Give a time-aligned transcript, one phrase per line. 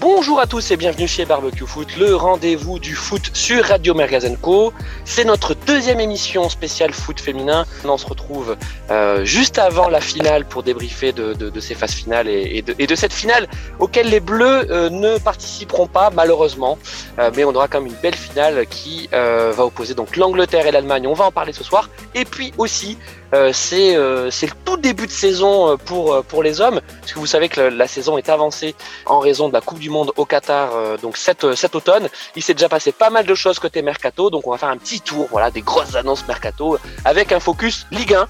[0.00, 3.96] Bonjour à tous et bienvenue chez Barbecue Foot, le rendez-vous du foot sur Radio
[4.40, 4.72] Co.
[5.04, 7.66] C'est notre deuxième émission spéciale foot féminin.
[7.84, 8.56] On se retrouve
[8.92, 12.94] euh, juste avant la finale pour débriefer de, ces phases finales et, de, et, de,
[12.94, 13.48] cette finale
[13.80, 16.78] auquel les Bleus euh, ne participeront pas malheureusement.
[17.18, 20.70] Euh, mais on aura quand même une belle finale qui va opposer donc l'Angleterre et
[20.70, 21.08] l'Allemagne.
[21.08, 21.90] On va en parler ce soir.
[22.14, 22.98] Et puis aussi
[23.34, 27.18] euh, c'est euh, le tout début de saison euh, pour pour les hommes, parce que
[27.18, 28.74] vous savez que la, saison est avancée
[29.06, 32.08] en raison de la Coupe du Monde au Qatar, donc cet cet automne.
[32.36, 34.76] Il s'est déjà passé pas mal de choses côté mercato, donc on va faire un
[34.76, 38.28] petit tour, voilà, des grosses annonces mercato avec un focus Ligue 1.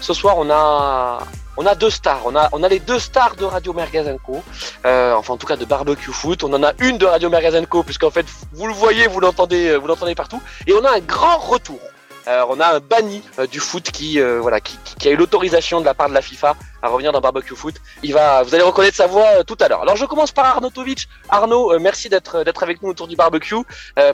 [0.00, 1.20] Ce soir, on a
[1.56, 2.20] on a deux stars.
[2.26, 4.42] On a, on a les deux stars de Radio Mergazenco.
[4.84, 6.44] Euh, enfin, en tout cas, de Barbecue Foot.
[6.44, 9.86] On en a une de Radio Mergazenco, puisqu'en fait, vous le voyez, vous l'entendez, vous
[9.86, 10.42] l'entendez partout.
[10.66, 11.80] Et on a un grand retour.
[12.28, 15.80] Euh, on a un banni euh, du foot qui, euh, voilà, qui, a eu l'autorisation
[15.80, 17.76] de la part de la FIFA à revenir dans Barbecue Foot.
[18.02, 19.82] Il va, vous allez reconnaître sa voix tout à l'heure.
[19.82, 21.06] Alors je commence par Arnaud Tovic.
[21.28, 23.62] Arnaud, merci d'être d'être avec nous autour du barbecue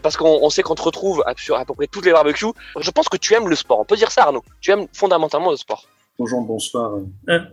[0.02, 2.52] parce qu'on sait qu'on te retrouve sur à peu près toutes les barbecues.
[2.78, 3.80] Je pense que tu aimes le sport.
[3.80, 4.42] On peut dire ça, Arnaud.
[4.60, 5.86] Tu aimes fondamentalement le sport.
[6.18, 6.92] Bonjour, bonsoir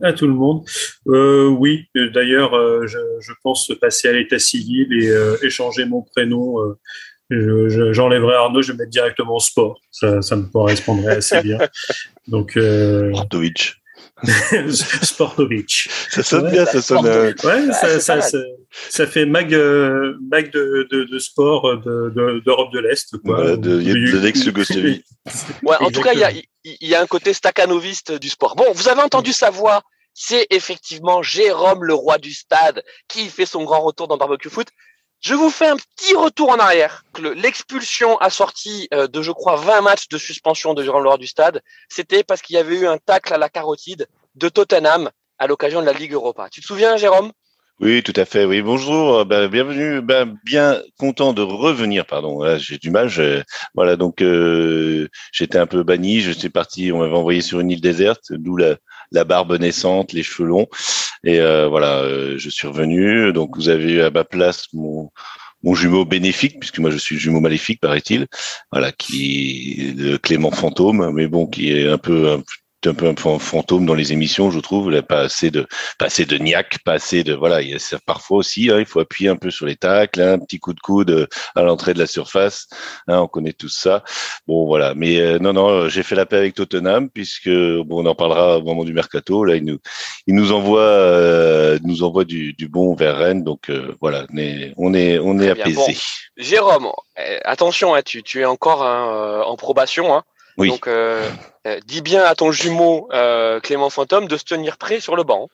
[0.03, 0.65] à, tout le monde.
[1.05, 2.51] oui, d'ailleurs,
[2.87, 6.75] je, je, pense passer à l'état civil et échanger mon prénom
[7.29, 9.79] j'enlèverais Arnaud, je vais mettre directement sport.
[9.91, 11.59] Ça, ça me correspondrait assez bien.
[12.27, 13.13] Donc, euh...
[13.13, 13.75] Sportovic.
[15.01, 15.89] Sportovic.
[16.09, 17.05] Ça sonne bien, ça sonne.
[17.05, 18.37] Euh, ouais, ça, ça, ça,
[18.89, 23.15] ça, fait mag, euh, mag de, de, de sport d'Europe de, de l'Est.
[23.23, 25.03] Voilà, de, de l'ex-Yougoslavie.
[25.63, 28.55] ouais, en tout cas, il y a, il y a un côté staccanoviste du sport.
[28.55, 29.81] Bon, vous avez entendu sa voix.
[30.13, 34.67] C'est effectivement Jérôme, le roi du stade, qui fait son grand retour dans Barbecue Foot.
[35.21, 37.03] Je vous fais un petit retour en arrière.
[37.35, 41.61] L'expulsion assortie euh, de, je crois, 20 matchs de suspension de Jérôme Leroy du Stade,
[41.89, 45.81] c'était parce qu'il y avait eu un tacle à la carotide de Tottenham à l'occasion
[45.81, 46.47] de la Ligue Europa.
[46.49, 47.31] Tu te souviens, Jérôme?
[47.81, 48.45] Oui, tout à fait.
[48.45, 50.01] Oui, bonjour, ben, bienvenue.
[50.01, 52.05] Ben, bien content de revenir.
[52.05, 53.09] Pardon, j'ai du mal.
[53.73, 56.21] voilà, donc euh, j'étais un peu banni.
[56.21, 56.91] Je suis parti.
[56.93, 58.75] On m'avait envoyé sur une île déserte, d'où la,
[59.11, 60.67] la barbe naissante, les cheveux longs.
[61.23, 63.33] Et euh, voilà, euh, je suis revenu.
[63.33, 65.11] Donc vous avez à ma place mon
[65.73, 68.27] jumeau bénéfique, puisque moi je suis jumeau maléfique, paraît-il,
[68.71, 72.41] voilà, qui de Clément Fantôme, mais bon, qui est un peu
[72.81, 74.91] peu un fantôme dans les émissions, je trouve.
[74.93, 75.67] Il pas assez de,
[75.97, 77.61] pas assez de niaque, pas assez de, voilà.
[77.61, 80.33] Il y a, parfois aussi, hein, il faut appuyer un peu sur les tacles, hein,
[80.33, 82.67] un petit coup de coude euh, à l'entrée de la surface.
[83.07, 84.03] Hein, on connaît tout ça.
[84.47, 84.93] Bon, voilà.
[84.95, 88.57] Mais euh, non, non, j'ai fait la paix avec Tottenham puisque bon, on en parlera
[88.57, 89.43] au moment du mercato.
[89.43, 89.79] Là, il nous,
[90.27, 93.43] il nous envoie, euh, nous envoie du, du, bon vers Rennes.
[93.43, 95.97] Donc voilà, mais on est, on est apaisé.
[96.37, 96.89] Jérôme,
[97.43, 100.15] attention, hein, tu, tu es encore en probation.
[100.15, 100.23] Hein.
[100.67, 101.29] Donc, euh,
[101.67, 105.23] euh, dis bien à ton jumeau euh, Clément Fantôme de se tenir prêt sur le
[105.23, 105.49] banc.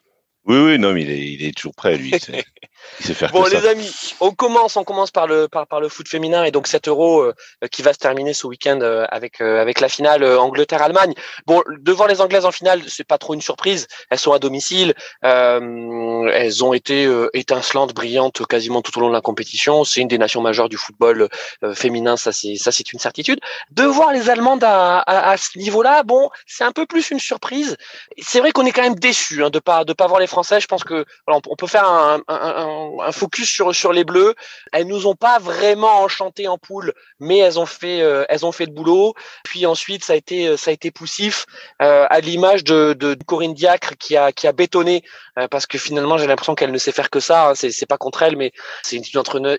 [0.46, 2.12] Oui, oui, non, mais il est, il est toujours prêt, lui.
[3.32, 6.52] bon, les amis, on commence, on commence par le par, par le foot féminin et
[6.52, 7.34] donc 7 euros euh,
[7.72, 11.14] qui va se terminer ce week-end euh, avec euh, avec la finale Angleterre-Allemagne.
[11.48, 13.88] Bon, devant les Anglaises en finale, c'est pas trop une surprise.
[14.12, 19.22] Elles sont à domicile, elles ont été étincelantes, brillantes quasiment tout au long de la
[19.22, 19.84] compétition.
[19.84, 21.30] C'est une des nations majeures du football
[21.74, 23.40] féminin, ça c'est ça c'est une certitude.
[23.72, 27.78] De voir les Allemandes à, à, ce niveau-là, bon, c'est un peu plus une surprise.
[28.22, 30.35] C'est vrai qu'on est quand même déçu hein, de pas de pas voir les Français.
[30.44, 32.66] Je pense que on peut faire un, un
[33.00, 34.36] un, focus sur sur les Bleus.
[34.72, 38.52] Elles nous ont pas vraiment enchanté en poule, mais elles ont fait euh, elles ont
[38.52, 39.14] fait le boulot.
[39.44, 41.46] Puis ensuite ça a été euh, ça a été poussif
[41.82, 45.04] euh, à l'image de, de, Corinne Diacre qui a qui a bétonné
[45.52, 47.50] parce que finalement j'ai l'impression qu'elle ne sait faire que ça.
[47.50, 47.56] Hein.
[47.56, 48.52] C'est c'est pas contre elle, mais
[48.84, 49.04] c'est une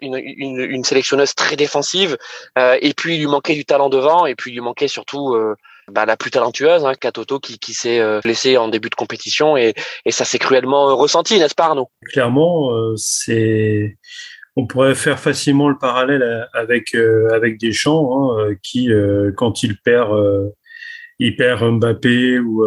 [0.00, 2.16] une, une, une, sélectionneuse très défensive.
[2.56, 5.36] et puis il lui manquait du talent devant, et puis il lui manquait surtout
[5.92, 9.56] bah, la plus talentueuse, hein, Katoto, qui, qui s'est euh, blessé en début de compétition
[9.56, 9.74] et,
[10.04, 11.88] et ça s'est cruellement euh, ressenti, n'est-ce pas Arnaud?
[12.12, 13.96] Clairement, euh, c'est
[14.56, 18.88] on pourrait faire facilement le parallèle avec avec Deschamps, hein, qui
[19.36, 20.10] quand il perd
[21.18, 22.64] il perd Mbappé ou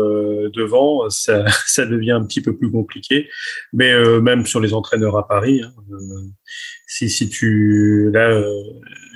[0.53, 3.27] devant, ça, ça devient un petit peu plus compliqué.
[3.73, 5.73] Mais même sur les entraîneurs à Paris, hein,
[6.85, 8.39] si si tu là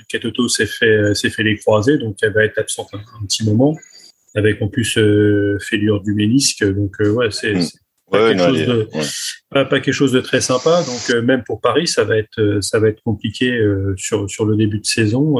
[0.08, 3.76] Katoto s'est fait, s'est fait les croisés, donc elle va être absente un, petit moment,
[4.34, 6.64] avec en plus euh, fêlure du ménisque.
[6.64, 7.54] Donc, euh, ouais, c'est.
[7.54, 7.64] Hmm.
[8.10, 8.88] Pas, quelque chose de,
[9.50, 10.82] pas, quelque chose de très sympa.
[10.82, 13.58] Donc euh, même pour Paris, ça va être ça va être compliqué
[13.96, 15.36] sur sur le début de saison.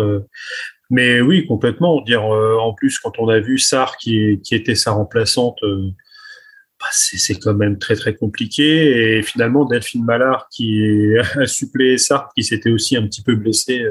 [0.91, 2.01] mais oui, complètement.
[2.01, 7.35] Dire en plus quand on a vu Sarr qui qui était sa remplaçante, bah, c'est
[7.35, 9.19] quand même très très compliqué.
[9.19, 13.85] Et finalement Delphine Mallard qui a suppléé Sarr qui s'était aussi un petit peu blessé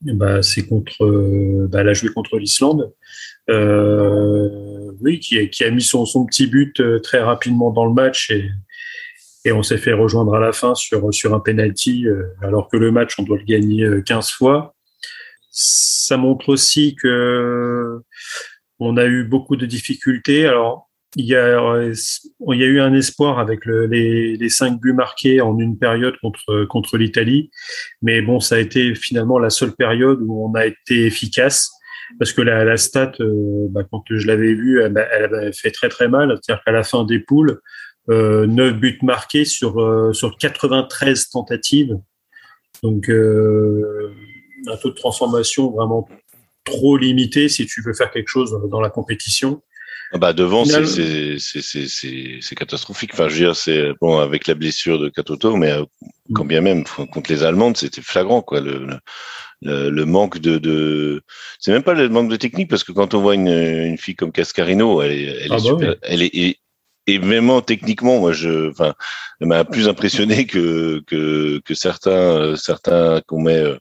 [0.00, 2.90] bah, c'est contre, euh, bah, elle a joué contre l'Islande, euh,
[3.48, 8.30] oui, qui, qui, a mis son, son petit but euh, très rapidement dans le match
[8.30, 8.50] et,
[9.44, 12.06] et on s'est fait rejoindre à la fin sur sur un penalty
[12.42, 14.74] alors que le match on doit le gagner 15 fois.
[15.50, 18.00] Ça montre aussi que
[18.80, 20.46] on a eu beaucoup de difficultés.
[20.46, 21.58] Alors il y a,
[22.52, 25.78] il y a eu un espoir avec le, les, les, cinq buts marqués en une
[25.78, 27.50] période contre, contre l'Italie.
[28.02, 31.70] Mais bon, ça a été finalement la seule période où on a été efficace.
[32.18, 35.70] Parce que la, la stat, euh, bah, quand je l'avais vue, elle, elle, avait fait
[35.70, 36.38] très très mal.
[36.40, 37.60] C'est-à-dire qu'à la fin des poules,
[38.08, 41.98] euh, 9 buts marqués sur, euh, sur 93 tentatives.
[42.82, 44.14] Donc, euh,
[44.66, 46.08] un taux de transformation vraiment
[46.64, 49.62] trop limité si tu veux faire quelque chose dans la compétition.
[50.12, 53.10] Ah bah devant, c'est catastrophique.
[53.12, 55.84] Enfin, je veux dire, c'est bon avec la blessure de Katoto, mais euh,
[56.32, 56.48] quand mm.
[56.48, 58.60] bien même contre les Allemandes, c'était flagrant quoi.
[58.60, 58.98] Le, le,
[59.62, 61.22] le, manque de, de...
[61.58, 64.16] c'est même pas le manque de technique parce que quand on voit une, une fille
[64.16, 66.58] comme Cascarino, elle est, elle ah est bah super, elle est et,
[67.06, 68.94] et même techniquement, moi, je, enfin,
[69.40, 73.60] elle m'a plus impressionné que que, que certains euh, certains qu'on met.
[73.60, 73.76] Euh,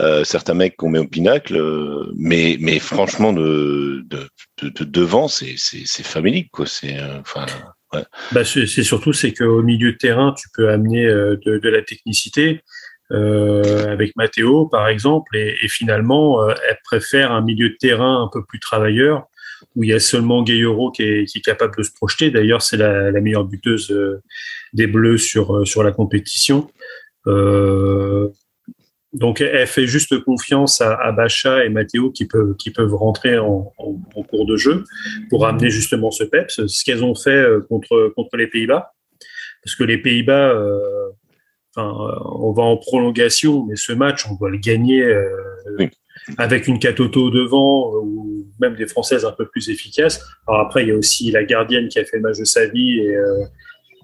[0.00, 4.28] euh, certains mecs qu'on met au pinacle, euh, mais mais franchement de de,
[4.60, 6.66] de, devant c'est c'est c'est familique quoi.
[6.66, 7.46] C'est euh, enfin.
[7.92, 8.02] Ouais.
[8.32, 12.62] Bah, c'est surtout c'est qu'au milieu de terrain tu peux amener de, de la technicité.
[13.14, 18.42] Euh, avec Matteo par exemple et, finalement elle préfère un milieu de terrain un peu
[18.44, 19.28] plus travailleur
[19.76, 22.30] où il y a seulement Gayoro qui est, capable de se projeter.
[22.30, 23.94] D'ailleurs, c'est la, meilleure buteuse
[24.72, 26.68] des Bleus sur sur la compétition.
[27.26, 28.28] Euh,
[29.12, 33.38] donc, elle fait juste confiance à, à Bacha et Matteo qui peuvent, qui peuvent rentrer
[33.38, 34.84] en, en, en, cours de jeu
[35.30, 38.92] pour amener justement ce PEPS, ce qu'elles ont fait euh, contre, contre les Pays-Bas.
[39.62, 40.80] Parce que les Pays-Bas, euh,
[41.74, 41.92] enfin,
[42.24, 45.24] on va en prolongation, mais ce match, on doit le gagner euh,
[45.78, 45.90] oui.
[46.38, 50.24] avec une Katoto devant ou même des Françaises un peu plus efficaces.
[50.46, 52.66] Alors après, il y a aussi la gardienne qui a fait le match de sa
[52.66, 53.44] vie et, euh,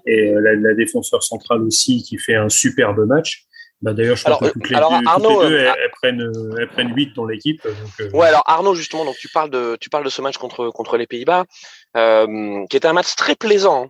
[0.05, 3.45] et la, la défenseur centrale aussi qui fait un superbe match.
[3.81, 5.75] Bah d'ailleurs, je crois alors, que toutes les alors, deux, Arnaud, toutes les deux elles,
[5.83, 7.65] elles, prennent, elles prennent 8 dans l'équipe.
[7.65, 8.09] Euh...
[8.11, 10.97] Ouais, alors Arnaud, justement, donc tu parles de, tu parles de ce match contre, contre
[10.97, 11.45] les Pays-Bas,
[11.97, 13.89] euh, qui est un match très plaisant,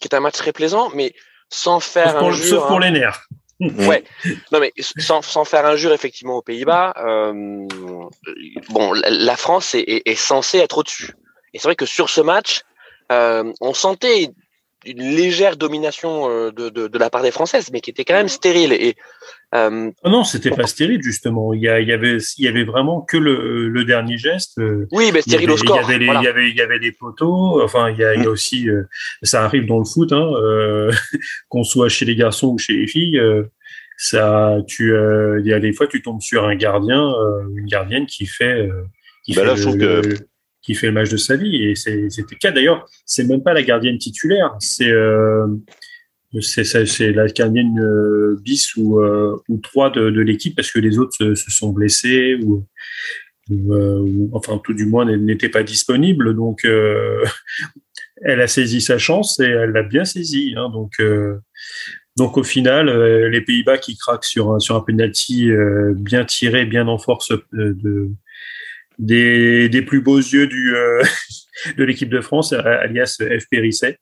[0.00, 1.12] qui est un match très plaisant, mais
[1.50, 2.46] sans faire sauf pour, injure.
[2.46, 2.80] Sauf pour hein.
[2.80, 3.28] les nerfs.
[3.60, 4.04] ouais,
[4.52, 7.66] non mais sans, sans faire injure effectivement aux Pays-Bas, euh,
[8.68, 11.12] bon, la France est, est, est censée être au-dessus.
[11.52, 12.62] Et c'est vrai que sur ce match,
[13.10, 14.30] euh, on sentait
[14.84, 18.14] une légère domination euh, de, de, de, la part des Françaises, mais qui était quand
[18.14, 18.72] même stérile.
[18.72, 18.96] Et
[19.54, 21.54] euh, oh non, c'était pas stérile justement.
[21.54, 24.60] Il y, a, il y avait, il y avait vraiment que le, le dernier geste.
[24.92, 25.78] Oui, mais stérile au score.
[25.78, 26.20] Il y avait, les, voilà.
[26.20, 27.62] il y avait, il y avait des poteaux.
[27.62, 28.82] Enfin, il y a, il y a aussi, euh,
[29.22, 30.92] ça arrive dans le foot, hein, euh,
[31.48, 33.18] qu'on soit chez les garçons ou chez les filles.
[33.18, 33.44] Euh,
[33.96, 37.12] ça, tu, il y a des fois, tu tombes sur un gardien,
[37.56, 38.68] une gardienne qui fait,
[39.24, 40.14] qui bah fait là, je trouve le, que
[40.62, 41.64] qui fait le match de sa vie.
[41.64, 42.52] Et c'était le cas.
[42.52, 44.92] D'ailleurs, c'est même pas la gardienne titulaire, c'est
[46.34, 50.78] euh, c'est la gardienne euh, bis ou, euh, ou 3 de, de l'équipe parce que
[50.78, 52.66] les autres se, se sont blessés ou,
[53.50, 56.34] euh, enfin tout du moins n'étaient pas disponibles.
[56.34, 57.24] Donc euh,
[58.22, 60.54] elle a saisi sa chance et elle l'a bien saisi.
[60.56, 61.00] Hein, donc
[62.16, 62.90] donc au final,
[63.30, 65.50] les Pays-Bas qui craquent sur un, sur un penalty
[65.94, 68.10] bien tiré, bien en force de,
[68.98, 71.02] des, des plus beaux yeux du, euh,
[71.76, 73.44] de l'équipe de France, alias F.
[73.50, 73.98] Périsset.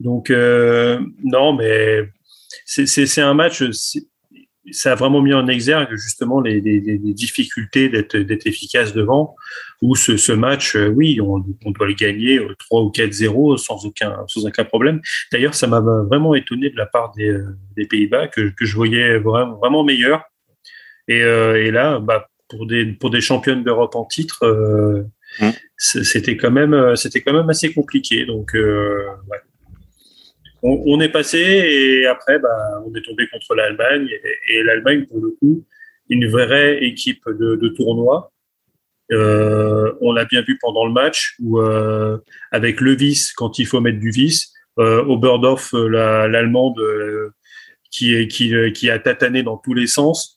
[0.00, 2.08] Donc, euh, non, mais
[2.64, 3.62] c'est un match,
[4.72, 9.36] ça a vraiment mis en exergue justement les, difficultés d'être efficace devant,
[9.82, 11.38] où ce, match, euh, oui, on,
[11.70, 15.00] doit le gagner 3 ou 4-0 sans aucun, sans aucun problème.
[15.32, 19.84] D'ailleurs, ça m'a vraiment étonné de la part des, Pays-Bas que, que je voyais vraiment,
[19.84, 20.22] meilleur.
[21.08, 25.04] Et, euh, et là, bah, pour des pour des championnes d'Europe en titre, euh,
[25.40, 25.50] mmh.
[25.76, 28.26] c'était quand même c'était quand même assez compliqué.
[28.26, 29.02] Donc euh,
[30.62, 34.08] on, est passé et après bah, on est tombé contre l'Allemagne
[34.48, 35.64] et, l'Allemagne pour le coup
[36.08, 38.32] une vraie équipe de, tournoi.
[39.12, 42.18] Euh, on l'a bien vu pendant le match où euh,
[42.50, 47.28] avec le vice quand il faut mettre du vice, euh, Oberdorf l'allemande la,
[47.90, 50.35] qui qui qui a tatané dans tous les sens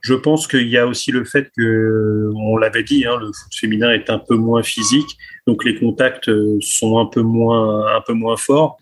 [0.00, 3.54] je pense qu'il y a aussi le fait que, on l'avait dit, hein, le foot
[3.54, 5.16] féminin est un peu moins physique,
[5.46, 8.78] donc les contacts euh, sont un peu moins, un peu moins forts,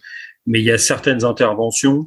[0.47, 2.07] mais il y a certaines interventions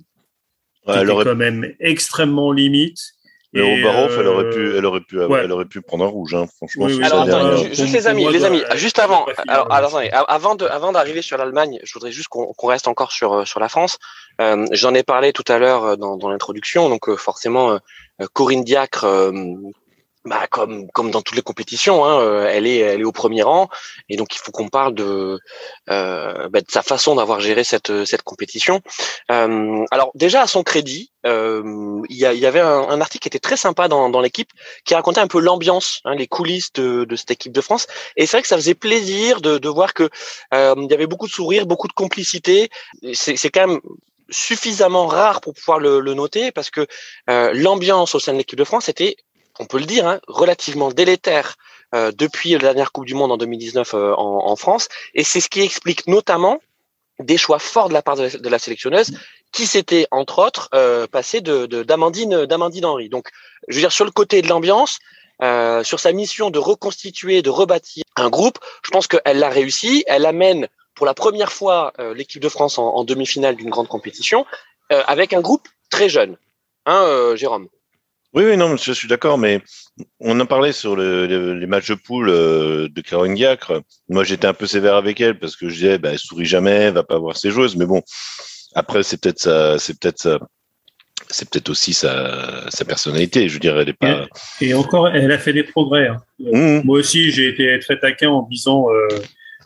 [0.87, 1.25] ouais, qui aurait...
[1.25, 3.13] quand même extrêmement limites.
[3.53, 4.21] Mais au Baroff, euh...
[4.21, 5.41] elle aurait pu, elle aurait pu, ouais.
[5.43, 6.85] elle aurait pu prendre un rouge, hein, franchement.
[6.85, 9.99] Oui, oui, alors, attends, juste les amis, les amis, juste avant, alors, alors,
[10.29, 13.59] avant de, avant d'arriver sur l'Allemagne, je voudrais juste qu'on qu reste encore sur, sur
[13.59, 13.99] la France.
[14.39, 17.77] Euh, J'en ai parlé tout à l'heure dans, dans l'introduction, donc euh, forcément, euh,
[18.33, 19.05] Corinne Diacre
[20.25, 23.41] bah, comme comme dans toutes les compétitions, hein, euh, elle est elle est au premier
[23.41, 23.69] rang
[24.07, 25.39] et donc il faut qu'on parle de
[25.89, 28.81] euh, bah, de sa façon d'avoir géré cette cette compétition.
[29.31, 33.27] Euh, alors déjà à son crédit, euh, il y, y avait un, un, article qui
[33.29, 34.49] était très sympa dans dans l'équipe
[34.85, 38.27] qui racontait un peu l'ambiance, hein, les coulisses de, de cette équipe de France et
[38.27, 40.07] c'est vrai que ça faisait plaisir de de voir que
[40.53, 42.69] euh, il y avait beaucoup de sourires, beaucoup de complicité.
[43.13, 43.79] C'est quand même
[44.31, 46.87] suffisamment rare pour pouvoir le, le noter parce que
[47.29, 49.15] euh, l'ambiance au sein de l'équipe de France était
[49.59, 51.55] on peut le dire, hein, relativement délétère
[51.93, 54.87] euh, depuis la dernière Coupe du Monde en 2019 euh, en, en, France.
[55.13, 56.59] Et c'est ce qui explique notamment
[57.19, 59.11] des choix forts de la part de la, de la sélectionneuse
[59.51, 63.09] qui s'était, entre autres, euh, passé de, d'Amandine, d'Amandine Henry.
[63.09, 63.27] Donc,
[63.67, 64.99] je veux dire, sur le côté de l'ambiance,
[65.41, 70.03] euh, sur sa mission de reconstituer, de rebâtir un groupe, je pense qu'elle l'a réussi.
[70.07, 73.87] Elle amène pour la première fois euh, l'équipe de France en, en demi-finale d'une grande
[73.87, 74.45] compétition
[74.91, 76.37] euh, avec un groupe très jeune.
[76.85, 77.67] Hein, Jérôme?
[78.33, 79.61] Oui, oui, non, je suis d'accord, mais
[80.21, 83.81] on en parlait sur le, le, les matchs de poule euh, de Caroline Diacre.
[84.07, 86.71] Moi, j'étais un peu sévère avec elle parce que je disais, bah, elle sourit jamais,
[86.71, 87.75] elle va pas voir ses joueuses.
[87.75, 88.01] Mais bon,
[88.73, 90.39] après, c'est peut-être ça, c'est peut-être ça,
[91.29, 93.49] c'est peut-être aussi sa, sa personnalité.
[93.49, 94.25] Je dirais, elle est pas.
[94.61, 96.07] Et, et encore, elle a fait des progrès.
[96.07, 96.17] Hein.
[96.39, 96.81] Mmh.
[96.85, 98.87] Moi aussi, j'ai été très taquin en disant.
[98.89, 99.07] Euh,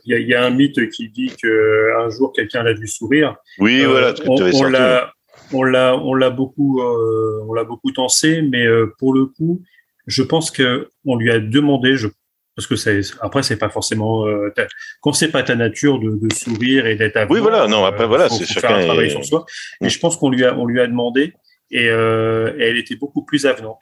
[0.05, 3.35] y, y, a un mythe qui dit que un jour quelqu'un l'a vu sourire.
[3.59, 4.13] Oui, euh, voilà.
[4.27, 5.13] On, on l'a,
[5.53, 9.61] on l'a on l'a beaucoup euh, on l'a beaucoup tensé mais euh, pour le coup
[10.07, 12.07] je pense que on lui a demandé je
[12.55, 14.53] parce que c'est après c'est pas forcément euh,
[15.01, 18.29] quand c'est pas ta nature de, de sourire et d'être oui voilà non après voilà
[18.29, 19.09] c'est chacun un travail est...
[19.09, 19.45] sur soi
[19.81, 21.33] et je pense qu'on lui a on lui a demandé
[21.71, 23.81] et, et elle était beaucoup plus avenante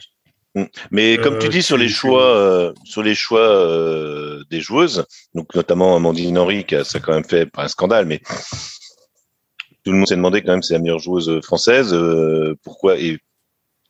[0.91, 5.53] mais comme tu dis sur les choix, euh, sur les choix euh, des joueuses, donc
[5.55, 8.22] notamment Amandine Henry, qui a ça a quand même fait pas un scandale, mais
[9.83, 11.93] tout le monde s'est demandé quand même c'est la meilleure joueuse française.
[11.93, 13.19] Euh, pourquoi et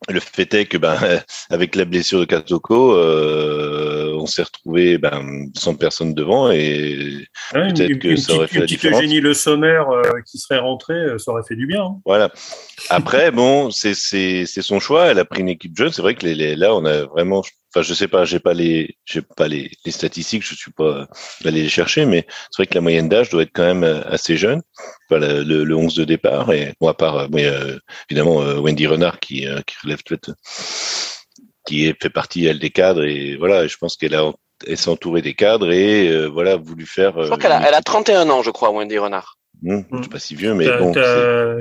[0.09, 0.97] le fait est que ben
[1.49, 7.73] avec la blessure de Katoko, euh, on s'est retrouvé ben, sans personne devant et ouais,
[7.73, 9.01] peut-être que ça aurait fait la différence.
[9.01, 11.83] génie le sommaire euh, qui serait rentré, euh, ça aurait fait du bien.
[11.83, 11.99] Hein.
[12.05, 12.31] Voilà.
[12.89, 15.07] Après bon, c'est son choix.
[15.07, 15.91] Elle a pris une équipe jeune.
[15.91, 17.43] C'est vrai que les, les, là on a vraiment
[17.75, 21.07] Enfin, je sais pas, j'ai pas les, j'ai pas les, les, statistiques, je suis pas
[21.43, 24.03] allé les chercher, mais c'est vrai que la moyenne d'âge doit être quand même euh,
[24.05, 24.61] assez jeune.
[25.09, 27.77] Enfin, le, le, le 11 de départ et bon à part, euh,
[28.11, 30.35] évidemment Wendy Renard qui, qui relève peut-être,
[31.65, 34.31] qui est, fait partie elle des cadres et voilà, je pense qu'elle a,
[34.67, 37.21] elle s'est entourée des cadres et euh, voilà voulu faire.
[37.21, 39.37] Je crois qu'elle a, elle a 31 ans, je crois, Wendy Renard.
[39.61, 39.85] Mmh, mmh.
[39.91, 40.93] Je suis pas si vieux, mais bon.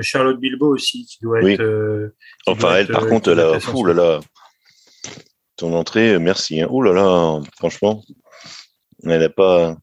[0.01, 1.53] Charlotte Bilbao aussi qui doit oui.
[1.53, 2.11] être.
[2.43, 4.19] Qui enfin, doit elle, être, par contre, là, fou là là
[5.57, 6.61] ton entrée, merci.
[6.61, 6.67] Hein.
[6.69, 8.03] Oh là là, franchement,
[9.03, 9.75] elle n'a pas.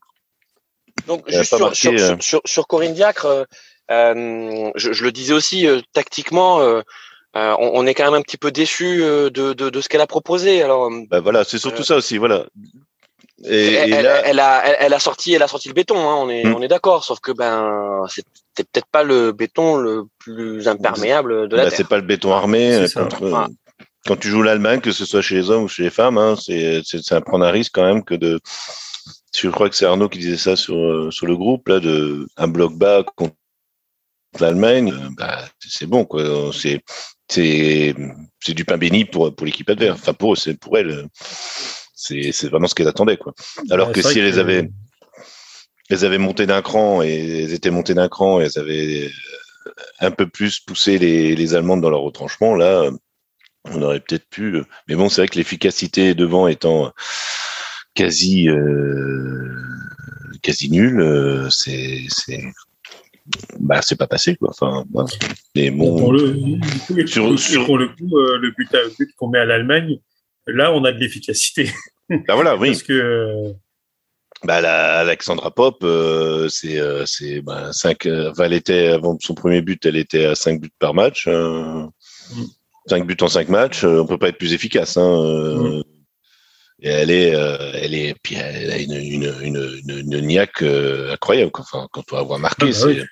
[1.07, 2.17] Donc, elle juste pas sur, marqué, sur, euh...
[2.21, 3.45] sur, sur, Corinne Diacre, euh,
[3.91, 6.61] euh, je, je, le disais aussi, euh, tactiquement,
[7.37, 10.01] euh, on, on, est quand même un petit peu déçu de, de, de, ce qu'elle
[10.01, 10.63] a proposé.
[10.63, 12.47] Alors, bah voilà, c'est surtout ça aussi, voilà.
[13.45, 14.23] Et, elle, et là...
[14.25, 15.97] elle, a, elle, elle, a sorti, elle a sorti le béton.
[15.97, 16.55] Hein, on est, mmh.
[16.55, 17.05] on est d'accord.
[17.05, 21.71] Sauf que ben, c'était peut-être pas le béton le plus imperméable de la bah.
[21.71, 23.49] C'est pas le béton armé contre.
[24.07, 26.35] Quand tu joues l'Allemagne, que ce soit chez les hommes ou chez les femmes, hein,
[26.37, 26.83] c'est
[27.13, 28.41] à prendre un risque quand même que de.
[29.35, 32.49] Je crois que c'est Arnaud qui disait ça sur sur le groupe là, de un
[32.49, 33.35] bloc bas contre
[34.39, 34.93] l'Allemagne.
[35.17, 36.51] Bah, c'est bon quoi.
[36.53, 36.81] C'est
[37.31, 37.95] c'est
[38.55, 39.99] du pain béni pour pour l'équipe adverse.
[40.01, 41.07] Enfin pour c'est pour elle.
[41.95, 43.35] C'est vraiment ce qu'elle attendait quoi.
[43.71, 44.39] Alors ouais, que si elles que...
[44.39, 44.69] avaient
[45.91, 49.11] elles avaient monté d'un cran et elles étaient montées d'un cran et elles avaient
[50.01, 52.91] un peu plus poussé les, les Allemandes dans leur retranchement, là,
[53.65, 54.57] on aurait peut-être pu.
[54.57, 56.93] Euh, mais bon, c'est vrai que l'efficacité devant étant
[57.95, 59.55] quasi euh,
[60.43, 62.07] quasi nulle, euh, c'est
[63.59, 64.51] bah c'est pas passé quoi.
[64.51, 65.09] Enfin, voilà.
[65.57, 66.33] Mais bon, pour le,
[66.87, 67.67] coup, sur, sur...
[67.67, 68.69] pour le coup, euh, le but,
[68.99, 69.99] but qu'on met à l'Allemagne,
[70.47, 71.71] là, on a de l'efficacité.
[72.27, 72.71] Bah voilà, oui.
[72.71, 73.55] Parce que
[74.43, 78.05] bah, la, Alexandra Pop, euh, c'est euh, c'est bah, cinq.
[78.07, 81.29] Enfin, elle était avant son premier but, elle était à 5 buts par match.
[81.29, 81.87] Euh,
[82.35, 82.47] mm.
[82.87, 84.97] 5 buts en 5 matchs, euh, on peut pas être plus efficace.
[84.97, 85.03] Hein.
[85.03, 85.83] Mmh.
[86.83, 90.63] Et elle est, euh, elle est, puis elle a une, une, une, une, une niaque
[90.63, 91.51] euh, incroyable.
[91.59, 93.05] Enfin, quand on marqué, ah, c'est.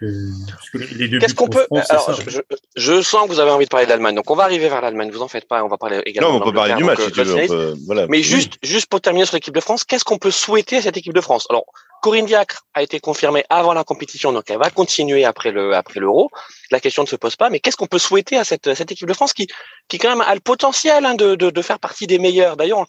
[1.21, 2.41] Qu'est-ce qu'on peut Alors, je, je,
[2.77, 4.81] je, sens que vous avez envie de parler de l'Allemagne, donc on va arriver vers
[4.81, 5.11] l'Allemagne.
[5.11, 6.33] Vous en faites pas, on va parler également.
[6.33, 7.47] Non, on peut parler du match, si tu veux.
[7.47, 8.07] Peut, voilà.
[8.09, 10.97] Mais juste, juste pour terminer sur l'équipe de France, qu'est-ce qu'on peut souhaiter à cette
[10.97, 11.47] équipe de France?
[11.51, 11.65] Alors,
[12.01, 16.01] Corinne Diacre a été confirmée avant la compétition, donc elle va continuer après le après
[16.01, 16.31] l'Euro.
[16.71, 19.09] La question ne se pose pas, mais qu'est-ce qu'on peut souhaiter à cette, cette équipe
[19.09, 19.49] de France qui
[19.89, 22.57] qui quand même a le potentiel hein, de, de, de faire partie des meilleurs?
[22.57, 22.85] D'ailleurs, euh,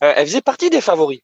[0.00, 1.20] elle faisait partie des favoris.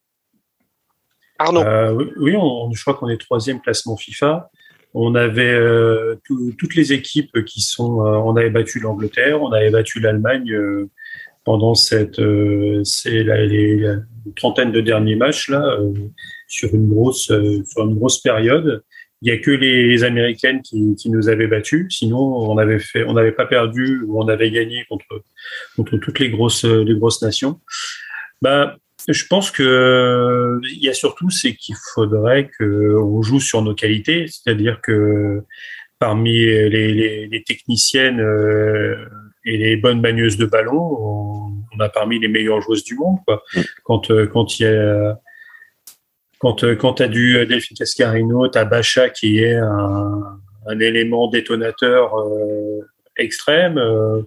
[1.40, 1.62] Arnaud.
[1.62, 4.50] Euh, oui, on, je crois qu'on est troisième classement FIFA.
[4.92, 8.06] On avait euh, tout, toutes les équipes qui sont.
[8.06, 10.54] Euh, on avait battu l'Angleterre, on avait battu l'Allemagne
[11.44, 12.20] pendant cette
[12.84, 13.96] c'est la, les,
[14.36, 15.78] trentaine de derniers matchs là
[16.46, 18.82] sur une grosse sur une grosse période.
[19.22, 21.86] Il y a que les, américaines qui, qui, nous avaient battus.
[21.90, 25.22] Sinon, on avait fait, on n'avait pas perdu ou on avait gagné contre
[25.76, 27.60] contre toutes les grosses les grosses nations.
[28.42, 28.76] Bah,
[29.08, 33.74] je pense que il y a surtout c'est qu'il faudrait que on joue sur nos
[33.74, 35.42] qualités, c'est-à-dire que
[35.98, 38.96] parmi les, les, les techniciennes euh,
[39.44, 43.18] et les bonnes manieuses de ballon, on, on, a parmi les meilleures joueuses du monde.
[43.26, 43.42] Quoi.
[43.54, 43.60] Mm.
[43.84, 45.18] Quand euh, quand il y a
[46.38, 52.18] quand euh, quand t'as du Delphine Cascarino, t'as Bacha qui est un, un élément détonateur
[52.18, 52.80] euh,
[53.16, 53.78] extrême.
[53.78, 54.22] Euh,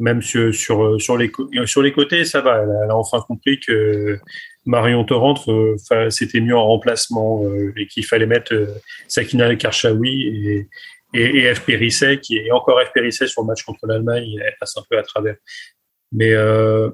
[0.00, 1.30] même sur, sur, sur, les,
[1.66, 2.62] sur les côtés, ça va.
[2.62, 4.18] Elle a, enfin compris que
[4.66, 5.34] Marion Torrent
[6.10, 7.44] c'était mieux en remplacement
[7.76, 8.54] et qu'il fallait mettre
[9.08, 10.68] Sakina Karchaoui et,
[11.14, 11.64] et, et F.
[11.64, 12.92] Périsset, qui est encore F.
[12.92, 15.36] Périsset sur le match contre l'Allemagne, elle passe un peu à travers.
[16.12, 16.90] Mais euh,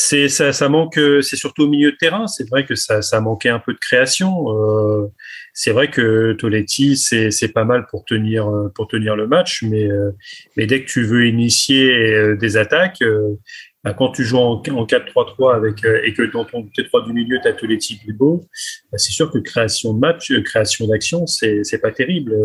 [0.00, 2.28] c'est ça, ça manque, c'est surtout au milieu de terrain.
[2.28, 4.46] C'est vrai que ça, ça manquait un peu de création.
[4.54, 5.08] Euh,
[5.52, 9.90] c'est vrai que Toletti, c'est, c'est pas mal pour tenir, pour tenir le match, mais,
[9.90, 10.12] euh,
[10.56, 13.34] mais dès que tu veux initier euh, des attaques, euh,
[13.82, 17.40] bah, quand tu joues en, en 4-3-3 avec et que dans ton T3 du milieu,
[17.42, 18.46] tu as Toletti Bilbo,
[18.92, 22.36] bah, c'est sûr que création de match, création d'action, c'est, c'est pas terrible.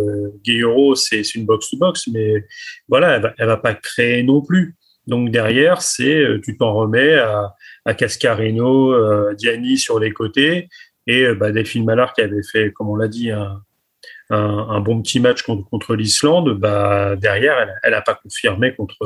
[0.43, 2.47] Guillero, c'est, c'est une box-to-box, mais
[2.87, 4.75] voilà, elle va, elle va pas créer non plus.
[5.07, 7.53] Donc derrière, c'est tu t'en remets à,
[7.85, 10.69] à Cascarino, euh, Diani sur les côtés
[11.07, 15.43] et bah, Delphine Mallard qui avait fait, comme on l'a dit, un, bon petit match
[15.43, 16.57] contre, l'Islande.
[16.57, 19.05] Bah, derrière, elle n'a pas confirmé contre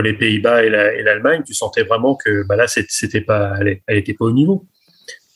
[0.00, 1.42] les Pays-Bas et l'Allemagne.
[1.46, 4.66] tu sentais vraiment que bah, là, c'était pas, elle, elle était pas au niveau.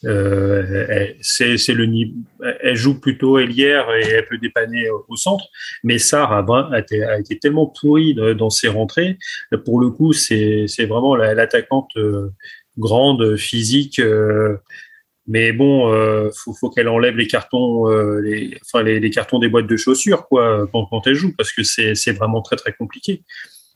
[0.05, 1.89] Euh, c'est le.
[2.61, 5.45] Elle joue plutôt ailière et elle peut dépanner au, centre.
[5.85, 9.19] Mais Sarr a, a, été, a, été, tellement pourri dans ses rentrées.
[9.65, 12.31] Pour le coup, c'est vraiment l'attaquante euh,
[12.79, 13.99] grande, physique.
[13.99, 14.57] Euh,
[15.29, 17.87] mais bon, euh, faut, faut qu'elle enlève les cartons,
[18.19, 21.53] les, enfin les, les, cartons des boîtes de chaussures quoi quand, quand elle joue, parce
[21.53, 23.23] que c'est vraiment très très compliqué.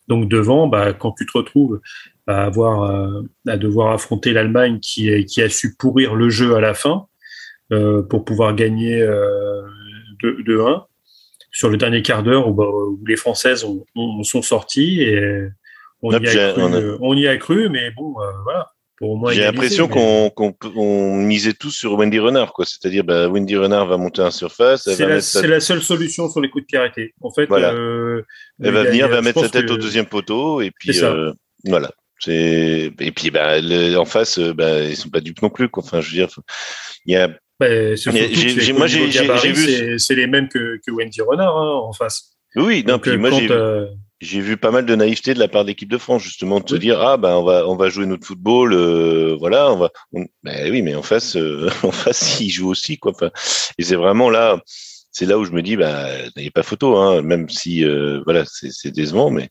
[0.08, 1.80] Donc devant, bah, quand tu te retrouves
[2.26, 6.60] à avoir euh, à devoir affronter l'Allemagne qui, qui a su pourrir le jeu à
[6.60, 7.06] la fin
[7.72, 9.62] euh, pour pouvoir gagner euh,
[10.22, 10.84] 2-1
[11.52, 15.48] sur le dernier quart d'heure où, bah, où, les Françaises ont, ont, sont sorties et
[16.02, 16.96] on y, a cru, a...
[17.00, 18.14] on y a cru, mais bon,
[19.02, 19.30] euh.
[19.30, 22.64] J'ai l'impression qu'on qu'on misait tous sur Wendy Renard, quoi.
[22.64, 24.84] C'est-à-dire, bah, Wendy Renard va monter en surface.
[24.84, 25.46] C'est la, sa...
[25.46, 27.14] la, seule solution sur les coups de pied arrêtés.
[27.20, 27.72] En fait, voilà.
[27.72, 28.22] euh,
[28.62, 29.72] elle va venir, va mettre sa tête que...
[29.72, 31.32] au deuxième poteau, et puis euh,
[31.64, 31.90] voilà.
[32.26, 35.68] Et puis bah, le, en face, euh, bah, ils sont pas dupes non plus.
[35.68, 35.82] Quoi.
[35.84, 36.28] Enfin, je veux dire,
[37.04, 37.28] il y a.
[37.60, 39.98] J'ai, moi, j'ai, j'ai vu.
[39.98, 42.36] C'est les mêmes que, que Wendy Renard hein, en face.
[42.54, 43.50] Oui, non, Donc, puis moi, j'ai.
[43.50, 43.86] Euh,
[44.20, 46.68] j'ai vu pas mal de naïveté de la part de l'équipe de France justement de
[46.68, 49.90] se dire ah ben on va on va jouer notre football euh, voilà on va
[50.12, 50.24] on...
[50.42, 53.12] ben oui mais en face euh, en face ils jouent aussi quoi.
[53.12, 53.30] Enfin,
[53.78, 54.60] et c'est vraiment là
[55.10, 58.44] c'est là où je me dis bah a pas photo hein, même si euh, voilà
[58.46, 59.50] c'est décevant mais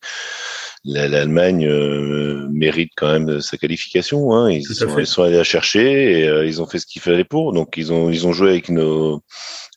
[0.85, 4.51] l'Allemagne euh, mérite quand même sa qualification hein.
[4.51, 7.23] ils, sont, ils sont allés la chercher et euh, ils ont fait ce qu'il fallait
[7.23, 7.53] pour.
[7.53, 9.21] Donc ils ont ils ont joué avec nos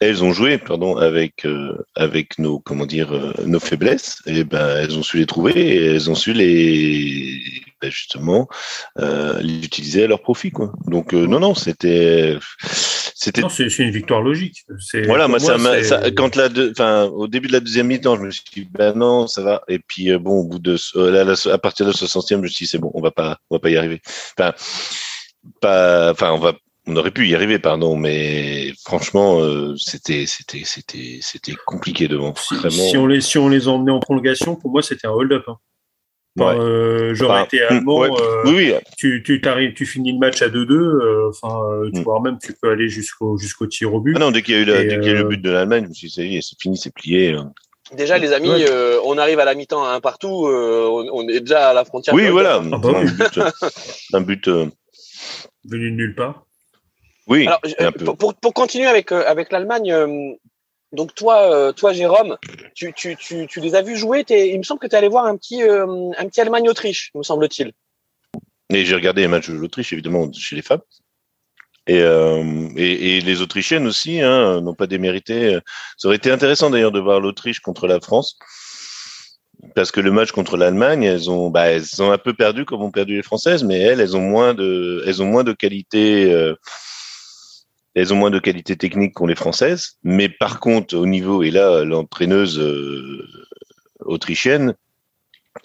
[0.00, 4.76] elles ont joué pardon avec euh, avec nos comment dire euh, nos faiblesses et ben
[4.76, 7.40] elles ont su les trouver et elles ont su les
[7.80, 8.48] ben, justement
[8.98, 10.72] euh, les utiliser à leur profit quoi.
[10.86, 12.36] Donc euh, non non c'était
[13.14, 14.64] c'était c'est une victoire logique.
[15.06, 18.22] Voilà moi, moi ça, ça, quand la enfin au début de la deuxième mi-temps je
[18.22, 19.62] me suis dit ben non ça va.
[19.68, 22.46] Et puis euh, bon au bout de là, là, à partir de 60e je me
[22.48, 24.00] suis dit c'est bon on va pas on va pas y arriver.
[24.36, 24.52] Enfin
[25.60, 26.54] pas enfin on va
[26.88, 32.34] on aurait pu y arriver, pardon, mais franchement, euh, c'était c'était c'était c'était compliqué devant.
[32.34, 35.44] Si, si, on les si on les emmenait en prolongation, pour moi, c'était un hold-up.
[35.46, 35.58] Hein.
[36.38, 36.54] Ouais.
[36.56, 38.00] Euh, J'aurais enfin, été allemand.
[38.00, 38.10] Ouais.
[38.10, 38.74] Euh, oui, oui.
[38.96, 39.40] Tu, tu,
[39.74, 40.72] tu finis le match à 2-2.
[40.72, 42.04] Euh, enfin, euh, tu mm.
[42.04, 44.14] vois même tu peux aller jusqu'au jusqu'au tir au but.
[44.16, 45.42] Ah non, dès qu'il y a eu, la, dès qu'il y a eu le but
[45.42, 47.32] de l'Allemagne, je me suis dit, c'est fini, c'est plié.
[47.32, 47.52] Hein.
[47.96, 48.70] Déjà, les amis, ouais.
[48.70, 50.46] euh, on arrive à la mi-temps un partout.
[50.46, 52.14] Euh, on, on, est déjà à la frontière.
[52.14, 52.62] Oui, voilà.
[52.72, 53.40] Ah bah, un but.
[54.12, 54.66] un but euh...
[55.64, 56.44] venu de nulle part.
[57.28, 57.46] Oui.
[57.46, 60.32] Alors, pour, pour, continuer avec euh, avec l'Allemagne, euh,
[60.92, 62.38] donc toi, euh, toi Jérôme,
[62.74, 64.24] tu, tu, tu, tu les as vus jouer.
[64.30, 67.72] Il me semble que tu es allé voir un petit un petit Allemagne-Autriche, me semble-t-il.
[68.70, 70.82] Et j'ai regardé les matchs de l'Autriche, évidemment, chez les femmes.
[71.86, 75.58] Et, euh, et, et, les Autrichiennes aussi hein, n'ont pas démérité.
[75.96, 78.38] Ça aurait été intéressant d'ailleurs de voir l'Autriche contre la France,
[79.74, 82.82] parce que le match contre l'Allemagne, elles ont, bah, elles ont un peu perdu comme
[82.82, 86.30] ont perdu les Françaises, mais elles, elles ont moins de, elles ont moins de qualité.
[86.30, 86.54] Euh,
[87.98, 91.50] elles ont moins de qualité technique qu'ont les Françaises, mais par contre, au niveau, et
[91.50, 93.26] là, l'entraîneuse euh,
[94.00, 94.74] autrichienne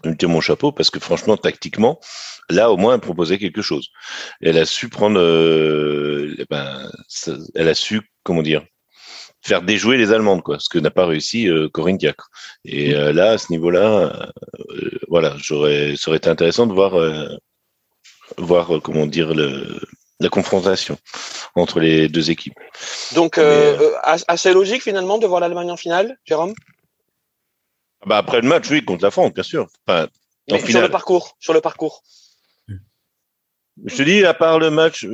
[0.05, 1.99] me tire mon chapeau parce que franchement, tactiquement,
[2.49, 3.89] là au moins elle proposait quelque chose.
[4.41, 6.89] Elle a su prendre, euh, eh ben,
[7.55, 8.63] elle a su comment dire,
[9.43, 12.29] faire déjouer les Allemandes, quoi, ce que n'a pas réussi euh, Corinne Diacre.
[12.65, 14.29] Et euh, là, à ce niveau-là,
[14.69, 16.93] euh, voilà, j'aurais, ça aurait été intéressant de voir,
[18.37, 19.79] voir comment dire le,
[20.23, 20.97] la confrontation
[21.55, 22.57] entre les deux équipes.
[23.13, 26.53] Donc, assez logique finalement de voir l'Allemagne en finale, Jérôme?
[28.05, 29.67] Bah après le match, oui, contre la France, bien sûr.
[29.87, 30.07] Enfin,
[30.67, 32.03] sur le parcours, sur le parcours.
[33.85, 35.05] Je te dis, à part le match,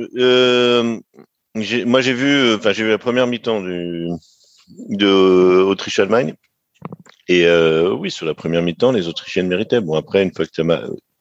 [1.54, 6.34] moi j'ai vu, enfin j'ai vu la première mi-temps de Autriche-Allemagne.
[7.28, 9.80] Et euh, oui, sur la première mi-temps, les Autrichiennes méritaient.
[9.80, 10.62] Bon, après, une fois que,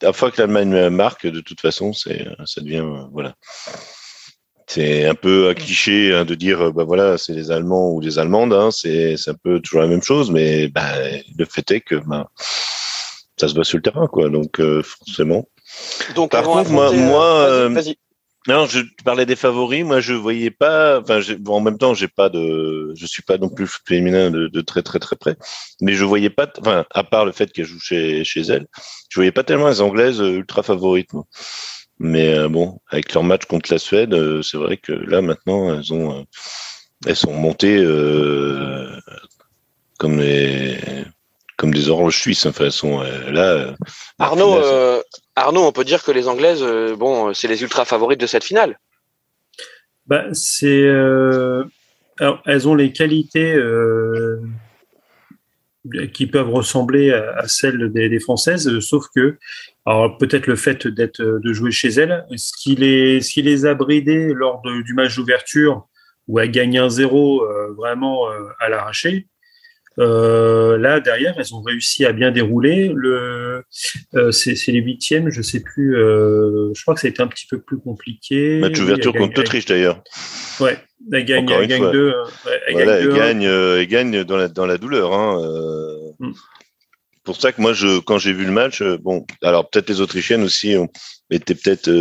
[0.01, 3.35] la fois que l'Allemagne marque, de toute façon, c'est, ça devient, voilà.
[4.67, 8.19] C'est un peu un cliché hein, de dire, bah voilà, c'est les Allemands ou les
[8.19, 8.53] Allemandes.
[8.53, 10.93] Hein, c'est, c'est un peu toujours la même chose, mais bah,
[11.37, 12.29] le fait est que bah,
[13.39, 14.29] ça se bat sur le terrain, quoi.
[14.29, 15.47] Donc euh, forcément.
[16.15, 17.97] Donc, Par contre, moi, moi, euh, vas-y.
[18.47, 19.83] Non, je parlais des favoris.
[19.83, 21.01] Moi, je voyais pas.
[21.01, 22.93] Enfin, en même temps, j'ai pas de.
[22.95, 25.35] Je suis pas non plus féminin de, de, très très très près.
[25.81, 26.47] Mais je voyais pas.
[26.59, 28.67] Enfin, à part le fait qu'elle joue chez chez elle,
[29.09, 31.11] je voyais pas tellement les Anglaises euh, ultra favorites.
[31.13, 31.25] Moi.
[31.99, 35.77] Mais euh, bon, avec leur match contre la Suède, euh, c'est vrai que là maintenant,
[35.77, 36.25] elles ont.
[37.05, 37.83] elles sont montées
[39.97, 40.77] comme les
[41.57, 42.45] comme des oranges suisses.
[42.45, 43.75] Enfin, elles sont là.
[44.17, 44.61] Arnaud,
[45.39, 48.43] Arnaud, on peut dire que les Anglaises, euh, bon, c'est les ultra favorites de cette
[48.43, 48.77] finale.
[50.05, 50.25] Bah,
[50.63, 51.63] euh,
[52.45, 54.41] elles ont les qualités euh,
[56.13, 59.37] qui peuvent ressembler à, celles des, Françaises, sauf que,
[60.19, 65.15] peut-être le fait de jouer chez elles, ce qui les, a bridées lors du match
[65.15, 65.87] d'ouverture
[66.27, 67.45] où elles gagnent un zéro
[67.77, 68.27] vraiment
[68.59, 69.27] à l'arraché,
[69.99, 72.91] euh, là derrière, elles ont réussi à bien dérouler.
[72.93, 73.63] Le,
[74.15, 75.97] euh, c'est, les huitièmes, je sais plus.
[75.97, 78.59] Euh, je crois que ça a été un petit peu plus compliqué.
[78.59, 80.01] Match ouverture contre l'Autriche d'ailleurs.
[80.59, 80.77] Ouais,
[81.11, 82.13] elle gagne, elle gagne deux.
[82.67, 82.75] elle,
[83.13, 85.13] gagne, elle, gagne, dans la dans la douleur.
[85.13, 85.41] Hein,
[86.19, 86.31] mm.
[87.23, 90.43] Pour ça que moi, je quand j'ai vu le match, bon, alors peut-être les Autrichiennes
[90.43, 90.87] aussi ont,
[91.29, 91.91] étaient peut-être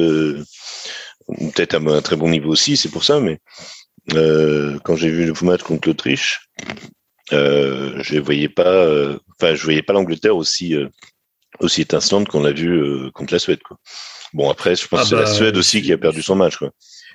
[1.54, 3.38] peut-être à un très bon niveau aussi, c'est pour ça, mais
[4.84, 6.48] quand j'ai vu le match contre l'Autriche,
[7.32, 10.88] euh, je voyais pas, euh, enfin, je voyais pas l'Angleterre aussi euh,
[11.60, 13.60] aussi étincelante qu'on l'a vu contre la Suède.
[13.62, 13.78] Quoi.
[14.32, 16.36] Bon, après, je pense ah que c'est la bah, Suède aussi qui a perdu son
[16.36, 16.56] match.
[16.56, 16.70] Quoi.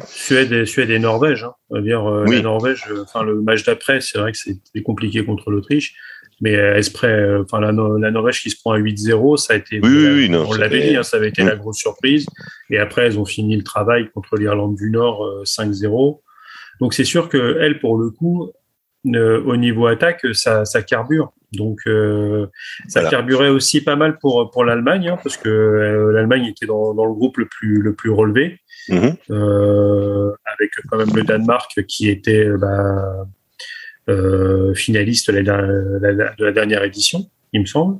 [0.08, 1.43] Suède et, Suède et Norvège.
[1.43, 1.82] Hein.
[1.82, 5.93] dire, La Norvège, enfin, le match d'après, c'est vrai que c'était compliqué contre l'Autriche.
[6.41, 7.08] Mais Esprit,
[7.39, 9.80] enfin, la, la, Norvège qui se prend à 8-0, ça a été.
[9.82, 12.26] Oui, non, on l'avait dit, hein, ça avait été la grosse surprise.
[12.69, 16.19] Et après, elles ont fini le travail contre l'Irlande du Nord 5-0.
[16.82, 18.52] Donc, c'est sûr que elle, pour le coup, euh,
[19.06, 21.34] au niveau attaque, ça, ça carbure.
[21.54, 22.48] Donc, euh,
[22.88, 26.94] ça carburait aussi pas mal pour pour l'Allemagne, hein, parce que euh, l'Allemagne était dans,
[26.94, 29.16] dans, le groupe le plus le plus relevé, mhm.
[29.30, 33.28] euh, avec quand même le Danemark qui était bah,
[34.10, 38.00] euh, finaliste de la, de la, dernière édition, il me semble,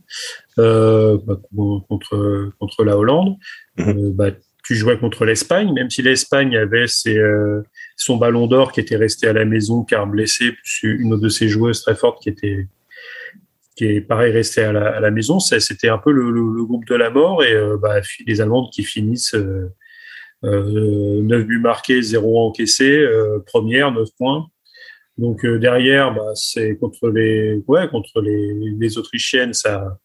[0.58, 1.39] bah,
[1.88, 3.36] contre contre la Hollande.
[3.78, 4.12] Mhm.
[4.13, 4.32] bah,
[4.63, 7.62] tu jouais contre l'Espagne, même si l'Espagne avait ses, euh,
[7.97, 11.82] son ballon d'or qui était resté à la maison car blessé, une de ses joueuses
[11.82, 12.67] très forte qui était
[13.76, 15.39] qui est pareil resté à la, à la maison.
[15.39, 18.84] C'était un peu le, le, groupe de la mort et euh, bah, les Allemandes qui
[18.84, 19.67] finissent euh,
[20.43, 24.47] 9 euh, buts marqués, 0 encaissés, euh, première, 9 points.
[25.17, 29.99] Donc derrière, bah, c'est contre les ouais contre les, les Autrichiennes, ça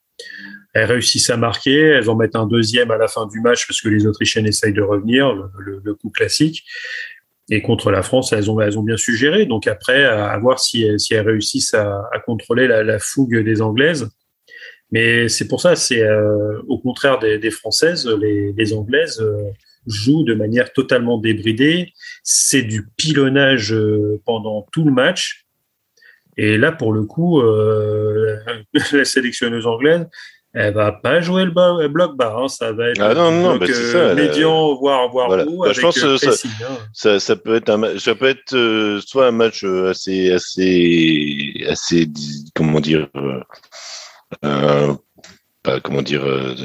[0.79, 3.81] elles réussissent à marquer, elles en mettent un deuxième à la fin du match parce
[3.81, 6.63] que les Autrichiennes essayent de revenir, le, coup classique.
[7.51, 9.45] Et contre la France, elles ont, elles ont bien su gérer.
[9.45, 14.09] Donc après, à, voir si, si elles réussissent à, contrôler la, fougue des Anglaises.
[14.91, 19.51] Mais c'est pour ça, c'est euh, au contraire des, Françaises, les, Anglaises euh,
[19.85, 21.91] jouent de manière totalement débridée.
[22.23, 25.45] C'est du pilonnage euh, pendant tout le match.
[26.37, 27.41] Et là, pour le coup,
[28.93, 30.07] la sélectionneuse anglaise,
[30.53, 32.47] elle va pas jouer le bloc bas, hein.
[32.47, 35.45] ça va être ah non, non, bah, ça, médian, voire, voire voilà.
[35.45, 36.77] Bah, je pense que ça, hein.
[36.91, 41.53] ça, ça, peut être un, ça peut être euh, soit un match euh, assez, assez,
[41.67, 42.07] assez,
[42.55, 43.41] comment dire, euh,
[44.43, 44.93] euh
[45.61, 46.55] pas, comment dire, euh,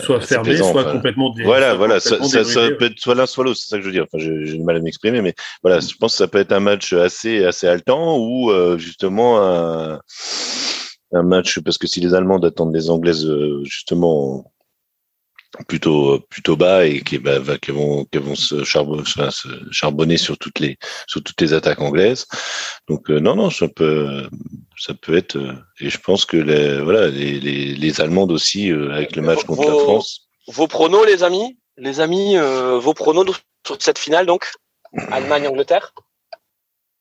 [0.00, 1.34] soit fermé, soit complètement.
[1.42, 3.92] Voilà, voilà, ça, ça, peut être soit l'un, soit l'autre, c'est ça que je veux
[3.92, 4.06] dire.
[4.10, 6.60] Enfin, j'ai du mal à m'exprimer, mais voilà, je pense que ça peut être un
[6.60, 10.00] match assez, assez haletant ou justement un
[11.14, 14.52] un match parce que si les Allemands attendent les Anglaises euh, justement
[15.68, 20.36] plutôt plutôt bas et qui, bah, qui vont qui vont se, charbonner, se charbonner sur
[20.36, 22.26] toutes les sur toutes les attaques anglaises.
[22.88, 24.28] Donc euh, non non ça peut
[24.76, 25.36] ça peut être
[25.80, 29.68] et je pense que les voilà les les, les Allemandes aussi avec le match contre
[29.68, 30.28] la France.
[30.48, 31.56] Vos pronos les amis?
[31.76, 33.26] Les amis vos pronos
[33.64, 34.50] sur cette finale donc?
[35.10, 35.94] Allemagne Angleterre?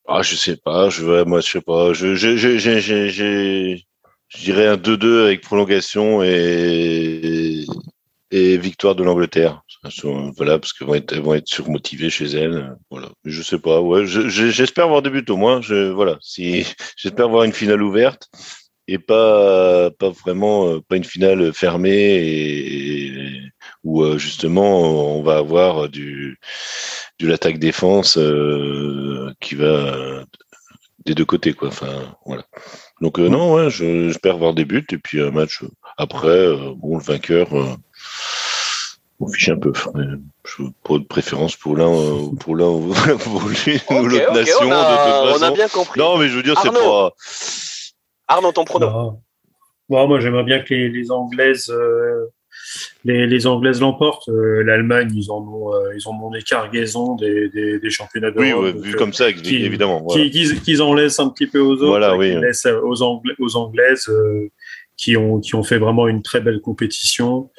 [0.08, 3.88] Ah je sais pas je moi je sais pas je je je j'ai
[4.36, 7.66] je dirais un 2-2 avec prolongation et,
[8.32, 9.62] et victoire de l'Angleterre.
[10.38, 12.76] Voilà, parce qu'elles vont être, vont être surmotivées chez elles.
[12.90, 13.10] Voilà.
[13.26, 13.82] Je sais pas.
[13.82, 15.62] Ouais, j'espère voir des buts au moins.
[15.62, 16.18] Je, voilà.
[16.22, 16.66] Si,
[16.98, 18.30] j'espère voir une finale ouverte
[18.88, 23.42] et pas, pas vraiment, pas une finale fermée et,
[23.84, 26.40] où euh, justement on va avoir du,
[27.20, 30.24] du l'attaque défense euh, qui va
[31.06, 31.70] des deux côtés quoi.
[31.70, 32.46] Enfin voilà.
[33.04, 35.62] Donc euh, non, ouais, j'espère voir des buts et puis un match
[35.98, 37.66] après, euh, bon, le vainqueur, euh,
[39.20, 39.74] on fiche un peu.
[40.48, 44.58] Je pas de préférence pour l'un, pour l'un ou l'autre nation.
[44.62, 46.00] On a, on a bien compris.
[46.00, 47.12] Non, mais je veux dire, c'est pas.
[48.30, 49.20] Arnaud, ton pronom.
[49.90, 51.74] Bon, moi, j'aimerais bien que les, les Anglaises
[53.06, 54.30] les, les Anglaises l'emportent.
[54.30, 58.32] Euh, L'Allemagne, ils en ont, euh, ils en ont des cargaisons des, des, des championnats
[58.32, 58.76] d'Europe.
[58.76, 60.02] Oui, vu comme ça, évidemment.
[60.02, 60.30] Voilà.
[60.30, 61.88] Qu'ils en laissent un petit peu aux autres.
[61.88, 62.36] Voilà, oui.
[62.40, 64.50] laissent aux, Anglais, aux Anglaises euh,
[64.96, 67.50] qui ont qui ont fait vraiment une très belle compétition.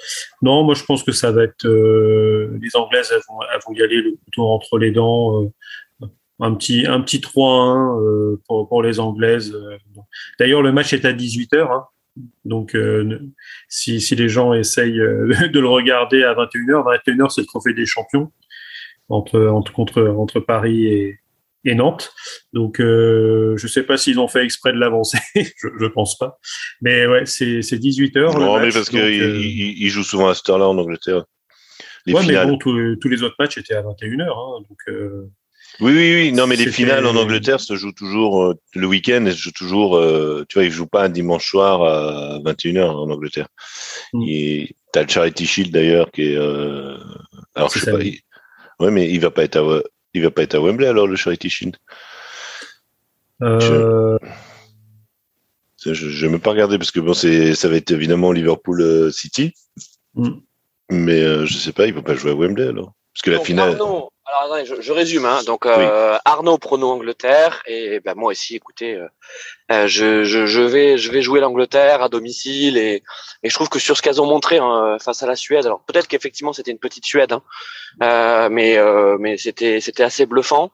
[0.41, 3.83] Non, moi je pense que ça va être les Anglaises elles vont, elles vont y
[3.83, 5.51] aller le couteau entre les dents.
[6.41, 9.53] un petit un petit 3-1 pour, pour les Anglaises.
[10.39, 11.73] D'ailleurs le match est à 18h.
[11.73, 11.85] Hein.
[12.45, 13.19] Donc, euh,
[13.69, 17.75] si, si, les gens essayent euh, de le regarder à 21h, 21h, c'est le trophée
[17.75, 18.31] des champions
[19.09, 21.19] entre, entre, contre, entre Paris et,
[21.65, 22.13] et Nantes.
[22.53, 26.39] Donc, euh, je sais pas s'ils ont fait exprès de l'avancer, je, je pense pas.
[26.81, 28.39] Mais ouais, c'est 18h.
[28.39, 31.25] Non, mais parce qu'ils euh, jouent souvent à cette heure-là en Angleterre.
[32.07, 32.47] Les ouais, finales.
[32.47, 34.23] mais bon, tous, tous les autres matchs étaient à 21h.
[34.23, 35.31] Hein, donc, euh,
[35.81, 36.33] oui, oui, oui.
[36.33, 39.25] Non, mais les finales en Angleterre se jouent toujours euh, le week-end.
[39.27, 39.97] Elles se jouent toujours.
[39.97, 43.49] Euh, tu vois, ils jouent pas un dimanche soir à 21h en Angleterre.
[44.13, 44.23] Mm.
[44.27, 46.37] Et t'as le Charity Shield d'ailleurs qui est.
[46.37, 46.97] Euh,
[47.55, 47.99] alors je sais pas.
[47.99, 48.21] Oui.
[48.81, 49.83] Ouais, mais il va pas être à.
[50.15, 51.77] Il va pas être à Wembley alors le Charity Shield.
[53.43, 54.17] Euh...
[55.85, 59.13] Je, je, vais même pas regarder parce que bon, c'est ça va être évidemment Liverpool
[59.13, 59.53] City.
[60.15, 60.31] Mm.
[60.91, 62.93] Mais euh, je sais pas, il va pas jouer à Wembley alors.
[63.13, 63.79] Parce que la finale.
[64.27, 65.27] Alors attendez, je, je résume.
[65.27, 65.43] Hein.
[65.45, 68.57] Donc euh, Arnaud prono Angleterre et ben moi aussi.
[68.57, 69.07] Écoutez, euh,
[69.71, 73.03] euh, je, je, je, vais je vais jouer l'Angleterre à domicile et,
[73.43, 75.83] et je trouve que sur ce qu'elles ont montré hein, face à la Suède, alors
[75.83, 77.43] peut-être qu'effectivement c'était une petite Suède, hein,
[78.03, 80.71] euh, mais euh, mais c'était c'était assez bluffant.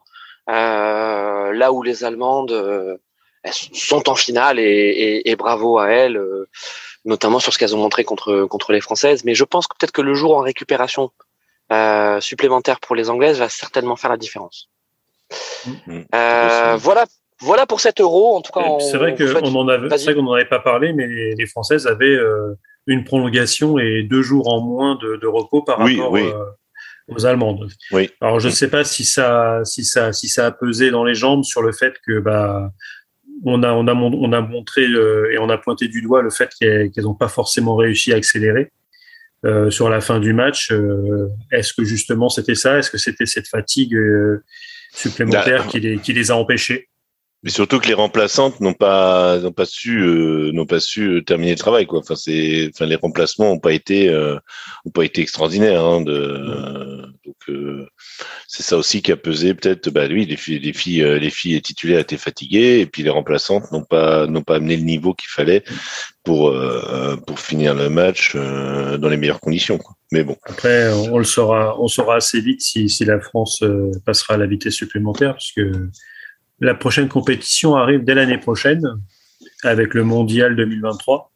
[0.48, 2.98] Euh, là où les Allemandes
[3.42, 6.20] elles sont en finale et, et, et bravo à elles,
[7.04, 9.24] notamment sur ce qu'elles ont montré contre contre les Françaises.
[9.24, 11.10] Mais je pense que peut-être que le jour en récupération
[11.72, 14.68] euh, supplémentaire pour les Anglaises va certainement faire la différence.
[15.66, 16.04] Mm-hmm.
[16.14, 17.06] Euh, voilà,
[17.40, 18.36] voilà pour cet euro.
[18.36, 22.06] En tout cas, c'est vrai qu'on avait, n'en avait pas parlé, mais les, Françaises avaient
[22.06, 22.54] euh,
[22.86, 26.44] une prolongation et deux jours en moins de, de repos par rapport euh,
[27.08, 27.68] aux Allemandes.
[27.92, 28.10] Oui.
[28.20, 31.14] Alors je ne sais pas si ça, si ça, si ça a pesé dans les
[31.14, 32.70] jambes sur le fait que bah
[33.44, 36.50] on a, on a, on a montré et on a pointé du doigt le fait
[36.58, 38.70] qu'elles n'ont pas forcément réussi à accélérer.
[39.46, 40.70] Euh, sur la fin du match.
[40.70, 42.78] Euh, est-ce que justement c'était ça?
[42.78, 44.44] Est-ce que c'était cette fatigue euh,
[44.92, 46.89] supplémentaire qui les, qui les a empêchés?
[47.42, 51.52] Mais surtout que les remplaçantes n'ont pas n'ont pas su euh, n'ont pas su terminer
[51.52, 52.00] le travail quoi.
[52.00, 54.36] Enfin c'est enfin les remplacements ont pas été euh,
[54.92, 55.82] pas été extraordinaires.
[55.82, 57.86] Hein, de, donc euh,
[58.46, 59.88] c'est ça aussi qui a pesé peut-être.
[59.88, 63.72] Bah oui les filles les filles les filles titulaires étaient fatiguées et puis les remplaçantes
[63.72, 65.64] n'ont pas n'ont pas amené le niveau qu'il fallait
[66.24, 66.54] pour
[67.26, 69.78] pour finir le match dans les meilleures conditions.
[69.78, 69.94] Quoi.
[70.12, 70.36] Mais bon.
[70.44, 73.64] Après on le saura on saura assez vite si si la France
[74.04, 75.72] passera à la vitesse supplémentaire parce que
[76.60, 78.84] la prochaine compétition arrive dès l'année prochaine
[79.62, 81.30] avec le mondial 2023.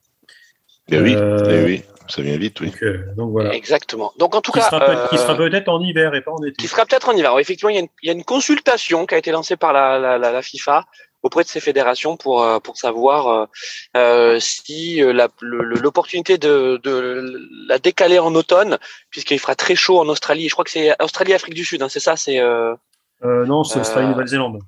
[0.90, 2.66] Eh oui, euh, eh oui, ça vient vite, oui.
[2.66, 3.54] Donc, euh, donc, voilà.
[3.54, 4.12] Exactement.
[4.18, 6.42] Donc en tout qui cas, sera euh, qui sera peut-être en hiver et pas en
[6.44, 6.54] été.
[6.56, 7.38] Qui sera peut-être en hiver.
[7.38, 9.72] effectivement, il y, a une, il y, a une, consultation qui a été lancée par
[9.72, 10.84] la, la, la, la FIFA
[11.22, 13.48] auprès de ces fédérations pour pour savoir
[13.96, 18.76] euh, si l'opportunité de, de la décaler en automne,
[19.08, 20.50] puisqu'il fera très chaud en Australie.
[20.50, 21.80] Je crois que c'est Australie, Afrique du Sud.
[21.80, 22.38] Hein, c'est ça, c'est.
[22.40, 22.74] Euh,
[23.22, 24.60] non, c'est Australie, Nouvelle-Zélande.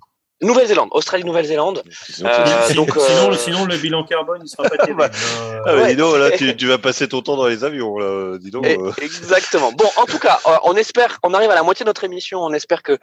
[0.42, 1.82] Nouvelle-Zélande, Australie, Nouvelle-Zélande.
[2.22, 3.36] Euh, donc, sinon, euh...
[3.36, 4.98] sinon, le bilan carbone, il sera pas terrible.
[4.98, 5.88] Bah, euh, ah, ouais.
[5.88, 8.36] dis donc, là, tu, tu, vas passer ton temps dans les avions, là.
[8.38, 8.66] Dis donc.
[8.66, 8.92] Euh.
[9.00, 9.72] Exactement.
[9.72, 12.44] Bon, en tout cas, on espère, on arrive à la moitié de notre émission.
[12.44, 12.98] On espère que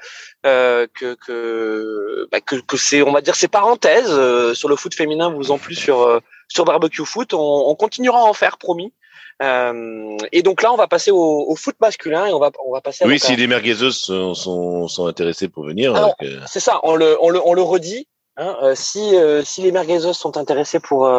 [0.45, 4.13] euh, que que, bah, que, que c'est, on va dire, ces parenthèses
[4.53, 7.33] sur le foot féminin vous en plus sur sur barbecue foot.
[7.33, 8.93] On, on continuera à en faire, promis.
[9.41, 12.81] Euh, et donc là, on va passer au, foot masculin et on va, on va
[12.81, 13.05] passer.
[13.05, 15.95] oui, si les merguezeuses sont, sont, sont, intéressés pour venir.
[15.95, 18.07] Euh, c'est ça, on le, on le, on le redit.
[18.37, 21.09] Hein, euh, si, si les merguezeuses sont intéressées pour,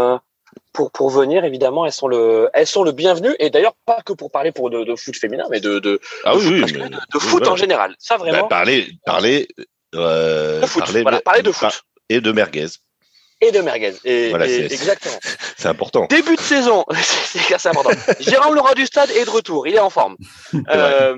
[0.72, 3.35] pour, pour venir, évidemment, elles sont le, elles sont le bienvenu.
[3.38, 6.37] Et d'ailleurs, pas que pour parler pour de, de foot féminin, mais de, de, ah,
[6.37, 6.72] oui, foot,
[7.12, 7.94] de, foot en général.
[7.98, 8.42] Ça vraiment.
[8.42, 9.48] Bah, parler, parler,
[9.92, 10.85] de foot.
[10.85, 11.85] Parler, voilà, parler de foot.
[12.11, 12.66] Et de merguez
[13.44, 13.94] et de merguez.
[14.04, 14.33] Et,
[14.70, 15.18] exactement.
[15.57, 16.07] C'est important.
[16.11, 17.90] Début de saison, c'est important.
[18.20, 20.16] Jérôme Laurent du Stade est de retour, il est en forme.
[20.68, 21.14] Euh,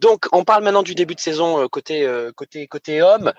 [0.00, 3.32] donc, on parle maintenant du début de saison euh, côté euh, côté côté homme.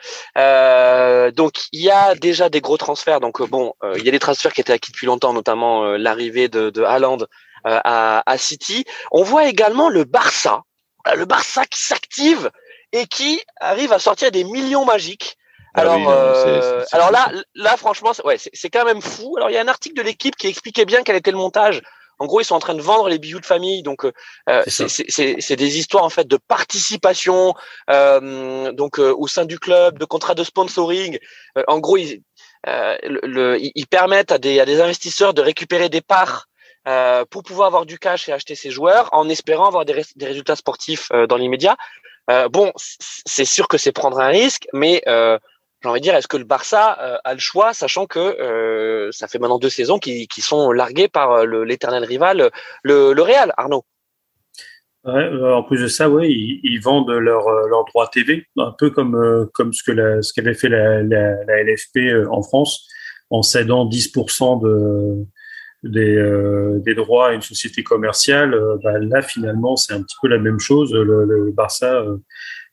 [1.34, 3.19] donc, il y a déjà des gros transferts.
[3.19, 6.69] Donc, bon, il y a des transferts qui étaient acquis depuis longtemps, notamment l'arrivée de,
[6.69, 7.19] de Haaland
[7.63, 8.86] à, à City.
[9.12, 10.63] On voit également le Barça,
[11.15, 12.49] le Barça qui s'active
[12.91, 15.38] et qui arrive à sortir des millions magiques.
[15.75, 19.36] Ah alors, euh, alors là, là, franchement, ouais, c'est quand même fou.
[19.38, 21.82] Alors, il y a un article de l'équipe qui expliquait bien quel était le montage.
[22.19, 24.12] En gros, ils sont en train de vendre les bijoux de famille, donc euh,
[24.49, 27.55] euh c'est des histoires en fait de participation,
[27.89, 31.17] euh, donc euh, au sein du club, de contrats de sponsoring.
[31.67, 32.21] en gros, ils,
[32.65, 36.47] le, ils permettent à des, à des investisseurs de récupérer des parts
[37.29, 40.58] pour pouvoir avoir du cash et acheter ces joueurs, en espérant avoir des, des résultats
[40.58, 41.77] sportifs dans l'immédiat.
[42.51, 45.01] bon, c'est sûr que c'est prendre un risque, mais
[45.82, 49.10] j'ai envie de dire, est-ce que le Barça euh, a le choix, sachant que euh,
[49.12, 52.50] ça fait maintenant deux saisons qui, qui sont larguées par euh, l'éternel rival,
[52.84, 53.86] le, Real, Arnaud?
[55.06, 60.34] En plus de ça, oui, ils, vendent leur, leur droit TV, un peu comme, ce
[60.34, 62.86] qu'avait fait la, LFP en France,
[63.30, 65.26] en cédant 10% de,
[65.84, 68.60] des, droits à une société commerciale.
[68.84, 70.94] Bah, là, finalement, c'est un petit peu la même chose.
[70.94, 72.04] Le Barça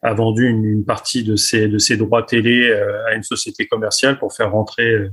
[0.06, 4.18] a vendu une, partie de ses, de ses droits télé euh, à une société commerciale
[4.18, 5.10] pour faire rentrer euh,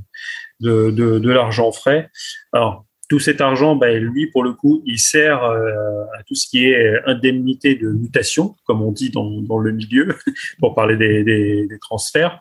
[0.59, 2.11] de, de, l'argent frais.
[2.53, 6.47] Alors, tout cet argent, ben, lui, pour le coup, il sert euh, à tout ce
[6.47, 10.15] qui est indemnité de mutation, comme on dit dans, dans le milieu,
[10.59, 12.39] pour parler des, des, transferts,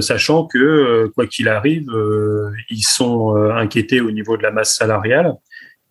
[0.00, 1.86] sachant que, quoi qu'il arrive,
[2.68, 5.32] ils sont inquiétés au niveau de la masse salariale,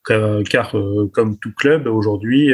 [0.06, 0.76] car,
[1.13, 2.54] comme tout club, aujourd'hui,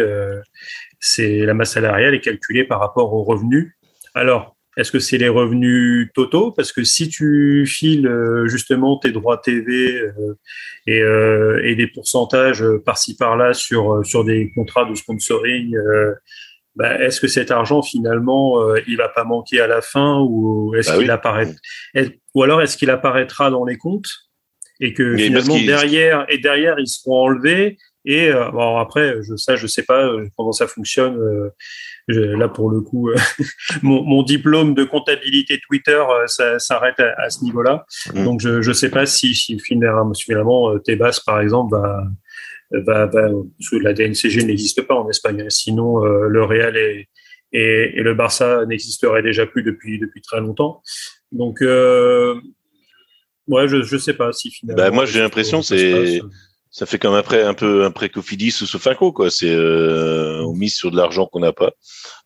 [0.99, 3.73] c'est la masse salariale est calculée par rapport aux revenus.
[4.13, 6.51] Alors, est-ce que c'est les revenus totaux?
[6.51, 10.37] Parce que si tu files euh, justement tes droits TV euh,
[10.87, 15.75] et, euh, et, des pourcentages par-ci par-là sur, sur des contrats de sponsoring,
[16.75, 18.57] bah, est-ce que cet argent finalement
[18.87, 21.53] il va pas manquer à la fin ou est-ce bah qu'il apparaît
[22.35, 24.09] ou alors est-ce qu'il apparaîtra dans les comptes
[24.79, 29.55] et que finalement derrière et derrière ils seront enlevés et euh, bon, après, je, ça,
[29.55, 31.17] je sais pas euh, comment ça fonctionne.
[31.17, 31.49] Euh,
[32.07, 33.11] là, pour le coup,
[33.83, 37.85] mon, mon, diplôme de comptabilité Twitter ça s'arrête à, ce niveau-là.
[38.13, 38.23] Mmh.
[38.23, 42.03] Donc, je ne sais pas si, si finalement, finalement Tebas, par exemple, va,
[42.71, 43.29] va, va
[43.83, 45.41] la DNCG n'existe pas en Espagne.
[45.41, 45.49] Hein.
[45.49, 47.09] Sinon, le Real et,
[47.51, 50.81] et, et le Barça n'existeraient déjà plus depuis, depuis très longtemps.
[51.31, 51.67] Donc, ouais,
[53.67, 54.83] je ne sais pas si finalement.
[54.83, 56.21] Bah, moi, j'ai l'impression c'est
[56.71, 59.31] ça fait comme après un peu un pré Cofidis ou Sofinco quoi.
[59.31, 61.71] C'est euh, on mise sur de l'argent qu'on n'a pas.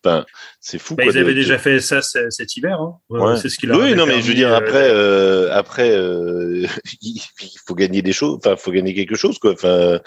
[0.04, 0.26] Enfin,
[0.60, 0.96] c'est fou.
[0.96, 2.80] Bah, ils avaient déjà fait ça cet hiver.
[2.80, 2.98] Hein.
[3.10, 3.38] Ouais.
[3.38, 6.68] C'est ce qu'il Oui, non, mais je veux dire après, euh, après, euh,
[7.02, 7.22] il
[7.66, 8.38] faut gagner des choses.
[8.38, 9.54] Enfin, faut gagner quelque chose quoi.
[9.54, 10.00] Enfin,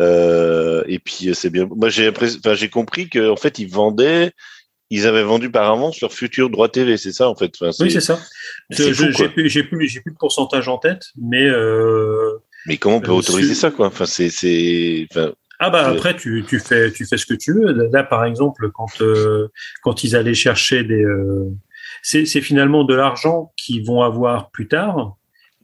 [0.00, 1.66] euh, et puis c'est bien.
[1.74, 4.32] Moi, j'ai enfin, j'ai compris que en fait, ils vendaient
[4.90, 7.52] ils avaient vendu par avance leur futur droit TV, c'est ça en fait.
[7.60, 8.18] Enfin, oui, c'est ça.
[8.70, 9.12] J'ai plus,
[9.48, 13.54] j'ai plus, plus le pourcentage en tête, mais euh, mais comment on peut euh, autoriser
[13.54, 13.86] ça, quoi?
[13.86, 15.06] Enfin, c'est, c'est.
[15.10, 17.72] Enfin, ah bah après tu, tu fais tu fais ce que tu veux.
[17.92, 19.48] Là par exemple quand euh,
[19.82, 21.50] quand ils allaient chercher des euh,
[22.00, 25.16] c'est, c'est finalement de l'argent qu'ils vont avoir plus tard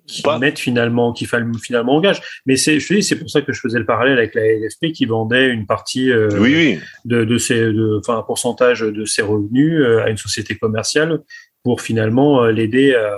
[0.09, 2.21] qui mettent finalement qui finalement en gage.
[2.45, 4.91] Mais c'est je dis c'est pour ça que je faisais le parallèle avec la LFP
[4.93, 6.81] qui vendait une partie oui, oui.
[7.05, 11.21] de de ses de enfin un pourcentage de ses revenus à une société commerciale
[11.63, 13.17] pour finalement l'aider à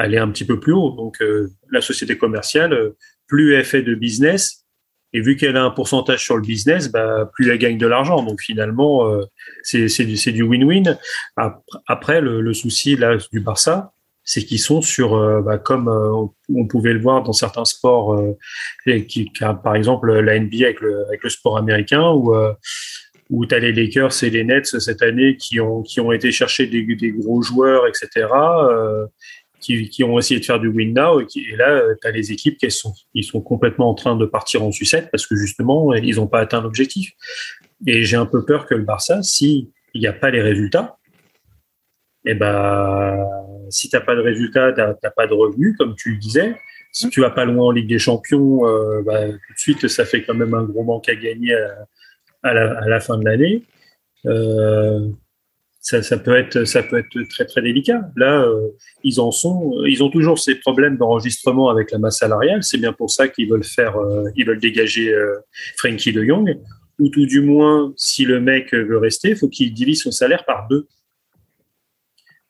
[0.00, 0.90] aller un petit peu plus haut.
[0.90, 4.64] Donc euh, la société commerciale, euh, plus elle fait de business,
[5.12, 8.22] et vu qu'elle a un pourcentage sur le business, bah, plus elle gagne de l'argent.
[8.22, 9.24] Donc finalement, euh,
[9.62, 10.96] c'est du win-win.
[11.86, 15.88] Après, le, le, souci là du Barça, c'est qu'ils sont sur, bah, comme
[16.54, 18.22] on pouvait le voir dans certains sports,
[19.08, 19.32] qui,
[19.64, 22.32] par exemple la NBA avec le, avec le sport américain, où
[23.30, 26.30] où tu as les Lakers et les Nets cette année qui ont qui ont été
[26.30, 28.26] chercher des gros joueurs, etc
[29.60, 32.10] qui, qui, ont essayé de faire du win now et, qui, et là tu as
[32.10, 35.36] les équipes qui sont ils sont complètement en train de partir en sucette parce que
[35.36, 37.12] justement ils n'ont pas atteint l'objectif
[37.86, 40.96] et j'ai un peu peur que le Barça si il n'y a pas les résultats
[42.24, 43.16] et eh ben
[43.70, 46.54] si t'as pas de résultats t'as pas de revenus comme tu le disais
[46.92, 48.62] si tu vas pas loin en Ligue des Champions,
[49.04, 51.54] bah, tout de suite, ça fait quand même un gros manque à gagner
[52.42, 53.62] à, la, à la, fin de l'année.
[55.82, 58.02] Ça, ça, peut être ça peut être très très délicat.
[58.14, 58.46] Là,
[59.02, 62.62] ils en sont, ils ont toujours ces problèmes d'enregistrement avec la masse salariale.
[62.62, 63.96] C'est bien pour ça qu'ils veulent faire,
[64.36, 65.10] ils veulent dégager
[65.78, 66.60] Frankie De Jong
[67.00, 70.44] ou tout du moins, si le mec veut rester, il faut qu'il divise son salaire
[70.44, 70.86] par deux.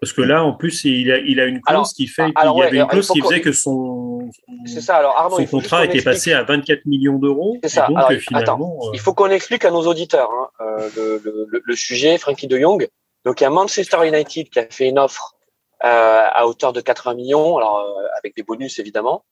[0.01, 2.63] Parce que là, en plus, il a, il a une clause qui fait, il y
[2.63, 4.31] avait une clause qui faisait que son,
[4.65, 4.97] ça.
[4.97, 7.59] Alors, son contrat était passé à 24 millions d'euros.
[7.63, 7.87] C'est ça.
[7.87, 11.77] Donc, finalement, euh, il faut qu'on explique à nos auditeurs hein, euh, le, le, le,
[11.77, 12.89] sujet, Frankie de Jong.
[13.25, 15.37] Donc, il y a Manchester United qui a fait une offre
[15.85, 19.25] euh, à hauteur de 80 millions, alors euh, avec des bonus évidemment.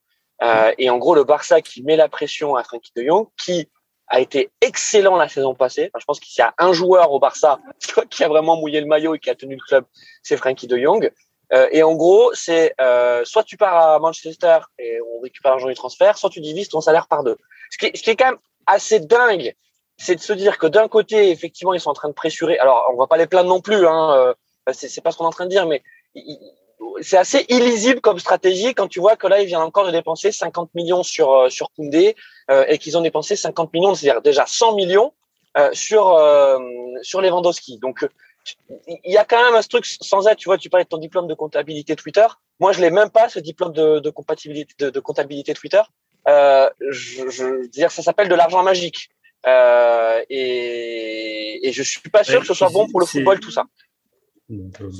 [0.42, 3.68] Euh, et en gros, le Barça qui met la pression à Frankie de Jong, qui
[4.08, 5.90] a été excellent la saison passée.
[5.98, 7.58] je pense qu'il y a un joueur au Barça
[8.10, 9.84] qui a vraiment mouillé le maillot et qui a tenu le club,
[10.22, 11.10] c'est Frankie de Jong.
[11.52, 15.68] Euh, et en gros, c'est euh, soit tu pars à Manchester et on récupère l'argent
[15.68, 17.36] du transfert, soit tu divises ton salaire par deux.
[17.70, 19.54] Ce qui, ce qui est quand même assez dingue,
[19.98, 22.58] c'est de se dire que d'un côté, effectivement, ils sont en train de pressurer.
[22.58, 24.34] Alors, on va pas les plaindre non plus, hein, euh,
[24.72, 25.82] c'est pas ce qu'on est en train de dire, mais
[27.00, 30.32] c'est assez illisible comme stratégie quand tu vois que là, ils viennent encore de dépenser
[30.32, 32.16] 50 millions sur euh, sur Koundé
[32.50, 35.12] euh, et qu'ils ont dépensé 50 millions, c'est-à-dire déjà 100 millions
[35.56, 36.58] euh, sur euh,
[37.02, 37.78] sur Lewandowski.
[37.78, 38.06] Donc
[38.86, 40.98] il y a quand même un truc sans être, tu vois, tu parlais de ton
[40.98, 42.26] diplôme de comptabilité Twitter.
[42.60, 45.82] Moi, je l'ai même pas ce diplôme de, de compatibilité de, comptabilité Twitter.
[46.26, 49.10] Euh, je, je veux dire, ça s'appelle de l'argent magique.
[49.46, 53.50] Euh, et, et je suis pas sûr que ce soit bon pour le football tout
[53.50, 53.64] ça.
[54.50, 54.90] Euh,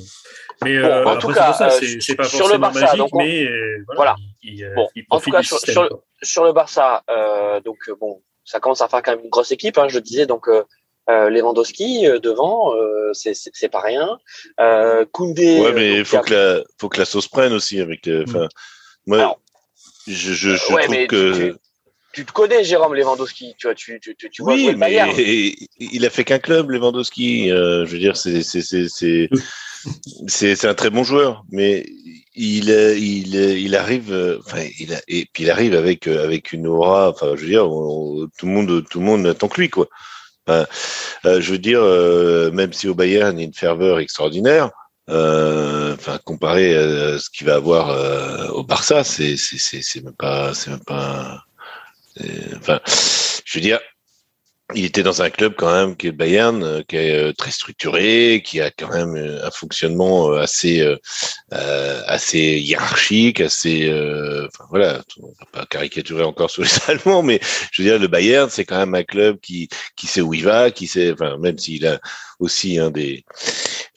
[0.63, 4.15] mais euh, en tout cas, c'est pas sur le Barça, magique, donc mais euh, voilà.
[4.43, 8.81] Il, bon, en tout cas, sur, sur, sur, le Barça, euh, donc bon, ça commence
[8.81, 9.77] à faire quand même une grosse équipe.
[9.77, 10.63] Hein, je le disais, donc euh,
[11.07, 12.73] Lewandowski devant,
[13.13, 14.19] c'est pas rien.
[14.59, 15.61] Euh, Koundé.
[15.61, 18.07] Ouais, mais il faut que la faut que la sauce prenne aussi avec.
[18.07, 18.47] Enfin,
[19.07, 19.41] moi, Alors,
[20.05, 21.51] je, je, je ouais, trouve que.
[21.51, 21.55] Tu,
[22.19, 23.55] tu te connais, Jérôme Lewandowski.
[23.57, 27.49] Tu vois, tu, tu, tu vois oui, mais il a fait qu'un club, Lewandowski.
[27.49, 29.29] Euh, je veux dire, c'est c'est c'est c'est
[30.27, 31.85] c'est un très bon joueur, mais
[32.35, 37.09] il il il arrive, enfin il a, et puis il arrive avec avec une aura.
[37.09, 39.87] Enfin, je veux dire, tout le monde tout le monde n'attend que lui, quoi.
[40.45, 40.65] Enfin,
[41.25, 44.71] euh, je veux dire, euh, même si au Bayern il y a une ferveur extraordinaire.
[45.09, 50.13] Euh, enfin, comparé à ce qu'il va avoir euh, au Barça, c'est c'est c'est même
[50.13, 51.45] pas c'est même pas
[52.57, 53.79] enfin, je veux dire,
[54.75, 57.51] il était dans un club quand même qui est Bayern, euh, qui est euh, très
[57.51, 63.87] structuré, qui a quand même euh, un fonctionnement assez euh, assez hiérarchique, assez
[64.47, 67.39] enfin voilà, on va pas caricaturer encore sur les Allemands, mais
[67.71, 70.43] je veux dire le Bayern c'est quand même un club qui qui sait où il
[70.43, 71.99] va, qui sait, enfin même s'il a
[72.39, 73.23] aussi un hein, des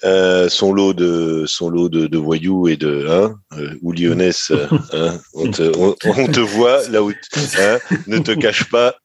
[0.05, 4.51] euh, son lot de son lot de, de voyous et de hein, euh, ou lyonnaise
[4.93, 8.97] hein, on, te, on, on, te voit là où hein, ne te cache pas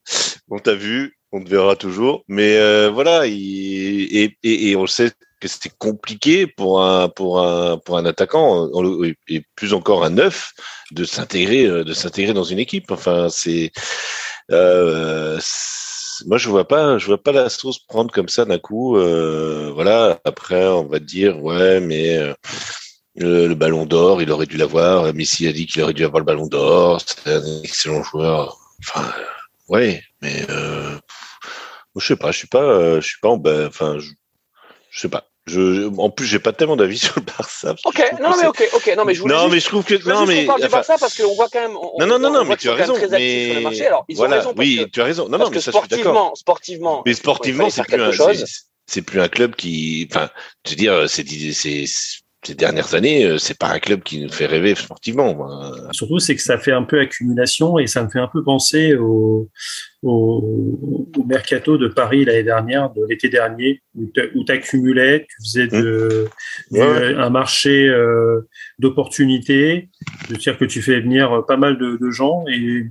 [0.50, 4.88] on t'a vu on te verra toujours mais euh, voilà il, et, et, et, on
[4.88, 8.70] sait que c'était compliqué pour un pour un pour un attaquant
[9.28, 10.54] et plus encore un neuf
[10.91, 13.72] de s'intégrer de s'intégrer dans une équipe enfin c'est
[14.52, 15.39] euh,
[16.26, 18.98] moi je vois pas, je vois pas la sauce prendre comme ça d'un coup.
[18.98, 20.20] Euh, voilà.
[20.26, 22.34] Après, on va dire ouais, mais euh,
[23.16, 25.14] le, ballon d'or, il aurait dû l'avoir.
[25.14, 27.02] Messi a dit qu'il aurait dû avoir le ballon d'or.
[27.06, 28.58] C'est un excellent joueur.
[28.80, 29.12] Enfin,
[29.70, 30.97] ouais, mais euh,
[31.95, 34.11] je sais pas, je suis pas, je suis pas en, enfin, je,
[34.89, 35.30] je sais pas.
[35.47, 37.74] Je, en plus, j'ai pas tellement d'avis sur le Barça.
[37.86, 39.34] Ok, non, mais ok, ok, non, mais je voulais.
[39.34, 40.43] Non, mais je trouve que non, mais.
[40.43, 41.78] On parle du Barça parce qu'on voit quand même.
[41.78, 42.95] On, non, non, non, non, mais tu as raison.
[43.11, 45.30] Mais Alors, ils voilà, ont raison oui, que, tu as raison.
[45.30, 46.39] Non, non, mais ça, sportivement, je.
[46.39, 48.34] Sportivement, mais sportivement, c'est plus un,
[48.88, 50.30] c'est plus un club qui, enfin,
[50.65, 51.86] je veux dire, c'est, c'est,
[52.48, 55.28] ces dernières années, euh, c'est pas un club qui nous fait rêver sportivement.
[55.91, 58.95] Surtout, c'est que ça fait un peu accumulation et ça me fait un peu penser
[58.95, 59.50] au,
[60.02, 65.68] au, au mercato de Paris l'année dernière, de l'été dernier, où tu accumulais, tu faisais
[65.68, 66.28] de,
[66.72, 66.78] mmh.
[66.78, 67.16] ouais.
[67.16, 68.48] un marché euh,
[68.80, 69.89] d'opportunités,
[70.28, 72.86] c'est-à-dire que tu fais venir pas mal de, de gens et,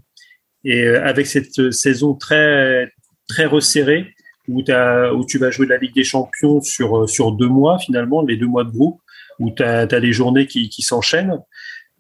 [0.65, 2.93] et avec cette saison très
[3.27, 4.13] très resserrée
[4.49, 8.23] où, as, où tu vas jouer la Ligue des Champions sur sur deux mois finalement,
[8.23, 9.01] les deux mois de groupe
[9.39, 11.39] où tu as, des journées qui, qui s'enchaînent.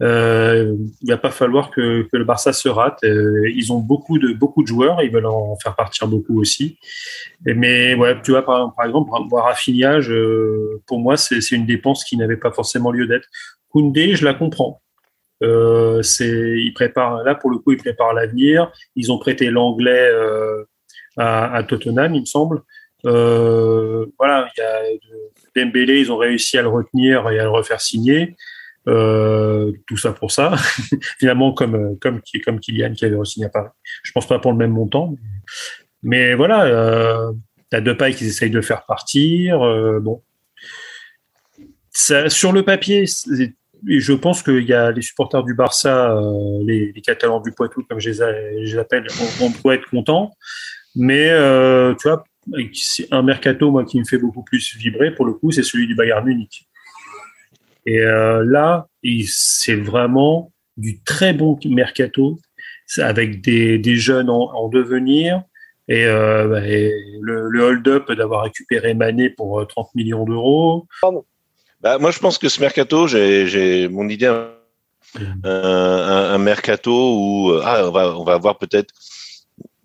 [0.03, 3.03] Euh, il va pas falloir que, que, le Barça se rate.
[3.05, 6.78] Euh, ils ont beaucoup de beaucoup de joueurs, ils veulent en faire partir beaucoup aussi.
[7.45, 9.99] mais ouais, tu vois par, par exemple, voir Rafinha,
[10.87, 13.28] pour moi, c'est une dépense qui n'avait pas forcément lieu d'être.
[13.70, 14.82] Koundé, je la comprends.
[15.43, 18.70] Euh, c'est, il prépare là pour le coup, il prépare l'avenir.
[18.97, 20.64] Ils ont prêté l'anglais euh,
[21.16, 22.62] à, Tottenham, il me semble.
[23.03, 24.82] Voilà, il y a
[25.57, 28.37] Dembélé, ils ont réussi à le retenir et à le refaire signer.
[28.85, 30.55] tout ça pour ça.
[31.19, 33.71] Finalement, comme comme comme Kylian qui avait re-signé à Paris.
[34.03, 35.17] Je pense pas pour le même montant,
[36.03, 36.65] mais, voilà.
[36.67, 37.33] Euh,
[37.69, 39.59] T'as deux pailles qui essayent de faire partir.
[40.01, 40.23] bon,
[41.91, 46.17] ça, sur le papier, je pense qu'il y a les supporters du Barça,
[46.63, 49.09] les, Catalans du Poitou, comme je les, appelle,
[49.41, 50.37] on, on, être contents.
[50.95, 51.27] Mais
[51.99, 52.23] tu vois,
[53.11, 55.15] un mercato moi qui me fait beaucoup plus vibrer.
[55.15, 56.67] Pour le coup, c'est celui du Bayern Munich.
[57.87, 58.89] Et euh, là,
[59.27, 62.39] c'est vraiment du très bon mercato
[62.99, 65.43] avec des, des jeunes en, en, devenir.
[65.89, 70.87] Et, euh, bah, le, le hold-up d'avoir récupéré Mané pour 30 euh, millions d'euros.
[71.81, 74.51] Bah, moi, je pense que ce mercato, j'ai mon idée, un,
[75.45, 78.93] un, un, mercato où ah, on va, on va avoir peut-être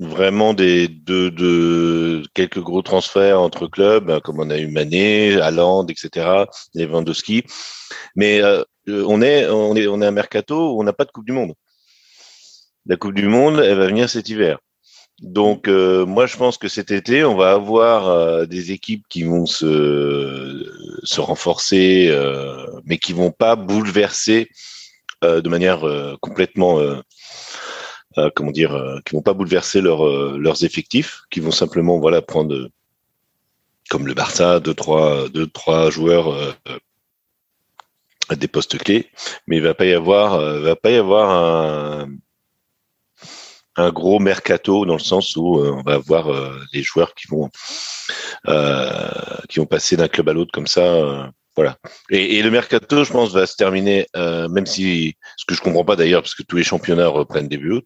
[0.01, 5.39] vraiment des de, de quelques gros transferts entre clubs, hein, comme on a eu Mané,
[5.39, 7.43] Haaland, etc., Lewandowski.
[8.15, 11.11] Mais euh, on est on est on est un mercato où on n'a pas de
[11.11, 11.53] Coupe du Monde.
[12.87, 14.57] La Coupe du Monde, elle va venir cet hiver.
[15.21, 19.23] Donc euh, moi je pense que cet été on va avoir euh, des équipes qui
[19.23, 20.67] vont se
[21.03, 22.11] se renforcer,
[22.85, 24.49] mais qui vont pas bouleverser
[25.23, 25.83] de manière
[26.21, 26.95] complètement euh,
[28.36, 32.70] comment dire, euh, qui vont pas bouleverser euh, leurs effectifs, qui vont simplement voilà prendre
[33.89, 36.55] comme le Barça deux trois deux trois joueurs
[38.30, 39.09] à des postes clés,
[39.47, 42.09] mais il va pas y avoir va pas y avoir un
[43.78, 46.30] un gros mercato dans le sens où on va avoir
[46.74, 47.49] des joueurs qui vont
[49.49, 51.77] qui vont passer d'un club à l'autre comme ça voilà.
[52.09, 55.61] Et, et, le mercato, je pense, va se terminer, euh, même si, ce que je
[55.61, 57.85] comprends pas d'ailleurs, parce que tous les championnats reprennent début août,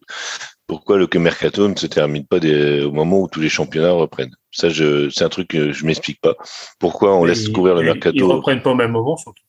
[0.67, 4.35] pourquoi le mercato ne se termine pas des, au moment où tous les championnats reprennent?
[4.51, 6.35] Ça, je, c'est un truc que je m'explique pas.
[6.79, 8.15] Pourquoi on laisse courir le mercato?
[8.15, 9.43] Ils reprennent pas au même moment, surtout.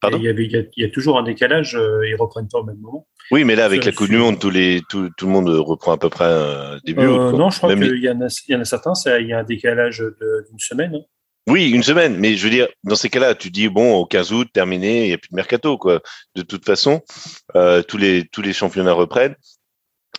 [0.00, 0.18] Pardon?
[0.18, 2.78] Il, y avait, il, y a, toujours un décalage, euh, ils reprennent pas au même
[2.78, 3.06] moment.
[3.30, 5.92] Oui, mais là, avec la Coupe du Monde, tous les, tout, tout, le monde reprend
[5.92, 7.38] à peu près un début euh, août.
[7.38, 9.38] Non, je crois qu'il y, en a, il y en a certains, il y a
[9.38, 10.96] un décalage d'une semaine.
[10.96, 11.04] Hein.
[11.48, 14.32] Oui, une semaine, mais je veux dire, dans ces cas-là, tu dis bon, au 15
[14.32, 16.00] août, terminé, il n'y a plus de mercato, quoi.
[16.36, 17.02] De toute façon,
[17.56, 19.34] euh, tous les tous les championnats reprennent,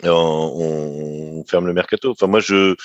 [0.02, 2.10] on, on, ferme le mercato.
[2.10, 2.76] Enfin, moi, je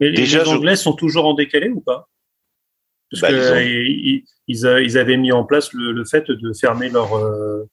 [0.00, 2.08] mais déjà, les Anglais sont toujours en décalé ou pas?
[3.10, 7.16] Parce bah, que ils, ils, avaient mis en place le, le fait de fermer leur
[7.16, 7.68] euh,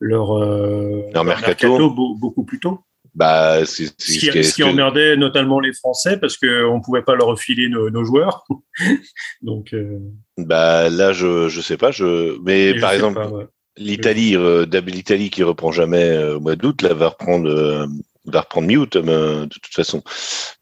[0.00, 2.80] leur, euh, leur, mercato beaucoup plus tôt.
[3.14, 7.14] Bah, c'est ce, qui, ce qui emmerdait notamment les Français parce qu'on ne pouvait pas
[7.14, 8.44] leur refiler nos, nos joueurs.
[9.42, 9.98] Donc, euh...
[10.38, 11.90] bah là, je je sais pas.
[11.90, 13.46] Je mais par exemple, ouais.
[13.76, 17.86] l'Italie, euh, l'Italie qui reprend jamais euh, au mois d'août, là va reprendre euh,
[18.24, 20.02] va reprendre mi-août de toute façon.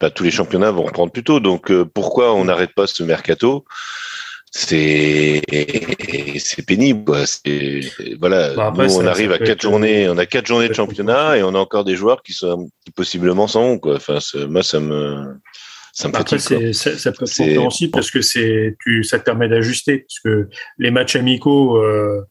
[0.01, 1.39] Bah, tous les championnats vont reprendre plus tôt.
[1.39, 3.65] Donc pourquoi on n'arrête pas ce mercato?
[4.53, 5.41] C'est
[6.39, 7.23] c'est pénible quoi.
[8.19, 8.53] voilà.
[8.53, 11.43] Bah après, nous on arrive à quatre journées on a quatre journées de championnat et
[11.43, 13.95] on a encore des joueurs qui sont qui possiblement s'en vont quoi.
[13.95, 15.35] Enfin moi ça me
[15.93, 19.47] ça me après c'est ça peut être compréhensible parce que c'est tu ça te permet
[19.47, 22.21] d'ajuster parce que les matchs amicaux euh,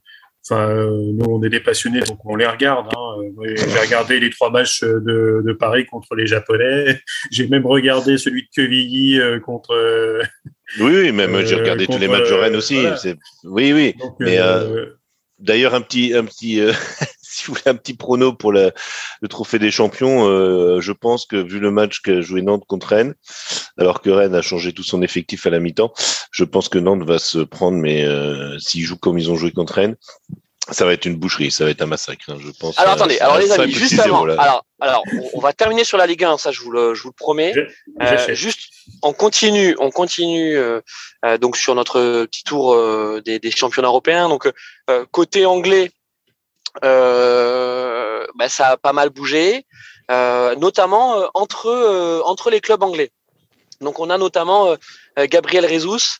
[0.49, 2.87] Enfin, nous, on est des passionnés, donc on les regarde.
[2.97, 3.17] Hein.
[3.45, 7.01] J'ai regardé les trois matchs de, de Paris contre les Japonais.
[7.31, 9.75] J'ai même regardé celui de Quevilly euh, contre.
[10.79, 12.81] Oui, oui, même euh, j'ai regardé contre, tous les matchs de Rennes aussi.
[12.81, 12.97] Voilà.
[13.45, 13.95] Oui, oui.
[13.99, 14.87] Donc, Mais euh,
[15.39, 16.61] d'ailleurs, un petit, un petit,
[17.33, 18.73] si vous voulez un petit prono pour la,
[19.21, 22.89] le trophée des champions, euh, je pense que vu le match qu'a joué Nantes contre
[22.89, 23.15] Rennes,
[23.79, 25.93] alors que Rennes a changé tout son effectif à la mi-temps,
[26.33, 29.53] je pense que Nantes va se prendre, mais euh, s'ils jouent comme ils ont joué
[29.53, 29.97] contre Rennes,
[30.71, 32.79] ça va être une boucherie, ça va être un massacre, hein, je pense.
[32.79, 35.03] Alors attendez, alors les amis, juste avant, alors, alors,
[35.35, 37.53] on va terminer sur la Ligue 1, ça je vous le, je vous le promets.
[37.55, 37.61] Je,
[38.03, 38.69] euh, juste,
[39.03, 40.81] on continue, on continue euh,
[41.25, 44.29] euh, donc sur notre petit tour euh, des, des, championnats européens.
[44.29, 44.51] Donc
[45.11, 45.93] côté anglais,
[46.85, 49.67] euh, bah, ça a pas mal bougé,
[50.11, 53.11] euh, notamment euh, entre entre les clubs anglais.
[53.81, 54.77] Donc on a notamment
[55.17, 56.19] Gabriel Jesus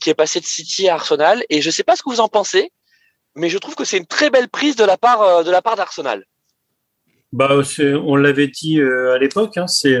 [0.00, 2.26] qui est passé de City à Arsenal et je sais pas ce que vous en
[2.26, 2.72] pensez,
[3.36, 5.76] mais je trouve que c'est une très belle prise de la part de la part
[5.76, 6.24] d'Arsenal.
[7.32, 7.50] Bah,
[8.04, 9.96] on l'avait dit à l'époque, hein, c'est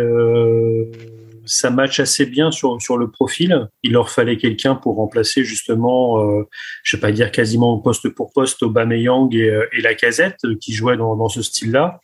[1.46, 3.68] ça match assez bien sur, sur le profil.
[3.82, 6.42] Il leur fallait quelqu'un pour remplacer justement, euh,
[6.82, 10.72] je vais pas dire quasiment poste pour poste, Aubameyang et, euh, et la casette qui
[10.74, 12.00] jouaient dans, dans ce style-là.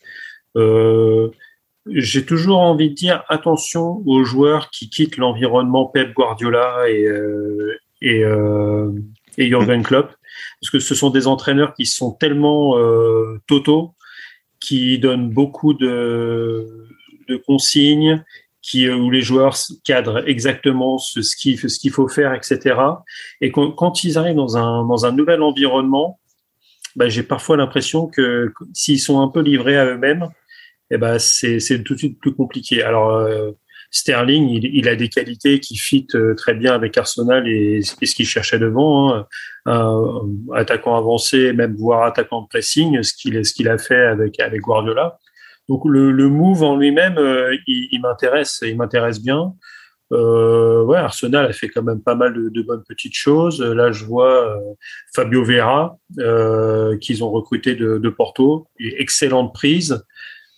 [0.55, 1.29] Euh,
[1.87, 7.77] j'ai toujours envie de dire attention aux joueurs qui quittent l'environnement Pep Guardiola et, euh,
[8.01, 8.89] et, euh,
[9.37, 10.13] et Jurgen Klopp,
[10.61, 13.95] parce que ce sont des entraîneurs qui sont tellement euh, totaux,
[14.61, 16.87] qui donnent beaucoup de,
[17.27, 18.23] de consignes
[18.63, 22.75] qui, euh, où les joueurs cadrent exactement ce, ce qu'il ce qu'il faut faire, etc.
[23.41, 26.19] Et quand, quand, ils arrivent dans un, dans un nouvel environnement,
[26.95, 30.29] bah, j'ai parfois l'impression que s'ils sont un peu livrés à eux-mêmes,
[30.89, 32.83] eh ben c'est tout de suite plus compliqué.
[32.83, 33.27] Alors
[33.89, 36.07] Sterling, il, a des qualités qui fit
[36.37, 39.27] très bien avec Arsenal et, ce qu'il cherchait devant, hein.
[39.65, 40.21] un,
[40.55, 44.61] attaquant avancé, même voire attaquant de pressing, ce qu'il ce qu'il a fait avec avec
[44.61, 45.19] Guardiola.
[45.69, 49.53] Donc le, le move en lui-même, euh, il, il m'intéresse, il m'intéresse bien.
[50.11, 53.61] Euh, ouais, Arsenal a fait quand même pas mal de, de bonnes petites choses.
[53.61, 54.59] Là, je vois euh,
[55.15, 60.03] Fabio Vera euh, qu'ils ont recruté de, de Porto, excellente prise.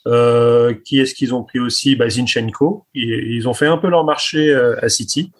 [0.07, 1.95] Euh, qui est-ce qu'ils ont pris aussi?
[1.95, 2.85] Bah, Zinchenko.
[2.93, 5.31] Ils, ils, ont fait un peu leur marché à City.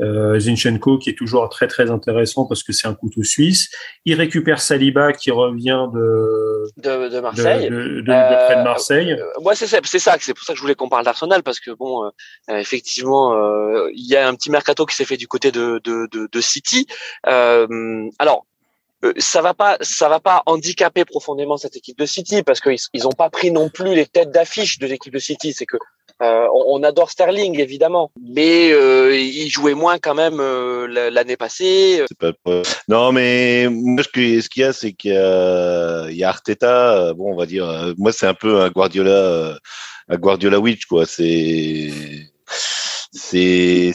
[0.00, 3.70] Euh, Zinchenko qui est toujours très très intéressant parce que c'est un couteau suisse.
[4.04, 9.16] Il récupère Saliba qui revient de de, de Marseille, de, de, de, près de Marseille.
[9.42, 11.60] Ouais, c'est ça, c'est ça, c'est pour ça que je voulais qu'on parle d'Arsenal parce
[11.60, 15.28] que bon, euh, effectivement, euh, il y a un petit mercato qui s'est fait du
[15.28, 16.86] côté de de, de, City.
[17.24, 18.46] alors
[19.18, 23.06] ça va pas, ça va pas handicaper profondément cette équipe de City parce qu'ils ils
[23.06, 25.52] ont pas pris non plus les têtes d'affiche de l'équipe de City.
[25.52, 25.78] C'est que
[26.22, 32.04] euh, on, adore Sterling évidemment, mais euh, il jouait moins quand même euh, l'année passée.
[32.88, 37.14] non, mais moi, ce qu'il y a, c'est qu'il y, a Arteta.
[37.14, 39.58] Bon, on va dire, moi, c'est un peu un Guardiola,
[40.08, 41.06] un Guardiola Witch, quoi.
[41.06, 41.90] C'est,
[43.12, 43.94] c'est,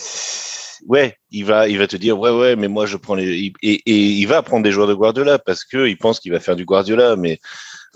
[0.87, 3.81] ouais, il va, il va te dire, ouais, ouais, mais moi, je prends les, et,
[3.85, 6.55] et il va prendre des joueurs de Guardiola parce que il pense qu'il va faire
[6.55, 7.39] du Guardiola, mais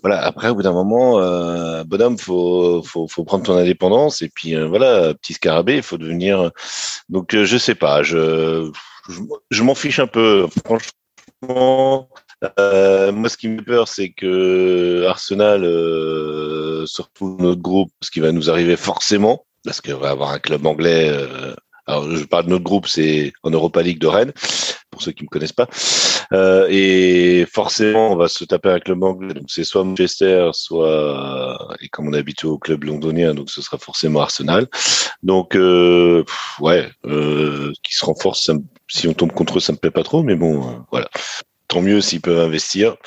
[0.02, 4.30] voilà, après, au bout d'un moment, euh, bonhomme, faut, faut, faut prendre ton indépendance et
[4.30, 6.52] puis euh, voilà, petit scarabée, il faut devenir.
[7.10, 8.72] Donc, euh, je sais pas, je,
[9.50, 12.10] je, m'en fiche un peu, franchement.
[12.60, 15.62] Euh, moi, ce qui me peur, c'est que Arsenal,
[16.88, 20.66] surtout notre groupe, ce qui va nous arriver forcément, parce qu'on va avoir un club
[20.66, 21.12] anglais
[21.90, 24.32] alors, je parle de notre groupe, c'est en Europa League de Rennes,
[24.92, 25.68] pour ceux qui me connaissent pas.
[26.34, 29.34] Euh, et forcément, on va se taper avec le anglais.
[29.34, 33.64] Donc, c'est soit Manchester, soit, et comme on est habitué au club londonien, donc ce
[33.64, 34.68] sera forcément Arsenal.
[35.24, 36.24] Donc, euh,
[36.60, 38.52] ouais, euh, qui se renforce.
[38.88, 41.10] si on tombe contre eux, ça me plaît pas trop, mais bon, euh, voilà
[41.70, 42.98] tant mieux s'ils peuvent investir.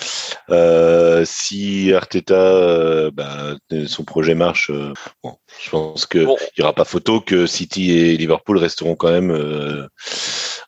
[0.48, 3.54] Euh, si Arteta, euh, bah,
[3.86, 6.36] son projet marche, euh, bon, je pense qu'il bon.
[6.56, 9.86] n'y aura pas photo que City et Liverpool resteront quand même euh,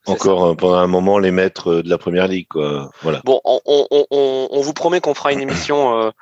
[0.06, 0.56] encore ça.
[0.56, 2.48] pendant un moment les maîtres de la première ligue.
[2.48, 2.90] Quoi.
[3.02, 3.22] Voilà.
[3.24, 6.12] Bon, on, on, on, on vous promet qu'on fera une émission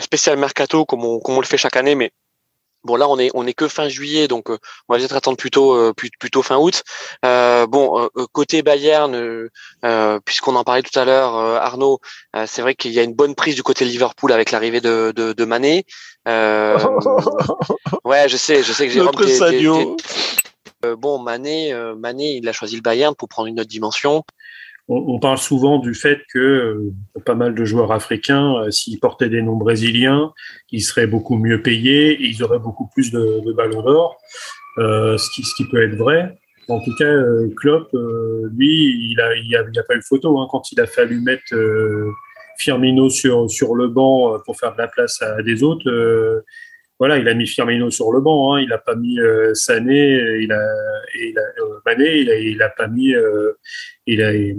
[0.00, 2.12] spéciale mercato comme on, comme on le fait chaque année, mais
[2.82, 4.56] Bon là on est on est que fin juillet donc euh,
[4.88, 6.82] on va peut-être attendre plutôt euh, plutôt fin août.
[7.26, 9.14] Euh, bon euh, côté Bayern
[9.84, 12.00] euh, puisqu'on en parlait tout à l'heure Arnaud
[12.46, 15.34] c'est vrai qu'il y a une bonne prise du côté Liverpool avec l'arrivée de, de
[15.34, 15.84] de Mané.
[16.26, 16.78] ouais
[18.28, 19.96] je sais je sais que j'ai Sadio.
[20.96, 24.24] bon Mané Mané il a choisi le Bayern pour prendre une autre dimension
[24.92, 26.92] on, parle souvent du fait que euh,
[27.24, 30.32] pas mal de joueurs africains, euh, s'ils portaient des noms brésiliens,
[30.72, 34.18] ils seraient beaucoup mieux payés et ils auraient beaucoup plus de, de ballons d'or,
[34.78, 36.36] euh, ce, qui, ce qui peut être vrai.
[36.68, 37.88] En tout cas, euh, Klopp,
[38.52, 41.20] lui, il a, il a, il a pas eu photo hein, quand il a fallu
[41.20, 41.54] mettre
[42.58, 46.44] Firmino sur sur le banc pour faire de la place à des autres
[47.00, 50.18] voilà, il a mis Firmino sur le banc, hein, il a pas mis euh, Sané,
[50.40, 50.62] il a,
[51.18, 53.52] il a euh, Mané, il a, il a pas mis, euh,
[54.06, 54.54] il a et,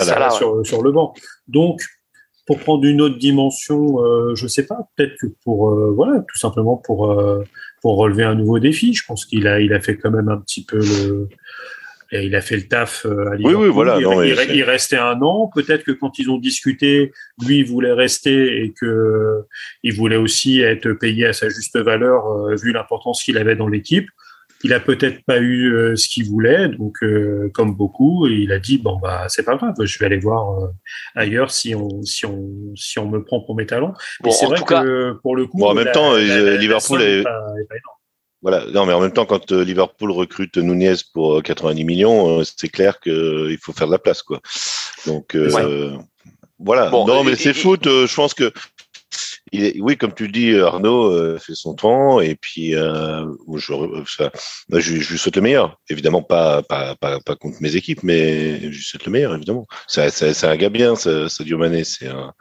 [0.00, 0.64] Salah sur, ouais.
[0.64, 1.12] sur le banc.
[1.46, 1.82] Donc,
[2.46, 6.38] pour prendre une autre dimension, euh, je sais pas, peut-être que pour euh, voilà, tout
[6.38, 7.42] simplement pour euh,
[7.82, 8.94] pour relever un nouveau défi.
[8.94, 11.28] Je pense qu'il a il a fait quand même un petit peu le
[12.14, 13.56] et il a fait le taf euh, à Liverpool.
[13.56, 13.96] Oui, oui, voilà.
[13.98, 15.50] Il, non, il, il, restait un an.
[15.52, 17.12] Peut-être que quand ils ont discuté,
[17.44, 19.42] lui il voulait rester et que
[19.82, 23.68] il voulait aussi être payé à sa juste valeur euh, vu l'importance qu'il avait dans
[23.68, 24.08] l'équipe.
[24.62, 28.58] Il a peut-être pas eu euh, ce qu'il voulait, donc euh, comme beaucoup, il a
[28.58, 30.68] dit bon bah c'est pas grave, je vais aller voir euh,
[31.14, 33.92] ailleurs si on si on si on me prend pour mes talents.
[34.22, 36.56] Bon, c'est vrai que cas, pour le coup, bon, en même la, temps, la, la,
[36.56, 37.98] Liverpool est, est, pas, est pas énorme.
[38.44, 38.66] Voilà.
[38.72, 42.42] Non, mais en même temps, quand euh, Liverpool recrute Nunez pour 90 euh, millions, euh,
[42.44, 44.40] c'est clair qu'il faut faire de la place, quoi.
[45.06, 45.96] Donc, euh,
[46.58, 46.90] voilà.
[46.90, 47.84] Bon, non, mais c'est foot.
[47.86, 48.52] je pense que
[49.52, 53.24] il est, oui, comme tu le dis, Arnaud fait son temps et puis euh,
[53.56, 53.72] je,
[54.14, 54.30] ça,
[54.70, 55.78] je, je, lui souhaite le meilleur.
[55.88, 59.66] Évidemment, pas, pas, pas, pas, contre mes équipes, mais je lui souhaite le meilleur, évidemment.
[59.86, 61.84] C'est un gars bien, Sadio Mané.
[61.84, 62.34] C'est un,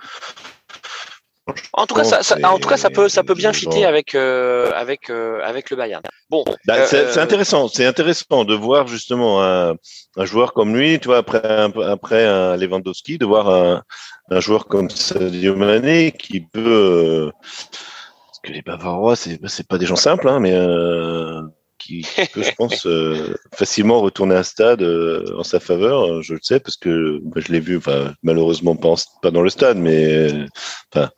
[1.74, 4.16] en tout cas, ça, ça, en tout cas, ça peut, ça peut bien fitter avec,
[4.16, 6.02] euh, avec, euh, avec le Bayern.
[6.30, 7.68] Bon, bah, euh, c'est intéressant.
[7.68, 9.76] C'est intéressant de voir justement un,
[10.16, 13.84] un, joueur comme lui, tu vois, après un, après un Lewandowski, de voir un,
[14.30, 19.86] un joueur comme Sadio Mané qui peut, parce que les Bavarois, c'est, c'est pas des
[19.86, 20.54] gens simples, hein, mais
[21.84, 22.88] qui, peut, je pense,
[23.54, 24.84] facilement retourner un stade
[25.38, 26.22] en sa faveur.
[26.22, 27.80] Je le sais parce que je l'ai vu,
[28.24, 30.30] malheureusement pas, dans le stade, mais
[30.94, 31.10] enfin,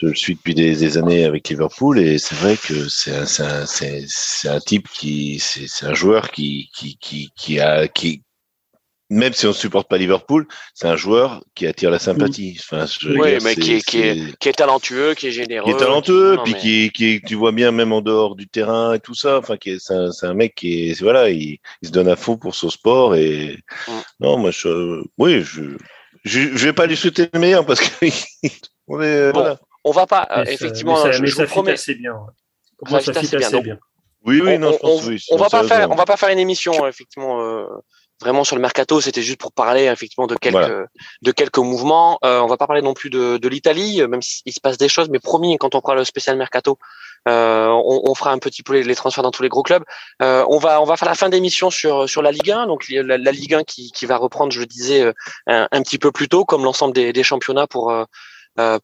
[0.00, 4.54] je le suis depuis des, années avec Liverpool et c'est vrai que c'est un, un,
[4.54, 8.22] un, type qui, c'est un joueur qui, qui, qui, qui a, qui,
[9.10, 12.56] même si on ne supporte pas Liverpool, c'est un joueur qui attire la sympathie.
[12.60, 15.64] Enfin, oui, mais qui est, qui, est, qui est, talentueux, qui est généreux.
[15.64, 19.00] Qui est talentueux, puis qui, qui, tu vois bien même en dehors du terrain et
[19.00, 19.38] tout ça.
[19.38, 22.54] Enfin, c'est un, un, mec qui est, voilà, il, il, se donne à fond pour
[22.54, 23.58] son sport et
[23.88, 23.92] mm.
[24.20, 25.62] non, moi, je, oui, je,
[26.24, 28.06] je, je vais pas lui souhaiter le meilleur parce que
[28.86, 29.58] on est, bon, voilà.
[29.82, 31.72] on va pas, euh, effectivement, mais ça, je, mais ça promets.
[31.72, 32.14] assez bien.
[32.88, 33.60] Moi, ça, ça fit assez bien.
[33.60, 33.78] bien.
[34.24, 35.24] Oui, oui, on, non, je pense on, oui.
[35.30, 37.42] On va pas faire, on va pas faire une émission, effectivement.
[37.42, 37.66] Euh,
[38.20, 40.88] vraiment sur le mercato, c'était juste pour parler effectivement de quelques
[41.22, 42.18] de quelques mouvements.
[42.24, 44.88] Euh, on va pas parler non plus de, de l'Italie, même s'il se passe des
[44.88, 46.78] choses, mais promis, quand on fera le spécial mercato,
[47.28, 49.84] euh, on, on, fera un petit peu les, transferts dans tous les gros clubs.
[50.22, 52.88] Euh, on va on va faire la fin d'émission sur sur la Ligue 1, donc
[52.88, 55.12] la, la, Ligue 1 qui, qui va reprendre, je le disais, euh,
[55.46, 58.04] un, un petit peu plus tôt, comme l'ensemble des, des championnats pour euh, euh,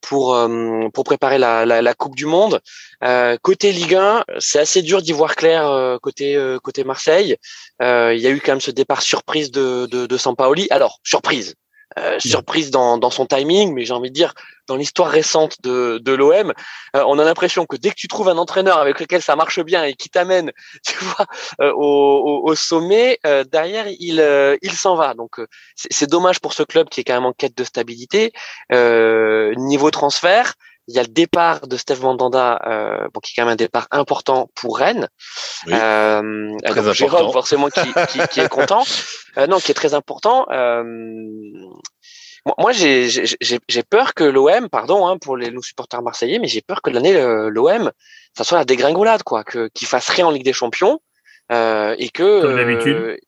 [0.01, 2.61] pour euh, pour préparer la, la, Coupe du Monde.
[3.03, 7.37] Euh, côté Ligue 1, c'est assez dur d'y voir clair côté côté Marseille.
[7.81, 10.73] Il y a eu quand même ce départ surprise de de, de.
[10.73, 11.55] Alors surprise,
[11.99, 14.35] euh, surprise dans, dans, son timing, mais j'ai envie de dire
[14.67, 16.53] dans l'histoire récente de, de l'OM,
[16.95, 19.61] euh, on a l'impression que dès que tu trouves un entraîneur avec lequel ça marche
[19.61, 20.53] bien et qui t'amène,
[20.87, 21.27] tu vois,
[21.61, 23.19] euh, au, au, sommet,
[23.51, 24.23] derrière il
[24.63, 25.15] il s'en va.
[25.15, 25.41] Donc
[25.75, 28.33] c'est dommage pour ce club qui est quand même en quête de stabilité.
[28.71, 30.55] niveau transfert,
[30.89, 33.57] il y a le départ de Steve Mandanda, euh, bon, qui est quand même un
[33.57, 35.09] départ important pour Rennes.
[35.67, 38.85] Oui, euh, très Jérôme, forcément, qui, qui, qui, est content.
[39.39, 40.47] Euh, non, qui est très important.
[40.51, 40.83] Euh,
[42.57, 46.81] moi, j'ai peur que l'OM, pardon hein, pour les nous supporters marseillais, mais j'ai peur
[46.81, 47.13] que l'année
[47.51, 47.93] l'OM,
[48.35, 51.01] ça soit la dégringolade, quoi, que qu'il fasse rien en Ligue des Champions
[51.53, 52.43] euh, et que.
[52.43, 53.19] Comme d'habitude.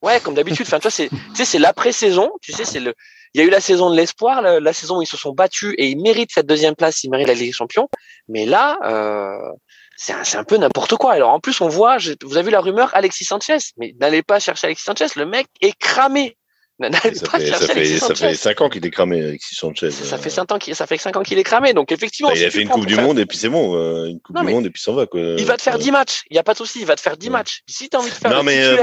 [0.00, 0.64] Ouais, comme d'habitude.
[0.66, 2.30] Enfin, tu sais, c'est, c'est l'après-saison.
[2.40, 2.94] Tu sais, c'est le,
[3.34, 5.74] il y a eu la saison de l'espoir, la, saison où ils se sont battus
[5.78, 7.88] et ils méritent cette deuxième place, ils méritent la Ligue des Champions.
[8.28, 9.52] Mais là, euh,
[9.96, 11.12] c'est un, un, peu n'importe quoi.
[11.12, 14.38] Alors en plus, on voit, vous avez vu la rumeur Alexis Sanchez, mais n'allez pas
[14.40, 16.36] chercher Alexis Sanchez, le mec est cramé.
[16.80, 17.26] Ça fait, ça,
[17.74, 19.90] fait, ça fait 5 ans qu'il est cramé, Alexis Sanchez.
[19.90, 21.72] Ça, fait 5 ans qu'il, ça fait 5 ans qu'il est cramé.
[21.72, 22.30] Donc, effectivement.
[22.30, 23.74] Bah, il a fait une Coupe du Monde et puis c'est bon.
[23.74, 25.20] Euh, une Coupe du Monde et puis s'en va, quoi.
[25.20, 26.22] Il va te faire 10 matchs.
[26.30, 26.78] Il n'y a pas de souci.
[26.78, 27.62] Il va te faire 10 matchs.
[27.66, 28.76] Si tu as envie de faire non, mais, euh,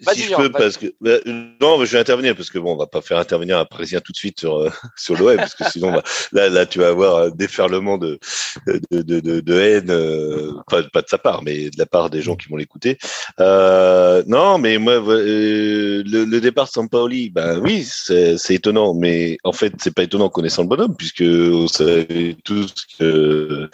[0.00, 1.18] si je peux, parce que bah,
[1.60, 4.12] non, je vais intervenir parce que bon, on va pas faire intervenir un président tout
[4.12, 7.22] de suite sur euh, sur l'OM parce que sinon, bah, là, là, tu vas avoir
[7.24, 8.18] un déferlement de
[8.66, 12.10] de de, de, de haine, euh, pas, pas de sa part, mais de la part
[12.10, 12.98] des gens qui vont l'écouter.
[13.40, 19.38] Euh, non, mais moi, euh, le, le, départ de Sampaoli, ben oui, c'est étonnant, mais
[19.44, 23.70] en fait, c'est pas étonnant connaissant le bonhomme puisque on savait tous que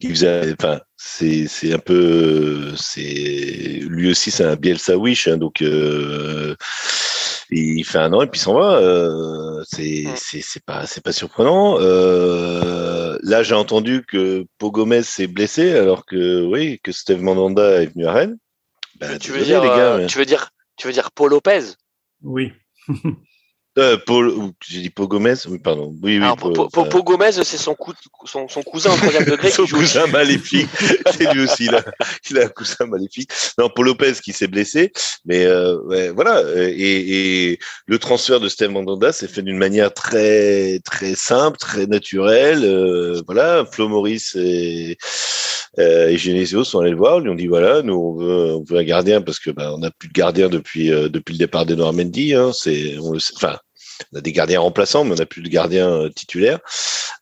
[0.00, 5.36] qu'il faisait, enfin, c'est c'est un peu c'est lui aussi c'est un Bielsa wish hein,
[5.36, 6.56] donc euh,
[7.50, 11.12] il fait un an et puis s'en va euh, c'est c'est c'est pas c'est pas
[11.12, 17.80] surprenant euh, là j'ai entendu que Pogomez s'est blessé alors que oui que Steve Mandanda
[17.80, 18.38] est venu à Rennes.
[18.98, 21.74] Ben, tu veux dire les gars, tu veux dire tu veux dire Paul Lopez?
[22.22, 22.52] Oui
[23.78, 24.32] Euh, Paul,
[24.66, 25.94] j'ai dit Paul Gomez, oui, pardon.
[26.02, 26.26] Oui, oui.
[26.36, 27.76] Paul, Paul, Gomez, c'est son,
[28.24, 29.50] son, son, cousin en troisième degré.
[29.50, 30.68] son cousin maléfique.
[31.16, 31.84] c'est lui aussi, là.
[32.30, 33.30] Il a un cousin maléfique.
[33.58, 34.92] Non, Paul Lopez qui s'est blessé.
[35.24, 36.42] Mais euh, ouais, voilà.
[36.56, 41.86] Et, et, le transfert de Steve Mandanda s'est fait d'une manière très, très simple, très
[41.86, 42.64] naturelle.
[42.64, 43.64] Euh, voilà.
[43.70, 44.98] Flo Maurice et,
[45.78, 47.20] euh, et Genesio sont allés le voir.
[47.20, 49.78] Lui ont dit voilà, nous on veut, on veut un gardien parce que bah, on
[49.78, 52.34] n'a plus de gardien depuis euh, depuis le départ d'Edouard Mendy.
[52.34, 53.58] Hein, c'est, on le, enfin,
[54.12, 56.60] on a des gardiens remplaçants, mais on n'a plus de gardiens euh, titulaires.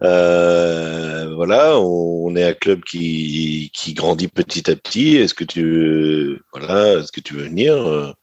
[0.03, 5.17] Euh, voilà, on, est un club qui, qui grandit petit à petit.
[5.17, 8.15] Est-ce que tu voilà, est-ce que tu veux venir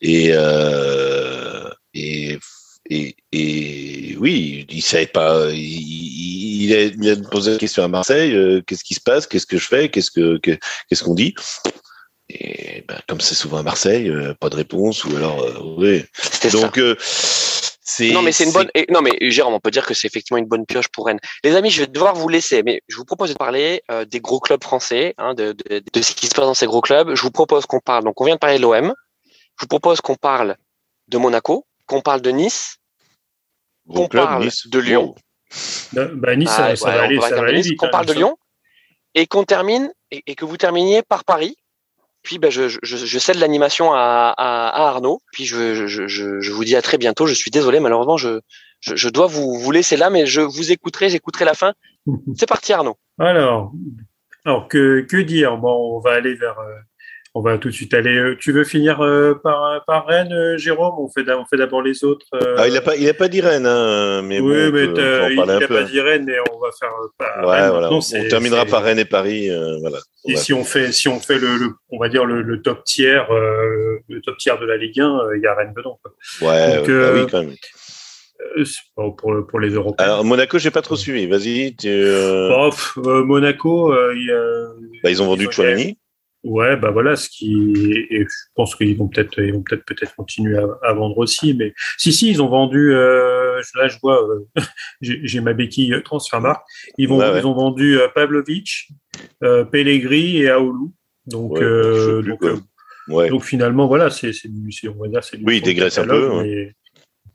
[0.00, 2.38] Et euh, et
[2.92, 5.48] et, et, oui, il savait pas.
[5.52, 8.62] Il, il, a, il, a, posé la question à Marseille.
[8.66, 11.34] qu'est-ce qui se passe Qu'est-ce que je fais Qu'est-ce que qu'est-ce qu'on dit?
[12.28, 16.02] Et ben, comme c'est souvent à Marseille, pas de réponse ou alors oui.
[16.52, 16.80] Donc
[18.12, 18.70] non, mais c'est une bonne.
[18.90, 21.20] Non, mais Jérôme, on peut dire que c'est effectivement une bonne pioche pour Rennes.
[21.44, 24.20] Les amis, je vais devoir vous laisser, mais je vous propose de parler euh, des
[24.20, 27.14] gros clubs français, hein, de, de, de, ce qui se passe dans ces gros clubs.
[27.14, 28.04] Je vous propose qu'on parle.
[28.04, 28.94] Donc, on vient de parler de l'OM.
[29.58, 30.56] Je vous propose qu'on parle
[31.08, 32.76] de Monaco, qu'on parle de Nice,
[33.92, 35.14] qu'on parle de Lyon.
[35.92, 37.76] Bah, bah, nice, ça, va aller, ça va aller vite.
[37.76, 38.36] Qu'on parle de Lyon
[39.14, 41.56] et qu'on termine et, et que vous terminiez par Paris
[42.22, 45.20] puis ben, je, je, je cède l'animation à, à, à, Arnaud.
[45.32, 47.26] Puis je, je, je, vous dis à très bientôt.
[47.26, 48.40] Je suis désolé, malheureusement, je,
[48.80, 51.72] je, dois vous, vous laisser là, mais je vous écouterai, j'écouterai la fin.
[52.36, 52.96] C'est parti, Arnaud.
[53.18, 53.72] Alors,
[54.44, 55.56] alors que, que dire?
[55.56, 56.74] Bon, on va aller vers, euh,
[57.32, 58.16] On va tout de suite aller.
[58.16, 60.94] Euh, tu veux finir euh, par, par Rennes, euh, Jérôme?
[60.98, 62.26] On fait, on fait d'abord les autres.
[62.56, 65.68] Ah, il n'a pas, il a pas dit Rennes, hein, mais oui, mais il n'a
[65.68, 66.90] pas dit Rennes, mais on va faire.
[67.46, 67.92] ouais, voilà.
[67.92, 69.48] On, terminera par Rennes et Paris,
[69.80, 69.98] voilà.
[70.26, 74.20] Et si on fait, si on fait le, on va dire le, top tiers, le
[74.22, 76.00] top tiers de la Ligue 1, il y a Rennes dedans.
[76.02, 76.12] Quoi.
[76.48, 77.54] Ouais, Donc, bah oui, quand même.
[78.96, 80.04] Pour, pour, les Européens.
[80.04, 81.26] Alors Monaco, j'ai pas trop suivi.
[81.26, 81.76] Vas-y.
[81.76, 84.34] Tu, oh, Monaco, il
[85.04, 85.96] bah, ils ont vendu Chouamani.
[86.42, 87.52] Ouais, bah voilà, ce qui
[88.10, 91.74] et je pense qu'ils vont peut-être ils vont peut-être peut-être continuer à, vendre aussi, mais
[91.98, 94.46] si si ils ont vendu euh, là je vois euh,
[95.02, 96.62] j'ai ma béquille Transfermarkt,
[96.96, 98.88] ils vont ils ont vendu euh, Pavlovic,
[99.44, 100.94] euh, Pellegrini et Aoulou.
[101.26, 101.60] Donc
[103.08, 104.48] donc, finalement voilà, c'est c'est
[104.88, 106.42] on va dire c'est Oui, ils dégraissent un peu.
[106.42, 106.72] Mais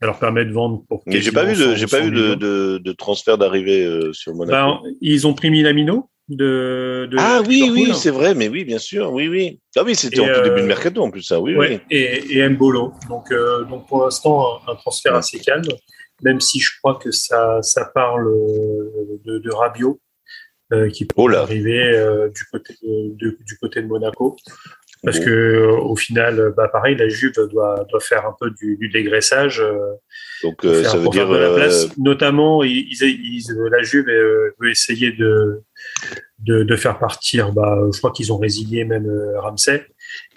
[0.01, 2.33] ça leur permet de vendre pour Mais j'ai pas vu de j'ai pas vu de,
[2.33, 4.81] de, de, transfert d'arrivée sur Monaco.
[4.83, 9.11] Ben, ils ont pris Milamino de, ah oui oui c'est vrai mais oui bien sûr
[9.11, 9.59] oui oui.
[9.76, 11.80] Ah oui c'était en tout début de euh, mercato en plus ça oui oui.
[11.91, 15.67] et, et Mbolo donc euh, donc pour l'instant un, transfert assez calme
[16.23, 19.99] même si je crois que ça ça parle euh, de, de Rabiot
[20.91, 21.93] qui peut oh arriver
[22.34, 24.36] du côté de, du côté de Monaco.
[25.03, 28.89] Parce que au final, bah pareil, la Juve doit, doit faire un peu du, du
[28.89, 29.63] dégraissage.
[30.41, 31.95] Donc ça veut dire la place.
[31.97, 35.61] notamment, ils, ils, la Juve veut essayer de
[36.39, 37.51] de, de, faire partir.
[37.51, 39.85] Bah, je crois qu'ils ont résilié même euh, Ramsey.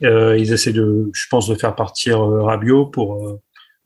[0.03, 3.27] Euh, ils essaient de, je pense, de faire partir euh, Rabiot pour.
[3.27, 3.41] Euh,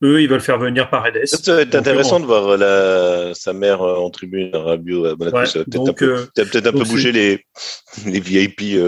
[0.05, 1.27] eux, ils veulent faire venir Paredes.
[1.27, 5.47] Ça va être intéressant de voir la, sa mère en tribune, Rabiot à Monaco.
[5.47, 7.45] ça va peut-être un peu, peut un peu bouger les,
[8.07, 8.81] les VIP.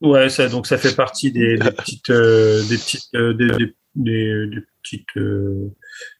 [0.00, 5.06] Ouais, ça, donc ça fait partie des, des petites, des petites, des, des, des, petites,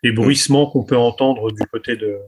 [0.03, 2.18] des bruissements qu'on peut entendre du côté de,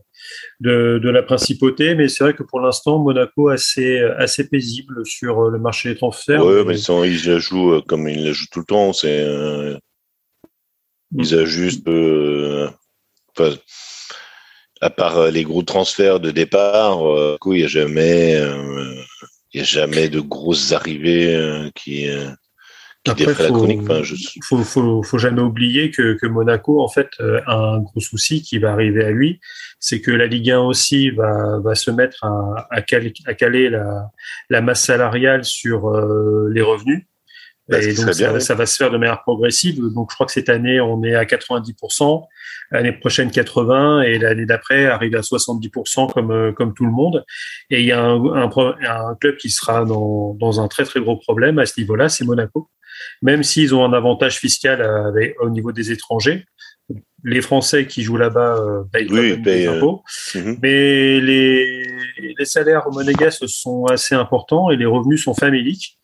[0.60, 1.94] de, la principauté.
[1.94, 6.44] Mais c'est vrai que pour l'instant, Monaco assez, assez paisible sur le marché des transferts.
[6.44, 8.92] Oui, mais ils la jouent comme ils la jouent tout le temps.
[8.92, 9.76] C'est, euh,
[11.16, 11.88] ils ajustent.
[11.88, 12.68] Euh,
[13.36, 13.56] enfin,
[14.84, 18.94] à part les gros transferts de départ, euh, il n'y a jamais, euh,
[19.54, 22.06] a jamais de grosses arrivées euh, qui.
[23.06, 23.66] Après, faut,
[24.42, 28.40] faut, faut, faut, jamais oublier que, que, Monaco en fait euh, a un gros souci
[28.40, 29.40] qui va arriver à lui,
[29.78, 33.68] c'est que la Ligue 1 aussi va, va se mettre à, à, caler, à caler
[33.68, 34.10] la,
[34.48, 37.04] la, masse salariale sur euh, les revenus.
[37.68, 39.80] Bah, et donc ça, ça, va se faire de manière progressive.
[39.94, 42.24] Donc je crois que cette année on est à 90%,
[42.70, 47.22] l'année prochaine 80 et l'année d'après arrive à 70% comme euh, comme tout le monde.
[47.68, 51.00] Et il y a un, un, un club qui sera dans, dans un très très
[51.00, 52.70] gros problème à ce niveau-là, c'est Monaco
[53.22, 54.82] même s'ils ont un avantage fiscal
[55.40, 56.44] au niveau des étrangers.
[57.22, 60.02] Les Français qui jouent là-bas euh, payent, oui, des euh, impôts,
[60.34, 60.58] mhm.
[60.62, 61.86] mais les,
[62.38, 65.98] les salaires monégasques sont assez importants et les revenus sont faméliques.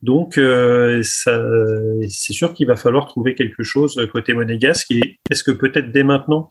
[0.00, 4.90] Donc, euh, c'est sûr qu'il va falloir trouver quelque chose côté monégasque.
[5.30, 6.48] Est-ce que peut-être dès maintenant,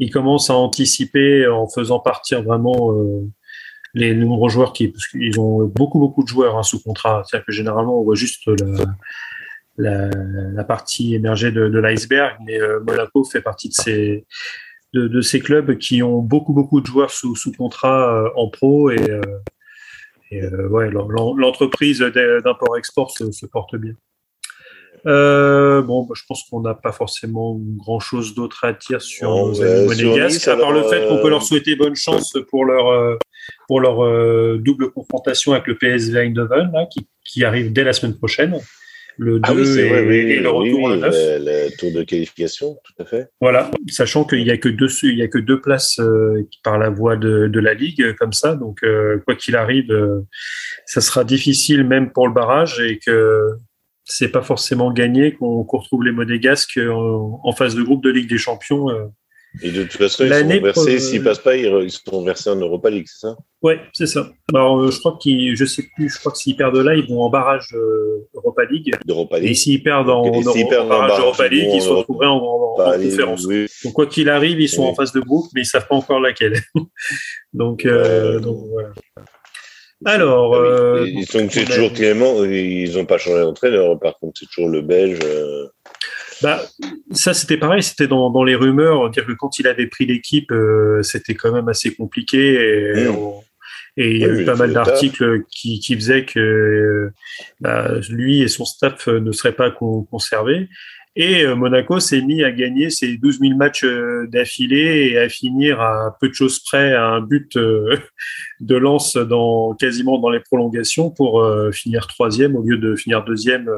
[0.00, 2.92] ils commencent à anticiper en faisant partir vraiment
[3.94, 7.22] les nombreux joueurs qui, parce qu'ils ont beaucoup beaucoup de joueurs hein, sous contrat.
[7.26, 8.84] C'est-à-dire que généralement, on voit juste la,
[9.76, 10.10] la,
[10.52, 14.26] la partie émergée de, de l'iceberg, mais euh, Monaco fait partie de ces
[14.92, 18.48] de, de, ces clubs qui ont beaucoup beaucoup de joueurs sous, sous contrat euh, en
[18.48, 19.20] pro et, euh,
[20.32, 23.94] et ouais, l'entreprise d'import-export se, se, porte bien.
[25.06, 29.30] Euh, bon, bah, je pense qu'on n'a pas forcément grand chose d'autre à dire sur
[29.30, 33.18] nos amis monégasques, à part le fait qu'on peut leur souhaiter bonne chance pour leur
[33.66, 33.98] pour leur
[34.58, 38.60] double confrontation avec le PSV Eindhoven, là, qui, qui arrive dès la semaine prochaine
[39.20, 41.14] le 2 ah et, le retour oui, le 9.
[41.14, 43.28] Le, tour de qualification, tout à fait.
[43.40, 46.78] Voilà, sachant qu'il n'y a que deux, il y a que deux places euh, par
[46.78, 50.20] la voie de, de, la ligue euh, comme ça, donc euh, quoi qu'il arrive, euh,
[50.86, 53.50] ça sera difficile même pour le barrage et que
[54.10, 58.28] c'est pas forcément gagné qu'on retrouve les Monégasques en, en, phase de groupe de Ligue
[58.28, 58.88] des Champions
[59.62, 62.88] et de toute façon, ils sont versés, s'ils passent pas, ils, sont versés en Europa
[62.88, 63.36] League, c'est ça?
[63.62, 64.30] Ouais, c'est ça.
[64.54, 67.06] Alors, euh, je crois qu'ils, je sais plus, je crois que s'ils perdent là, ils
[67.08, 68.94] vont en barrage euh, Europa League.
[69.08, 69.50] Europa League.
[69.50, 73.44] Et s'ils perdent en, en, en, barrage Europa League, ils se retrouveraient en, en, conférence.
[73.44, 73.66] Oui.
[73.84, 74.90] Donc, quoi qu'il arrive, ils sont oui.
[74.90, 76.62] en phase de groupe, mais ils savent pas encore laquelle.
[77.52, 78.90] donc, euh, donc, voilà.
[80.04, 81.18] Alors, ah oui.
[81.18, 84.80] euh, donc c'est toujours Clément, ils n'ont pas changé d'entraîneur, par contre, c'est toujours le
[84.80, 85.18] Belge.
[85.24, 85.66] Euh...
[86.42, 86.62] Bah,
[87.12, 90.50] ça, c'était pareil, c'était dans, dans, les rumeurs, dire que quand il avait pris l'équipe,
[90.52, 92.54] euh, c'était quand même assez compliqué.
[92.54, 93.14] Et, mmh.
[93.14, 93.42] on,
[93.98, 97.10] et il y a eu pas mal d'articles qui, qui faisaient que
[97.60, 100.68] bah, lui et son staff ne seraient pas conservés.
[101.16, 103.84] Et Monaco s'est mis à gagner ses 12 000 matchs
[104.28, 107.58] d'affilée et à finir à peu de choses près à un but
[108.60, 113.68] de lance dans quasiment dans les prolongations pour finir troisième au lieu de finir deuxième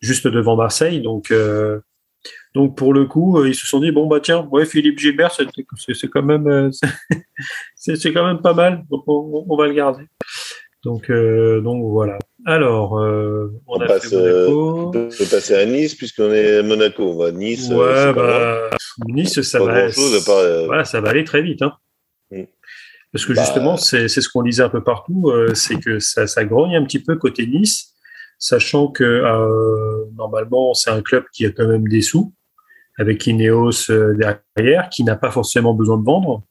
[0.00, 1.00] juste devant Marseille.
[1.00, 1.32] Donc
[2.54, 5.32] donc pour le coup, euh, ils se sont dit bon bah tiens, ouais Philippe Gilbert,
[5.32, 6.70] c'est quand même euh,
[7.74, 10.04] c'est quand même pas mal, donc on, va le garder.
[10.84, 12.18] Donc euh, donc voilà.
[12.46, 17.10] Alors on, passe, on peut passer à Nice puisqu'on est à Monaco.
[17.10, 17.68] On va à Nice.
[17.68, 18.70] Ouais bah,
[19.08, 20.84] Nice ça va.
[20.84, 21.62] ça va aller très vite.
[21.62, 21.72] Hein.
[22.30, 22.44] Mm.
[23.12, 26.44] Parce que bah, justement, c'est ce qu'on lisait un peu partout, c'est que ça, ça
[26.44, 27.94] grogne un petit peu côté Nice,
[28.38, 29.24] sachant que
[30.16, 32.32] normalement c'est un club qui a quand même des sous,
[33.00, 34.14] avec Ineos euh,
[34.56, 36.42] derrière, qui n'a pas forcément besoin de vendre.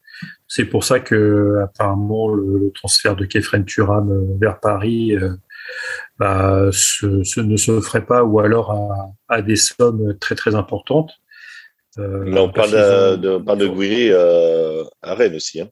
[0.50, 5.36] C'est pour ça que apparemment le, transfert de Kefren Turam euh, vers Paris euh,
[6.18, 11.12] bah, ce, ne se ferait pas, ou alors à, des sommes très très importantes.
[11.98, 12.72] on parle
[13.22, 15.62] de, on parle de à Rennes aussi.
[15.62, 15.70] Hein.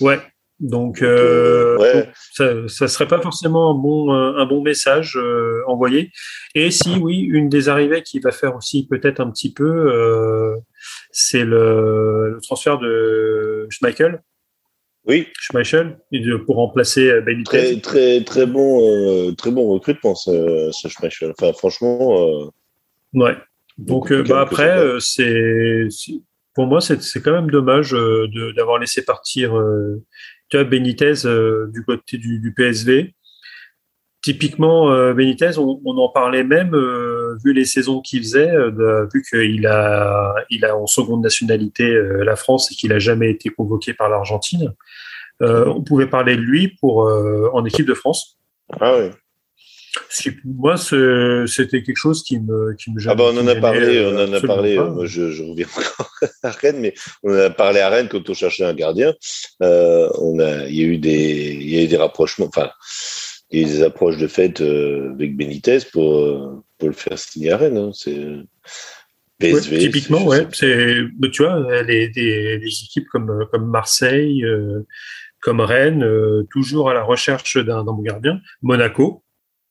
[0.00, 0.18] Ouais,
[0.60, 5.62] donc, euh, euh ça, ça serait pas forcément un bon, euh, un bon message euh,
[5.66, 6.10] envoyé.
[6.54, 10.54] Et si oui, une des arrivées qui va faire aussi peut-être un petit peu,
[11.10, 14.22] c'est le, le, transfert de Schmeichel.
[15.06, 15.28] Oui.
[15.40, 15.98] Schmeichel
[16.44, 17.80] pour remplacer Benitez.
[17.80, 21.32] Très très très bon très bon recrutement ce, ce Schmeichel.
[21.38, 22.50] Enfin franchement.
[23.14, 23.36] ouais.
[23.78, 25.88] Donc bah après c'est
[26.54, 27.92] pour moi c'est quand même dommage
[28.56, 29.54] d'avoir laissé partir
[30.50, 33.14] tu vois, Benitez euh, du côté du, PSV.
[34.22, 38.50] Typiquement, euh, Benitez, on, en parlait même euh, vu les saisons qu'il faisait,
[39.14, 41.90] vu qu'il a, il a en seconde nationalité
[42.22, 44.74] la France et qu'il a jamais été convoqué par l'Argentine.
[45.40, 48.38] on pouvait parler de lui en équipe de France.
[48.80, 49.10] Ah oui
[50.44, 54.16] moi, c'était quelque chose qui me, qui me Ah bah on en a parlé, on
[54.16, 54.78] en a parlé.
[54.78, 56.10] Moi, je, je, reviens encore
[56.42, 59.14] à Rennes, mais on en a parlé à Rennes quand on cherchait un gardien.
[59.62, 62.70] Euh, on a, il y a eu des, il y a eu des rapprochements, enfin,
[63.50, 67.18] il y a eu des approches de fait euh, avec Benitez pour, pour le faire
[67.18, 67.78] signer à Rennes.
[67.78, 67.90] Hein.
[67.92, 68.16] C'est
[69.40, 69.78] PSV.
[69.78, 70.46] typiquement, ouais.
[70.52, 70.96] C'est,
[71.32, 74.86] tu vois, les, des, équipes comme, comme Marseille, euh,
[75.40, 78.40] comme Rennes, euh, toujours à la recherche d'un bon gardien.
[78.62, 79.24] Monaco,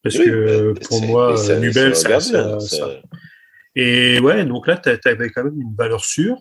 [0.03, 2.89] parce que pour moi, Nubel, ça, ça, ça,
[3.75, 6.37] Et ouais, donc là, tu avais quand même une valeur sûre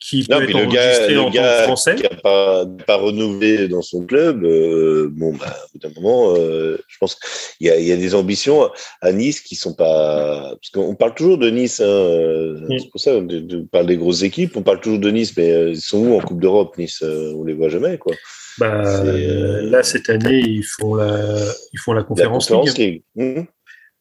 [0.00, 1.96] qui peut être enregistrée en gars français.
[1.96, 6.34] Qui n'a pas, pas, renouvelé dans son club, euh, bon, bah, au bout d'un moment,
[6.36, 8.70] euh, je pense qu'il y a, y a des ambitions
[9.00, 10.54] à Nice qui sont pas.
[10.54, 12.78] Parce qu'on parle toujours de Nice, hein, euh, mm.
[12.78, 15.70] c'est pour ça qu'on parle des grosses équipes, on parle toujours de Nice, mais euh,
[15.70, 18.14] ils sont où en Coupe d'Europe, Nice On les voit jamais, quoi.
[18.58, 21.34] Bah, euh, là, cette année, ils font la,
[21.72, 23.02] ils font la conférence, League.
[23.14, 23.42] Mmh.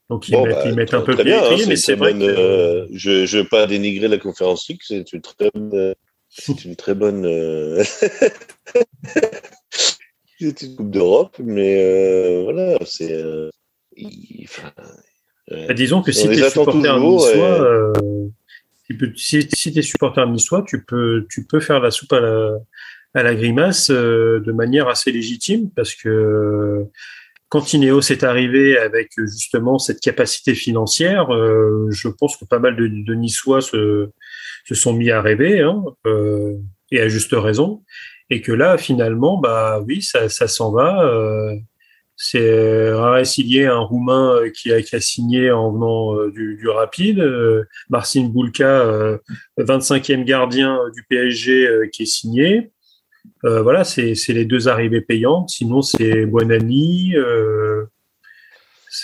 [0.10, 2.24] Donc, ils, mettent, bah, ils mettent, un peu bien, hein, mais c'est vrai que...
[2.24, 5.94] Euh, je ne veux pas dénigrer la conférence League, c'est une très bonne.
[6.30, 7.26] C'est une très bonne.
[7.26, 7.84] Euh,
[10.38, 13.24] c'est une Coupe d'Europe, mais voilà, c'est.
[14.44, 14.72] Enfin,
[15.50, 17.94] bah, disons que si tu es supporter niçois,
[19.16, 22.52] si, si tu es supporter niçois, tu peux, tu peux faire la soupe à la,
[23.14, 26.88] à la grimace euh, de manière assez légitime parce que
[27.50, 32.76] quand Ineos est arrivé avec justement cette capacité financière, euh, je pense que pas mal
[32.76, 34.10] de, de Niçois se,
[34.66, 36.56] se, sont mis à rêver, hein, euh,
[36.92, 37.84] et à juste raison,
[38.30, 41.04] et que là finalement, bah oui, ça, ça s'en va.
[41.06, 41.56] Euh,
[42.20, 47.24] c'est un Roumain qui a, qui a, signé en venant du, du rapide.
[47.90, 49.20] Marcin Boulka,
[49.60, 52.72] 25e gardien du PSG, qui est signé.
[53.46, 55.50] Euh, voilà, c'est les deux arrivées payantes.
[55.50, 57.16] Sinon, c'est Buonani.
[57.16, 57.84] Euh,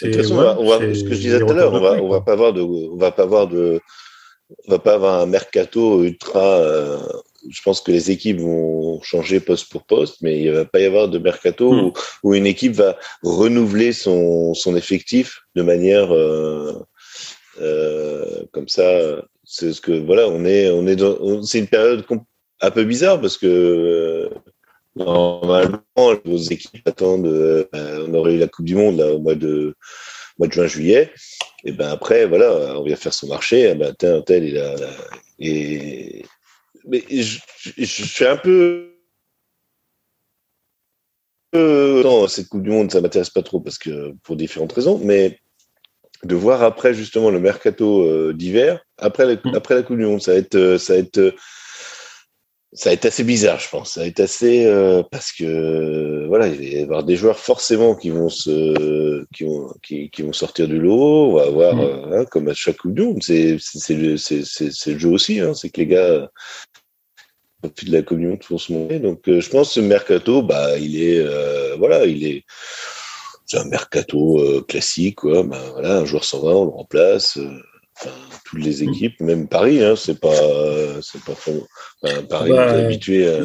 [0.02, 2.10] de toute façon, on va, ce que je disais tout à l'heure, on va, on
[2.10, 3.80] va pas avoir de, on va pas avoir de,
[4.68, 6.60] on va pas avoir un mercato ultra.
[6.60, 7.00] Euh,
[7.50, 10.86] je pense que les équipes vont changer poste pour poste, mais il va pas y
[10.86, 11.92] avoir de mercato hmm.
[12.24, 16.74] où, une équipe va renouveler son, son effectif de manière euh,
[18.52, 19.22] comme ça.
[19.44, 22.06] C'est ce que voilà, on est, on est dans, c'est une période
[22.64, 24.30] un peu bizarre parce que euh,
[24.96, 25.82] normalement
[26.26, 27.28] vos équipes attendent.
[27.28, 27.66] Euh,
[28.08, 29.76] on aurait eu la Coupe du Monde là, au mois de
[30.40, 31.12] mois de juin juillet.
[31.66, 33.76] Et ben après voilà, on vient faire son marché.
[33.76, 34.76] Ben tel, tel il a,
[35.40, 36.26] et
[36.88, 37.40] mais je,
[37.78, 38.90] je, suis un peu
[41.56, 45.00] euh, non, cette Coupe du Monde, ça m'intéresse pas trop parce que pour différentes raisons,
[45.04, 45.40] mais
[46.24, 49.56] de voir après justement le mercato d'hiver, après la, mm.
[49.56, 51.36] après la Coupe du Monde, ça va être, ça va être
[52.76, 53.94] ça a été assez bizarre, je pense.
[53.94, 57.96] Ça a été assez euh, parce que voilà, il va y avoir des joueurs forcément
[57.96, 61.30] qui vont se, qui vont, qui, qui vont sortir du lot.
[61.30, 61.82] On va avoir, mm.
[61.82, 65.40] euh, hein, comme à chaque coup de c'est c'est le, le jeu aussi.
[65.40, 66.30] Hein, c'est que les gars
[67.62, 69.00] profitent de la communion pour se monter.
[69.00, 71.24] Donc, euh, je pense que ce mercato, bah, il est,
[71.78, 72.44] voilà, il est,
[73.46, 75.44] c'est un mercato classique, quoi.
[75.44, 77.38] Bah, voilà, un joueur s'en va, on le remplace.
[78.46, 78.90] Toutes les mm.
[78.90, 80.36] équipes, même Paris, hein, c'est pas,
[81.02, 83.28] c'est pas enfin, Paris bah, habitué.
[83.28, 83.40] À...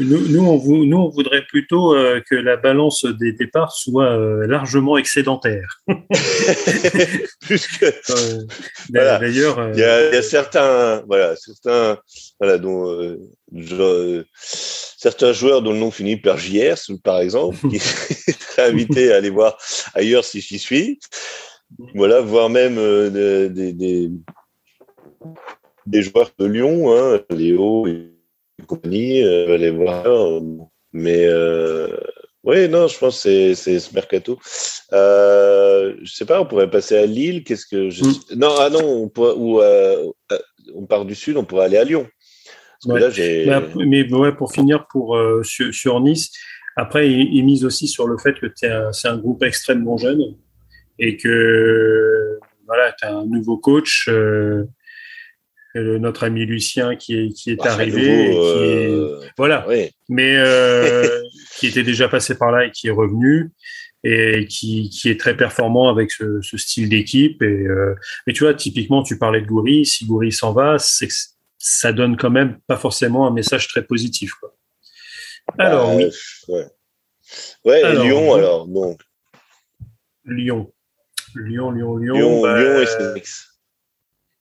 [0.00, 4.46] Nous, nous, on nous, on voudrait plutôt euh, que la balance des départs soit euh,
[4.46, 5.80] largement excédentaire.
[7.40, 7.92] Plus que.
[8.90, 9.18] voilà.
[9.18, 11.98] D'ailleurs, il, y a, il y a certains, voilà, certains,
[12.38, 13.18] voilà, dont
[13.56, 19.16] je, certains joueurs dont le nom finit par JR, par exemple, qui seraient invités à
[19.16, 19.56] aller voir
[19.94, 20.98] ailleurs si j'y suis.
[21.94, 24.10] Voilà, voire même euh, des, des,
[25.86, 28.10] des, joueurs de Lyon, hein, Léo et
[28.66, 30.04] compagnie, euh, aller voir.
[30.92, 31.88] Mais euh,
[32.42, 34.38] oui, non, je pense que c'est ce mercato.
[34.92, 37.44] Euh, je sais pas, on pourrait passer à Lille.
[37.44, 38.04] Qu'est-ce que je...
[38.04, 38.38] Hmm.
[38.38, 39.60] non, ah non, on pourrait, ou
[40.74, 42.06] on part du sud, on pourrait aller à Lyon.
[42.86, 43.10] Là,
[43.76, 46.30] mais ouais, pour finir, pour sur, sur, Nice.
[46.76, 50.36] Après, il, il, mise aussi sur le fait que c'est un groupe extrêmement jeune
[50.98, 54.64] et que voilà, tu as un nouveau coach, euh,
[55.74, 59.66] notre ami Lucien qui est, qui est bah, arrivé, qui est, euh, voilà,
[60.08, 61.22] mais euh,
[61.56, 63.50] qui était déjà passé par là et qui est revenu
[64.04, 67.42] et qui, qui est très performant avec ce, ce style d'équipe.
[67.42, 67.94] Et euh,
[68.26, 69.84] mais tu vois, typiquement, tu parlais de Goury.
[69.84, 71.08] Si Goury s'en va, c'est
[71.58, 74.32] ça donne quand même pas forcément un message très positif.
[74.40, 74.54] Quoi.
[75.58, 76.10] Alors bah, oui.
[76.48, 76.66] Ouais,
[77.64, 79.00] ouais Lyon alors donc.
[80.24, 80.72] Lyon.
[81.44, 82.14] Lyon, Lyon, Lyon.
[82.14, 83.48] Lyon, bah, Lyon et Phoenix.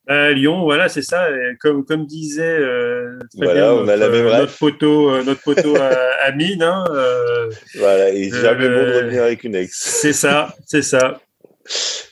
[0.08, 1.28] Bah, Lyon, voilà, c'est ça.
[1.60, 5.90] comme, comme disait euh, voilà, on a la même notre poteau, euh, notre poteau à,
[6.24, 6.64] à, mine.
[6.64, 9.78] Hein, euh, voilà, et jamais bon de revenir avec une ex.
[9.78, 11.20] C'est ça, c'est ça.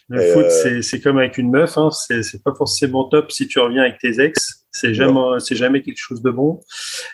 [0.09, 0.45] Le foot,
[0.81, 1.77] c'est comme avec une meuf.
[1.77, 4.64] Hein, c'est pas forcément top si tu reviens avec tes ex.
[4.75, 6.59] C'est jamais, c'est jamais quelque chose de bon.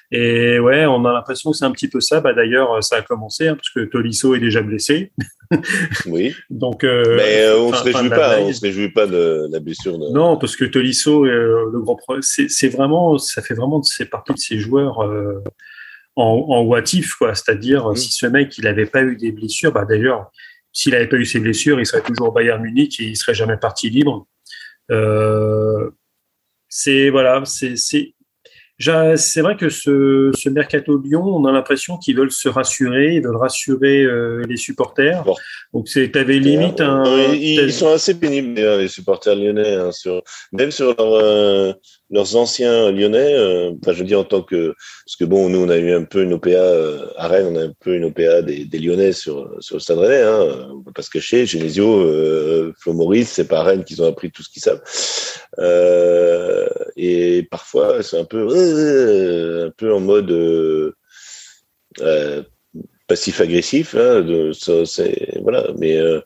[0.09, 2.19] Et ouais, on a l'impression que c'est un petit peu ça.
[2.19, 5.11] Bah d'ailleurs, ça a commencé hein, parce que Tolisso est déjà blessé.
[6.07, 6.33] oui.
[6.49, 8.39] Donc, euh, mais euh, on se réjouit pas.
[8.39, 9.99] On se réjouit pas de la blessure.
[9.99, 10.11] De...
[10.11, 14.39] Non, parce que Tolisso, euh, le grand c'est vraiment, ça fait vraiment, c'est partie de
[14.39, 14.99] ces joueurs.
[16.17, 16.81] En, en what
[17.17, 17.35] quoi.
[17.35, 20.31] C'est-à-dire, si ce mec, il n'avait pas eu des blessures, bah d'ailleurs,
[20.73, 23.33] s'il n'avait pas eu ses blessures, il serait toujours au Bayern Munich et il serait
[23.33, 24.27] jamais parti libre.
[24.89, 25.91] Euh,
[26.71, 27.75] c'est voilà, c'est
[29.17, 33.21] c'est vrai que ce, ce mercato Lyon, on a l'impression qu'ils veulent se rassurer, ils
[33.21, 35.23] veulent rassurer euh, les supporters.
[35.73, 37.03] Donc c'est avais limite un.
[37.33, 41.73] Ils, sont assez pénibles les supporters lyonnais, hein, sur, même sur leur, euh,
[42.11, 43.33] leurs anciens lyonnais.
[43.35, 46.03] Euh, enfin, je dire en tant que parce que bon, nous on a eu un
[46.03, 49.13] peu une OPA euh, à Rennes, on a un peu une OPA des, des lyonnais
[49.13, 50.21] sur sur le Stade Rennais.
[50.21, 51.45] Hein, on peut pas se cacher.
[51.45, 54.81] Genesio, euh, Flo Maurice, c'est pas à Rennes qu'ils ont appris tout ce qu'ils savent.
[55.59, 58.47] Euh, et parfois c'est un peu
[59.65, 60.93] un peu en mode
[63.11, 63.95] passif-agressif.
[63.95, 64.51] Hein, de,
[64.85, 66.21] c'est voilà, mais euh,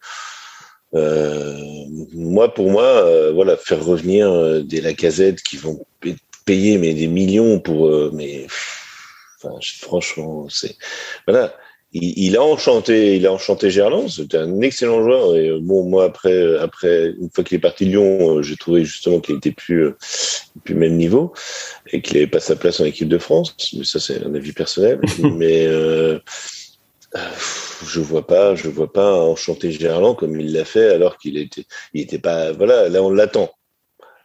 [0.95, 5.85] moi, pour moi, euh, voilà, faire revenir euh, des Lacazette qui vont
[6.45, 8.45] payer mais des millions pour, mais
[9.41, 10.75] enfin, franchement, c'est
[11.27, 11.55] voilà.
[11.97, 14.09] Il, a enchanté, il a enchanté Gerland.
[14.09, 15.33] C'était un excellent joueur.
[15.37, 19.21] Et bon, moi après, après une fois qu'il est parti de Lyon, j'ai trouvé justement
[19.21, 19.93] qu'il était plus,
[20.65, 21.31] plus même niveau
[21.93, 23.55] et qu'il n'avait pas sa place en équipe de France.
[23.77, 24.99] Mais ça, c'est un avis personnel.
[25.19, 25.69] mais
[27.83, 31.65] je vois pas, je vois pas enchanter Gerland comme il l'a fait alors qu'il était,
[31.93, 33.51] il était pas, voilà, là on l'attend.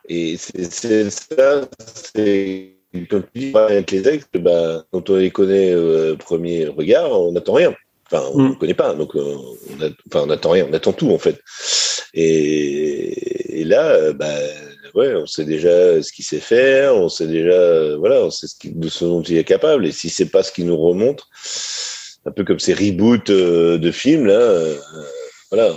[0.09, 2.77] Et c'est ça, c'est
[3.09, 7.33] comme tu dis avec les ex, bah, quand on les connaît au premier regard, on
[7.33, 7.75] n'attend rien.
[8.07, 8.59] Enfin, on ne mm.
[8.59, 11.39] connaît pas, donc euh, on, enfin, on n'attend rien, on attend tout en fait.
[12.13, 14.35] Et, et là, bah,
[14.95, 18.57] ouais, on sait déjà ce qu'il sait faire, on sait déjà, voilà, on sait ce,
[18.65, 19.87] de ce dont il est capable.
[19.87, 21.23] Et si c'est pas ce qu'il nous remonte,
[22.27, 24.41] un peu comme ces reboots euh, de films là.
[24.41, 24.77] Euh,
[25.51, 25.73] voilà.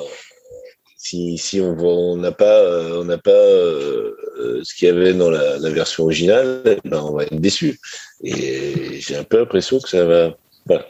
[0.98, 5.58] Si, si on n'a pas euh, on n'a pas ce qu'il y avait dans la,
[5.58, 7.80] la version originale, eh ben on va être déçu.
[8.24, 10.36] Et j'ai un peu l'impression que ça va.
[10.66, 10.86] Voilà.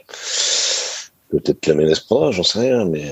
[1.30, 3.10] Peut-être que la menace prendra, j'en sais rien, mais.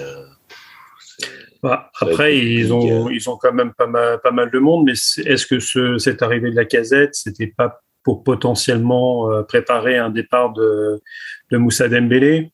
[1.60, 4.92] Bah, après, ils ont, ils ont quand même pas mal, pas mal de monde, mais
[4.92, 10.52] est-ce que ce, cette arrivée de la casette, c'était pas pour potentiellement préparer un départ
[10.52, 11.00] de,
[11.52, 12.50] de Moussa Dembélé,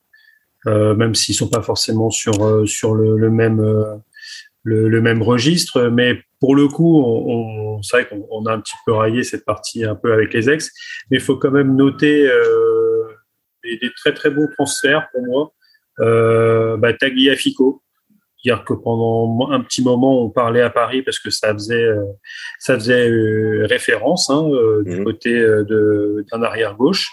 [0.67, 3.95] euh, même s'ils sont pas forcément sur euh, sur le, même euh,
[4.63, 5.89] le, même registre.
[5.89, 9.45] Mais pour le coup, on, on c'est vrai qu'on a un petit peu raillé cette
[9.45, 10.71] partie un peu avec les ex,
[11.09, 12.29] mais il faut quand même noter
[13.63, 15.53] des, très très bons transferts pour moi.
[16.01, 17.81] Euh, bah, Tagliafico,
[18.43, 22.05] dire que pendant un petit moment on parlait à Paris parce que ça faisait euh,
[22.59, 25.03] ça faisait euh, référence hein, euh, du mmh.
[25.03, 25.45] côté
[26.31, 27.09] d'un arrière gauche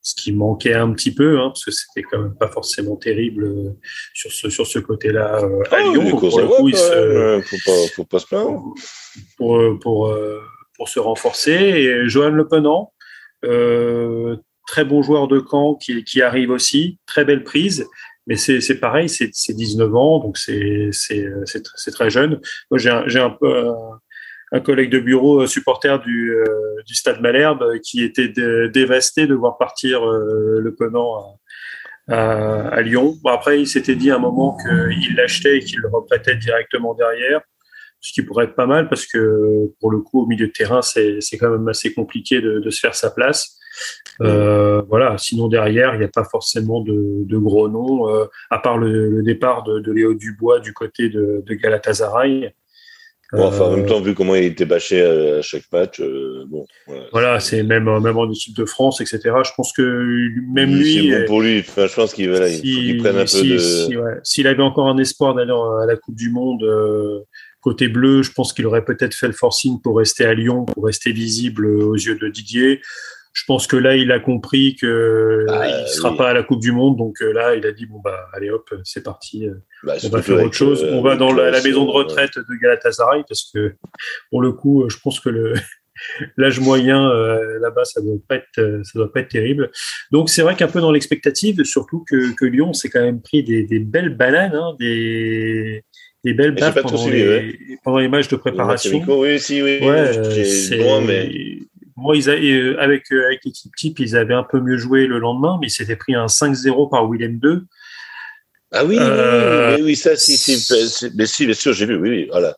[0.00, 3.74] ce qui manquait un petit peu hein, parce que c'était quand même pas forcément terrible
[4.14, 6.16] sur ce sur ce côté-là à ah, Lyon.
[6.16, 8.74] pour le coup, il se, faut pas faut pas se plaindre.
[9.36, 10.16] Pour pour
[10.76, 11.52] pour se renforcer.
[11.52, 12.94] Et Johan Le Penant
[14.68, 17.86] très bon joueur de camp qui, qui arrive aussi, très belle prise.
[18.28, 20.90] Mais c'est pareil, c'est 19 ans, donc c'est
[21.92, 22.40] très jeune.
[22.70, 23.70] Moi, j'ai un, un, peu
[24.52, 26.44] un, collègue de bureau, supporter du, euh,
[26.86, 28.28] du Stade Malherbe, qui était
[28.68, 31.38] dévasté de voir partir euh, le Penant
[32.08, 33.16] à, à, Lyon.
[33.22, 36.92] Bon, après, il s'était dit à un moment qu'il l'achetait et qu'il le reprêtait directement
[36.92, 37.40] derrière,
[38.00, 40.82] ce qui pourrait être pas mal parce que pour le coup, au milieu de terrain,
[40.82, 43.58] c'est quand même assez compliqué de, de se faire sa place.
[44.20, 45.16] Euh, voilà.
[45.18, 49.10] Sinon derrière, il n'y a pas forcément de, de gros noms, euh, à part le,
[49.10, 52.52] le départ de, de, Léo Dubois du côté de, de Galatasaray.
[53.30, 56.64] Bon, enfin, en même temps, vu comment il était bâché à chaque match, euh, bon.
[56.86, 59.20] Voilà, voilà c'est même même en équipe de France, etc.
[59.44, 59.82] Je pense que
[60.50, 61.58] même lui, c'est bon pour lui.
[61.60, 63.58] Enfin, je pense qu'il voilà, si, prenne un si, peu de.
[63.58, 64.46] S'il si, ouais.
[64.48, 67.20] avait encore un espoir d'aller à la Coupe du Monde euh,
[67.60, 70.86] côté bleu, je pense qu'il aurait peut-être fait le forcing pour rester à Lyon, pour
[70.86, 72.80] rester visible aux yeux de Didier.
[73.38, 76.58] Je pense que là, il a compris que bah, il sera pas à la Coupe
[76.58, 79.54] du Monde, donc euh, là, il a dit bon bah allez hop, c'est parti, euh,
[79.84, 80.84] bah, on va faire autre chose.
[80.90, 83.76] on va dans la, maison de retraite de Galatasaray parce que
[84.30, 85.54] pour le coup, je pense que le
[86.36, 89.70] l'âge moyen euh, là-bas, ça doit pas être, ça doit pas être terrible.
[90.10, 93.44] Donc c'est vrai qu'un peu dans l'expectative, surtout que, que Lyon s'est quand même pris
[93.44, 95.84] des, des belles bananes, hein, des
[96.24, 99.00] des belles baffes pendant, les, pendant les matchs de préparation.
[99.06, 99.78] Oui, si, oui.
[99.80, 101.60] Ouais, c'est mais
[101.98, 105.18] moi, ils euh, avec, euh, avec l'équipe type, ils avaient un peu mieux joué le
[105.18, 107.64] lendemain, mais ils s'étaient pris un 5-0 par Willem 2.
[108.72, 110.52] Ah oui, euh, oui, oui, ça, si, si,
[111.16, 112.56] mais si, bien sûr, j'ai vu, oui, oui, voilà.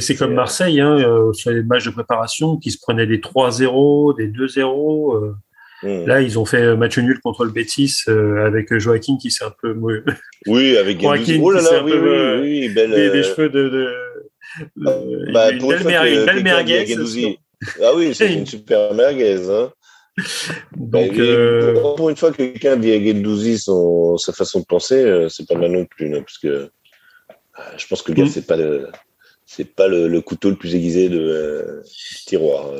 [0.00, 0.98] C'est comme Marseille, hein,
[1.32, 5.34] sur les matchs de préparation, qui se prenaient des 3-0, des 2-0.
[5.82, 6.06] Hmm.
[6.06, 9.76] Là, ils ont fait match nul contre le Betis avec Joaquin qui s'est un peu.
[10.46, 13.68] Oui, avec Joaquin oh là là, oui, oui, oui, belle, des, des cheveux de.
[13.68, 13.88] de,
[14.76, 16.96] de bah, une, belle, une belle merguez.
[17.82, 19.48] Ah oui, c'est une super merguez.
[19.48, 19.72] Hein.
[20.76, 21.80] Donc, euh...
[21.96, 25.48] pour une fois que quelqu'un dit à Gendouzi son, sa façon de penser, euh, c'est
[25.48, 26.68] pas mal non plus, non, parce que euh,
[27.76, 28.28] je pense que le gars, mm.
[28.28, 28.88] c'est pas le,
[29.46, 31.82] c'est pas le, le, couteau le plus aiguisé de, euh,
[32.26, 32.70] tiroir.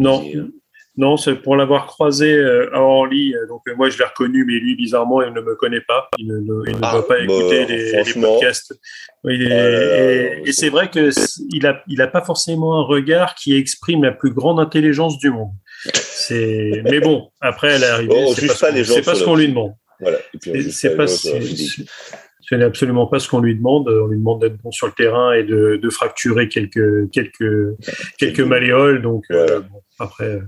[0.00, 0.24] Non.
[0.24, 0.48] Hein.
[0.96, 3.34] Non, c'est pour l'avoir croisé euh, en lit.
[3.48, 6.08] Donc moi, je l'ai reconnu, mais lui, bizarrement, il ne me connaît pas.
[6.18, 6.38] Il ne,
[6.68, 8.74] il ne ah, va pas bah, écouter les, les, podcasts.
[9.24, 11.10] Euh, et, et c'est vrai que
[11.50, 15.30] il a, il a pas forcément un regard qui exprime la plus grande intelligence du
[15.30, 15.50] monde.
[15.92, 18.14] C'est, mais bon, après, elle est arrivée.
[18.14, 19.72] Oh, c'est pas, pas, pas ce qu'on lui demande.
[19.98, 20.18] Voilà.
[20.70, 21.06] C'est pas,
[22.46, 23.88] ce n'est absolument pas ce qu'on lui demande.
[23.88, 27.76] On lui demande d'être bon sur le terrain et de, de fracturer quelques quelques
[28.18, 29.02] quelques malléoles.
[29.02, 30.40] Donc euh, bon, après.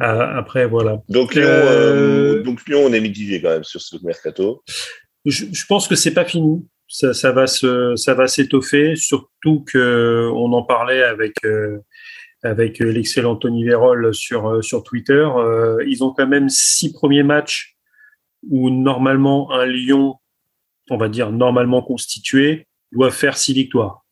[0.00, 1.02] Euh, après, voilà.
[1.08, 4.64] Donc Lyon, euh, euh, donc Lyon, on est mitigé quand même sur ce mercato.
[5.26, 6.66] Je, je pense que c'est pas fini.
[6.88, 8.96] Ça, ça, va se, ça va s'étoffer.
[8.96, 11.78] Surtout que on en parlait avec euh,
[12.42, 15.28] avec l'excellent Tony Vérol sur sur Twitter.
[15.36, 17.76] Euh, ils ont quand même six premiers matchs
[18.50, 20.14] où normalement un Lyon
[20.92, 24.04] on va dire, normalement constitué, doit faire six victoires.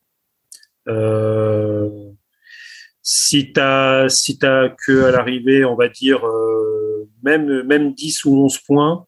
[0.88, 1.88] Euh,
[3.02, 8.24] si tu as, si as que à l'arrivée, on va dire, euh, même, même 10
[8.24, 9.06] ou 11 points,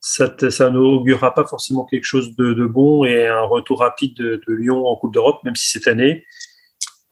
[0.00, 4.40] ça, ça n'augurera pas forcément quelque chose de, de, bon et un retour rapide de,
[4.46, 6.24] de Lyon en Coupe d'Europe, même si cette année,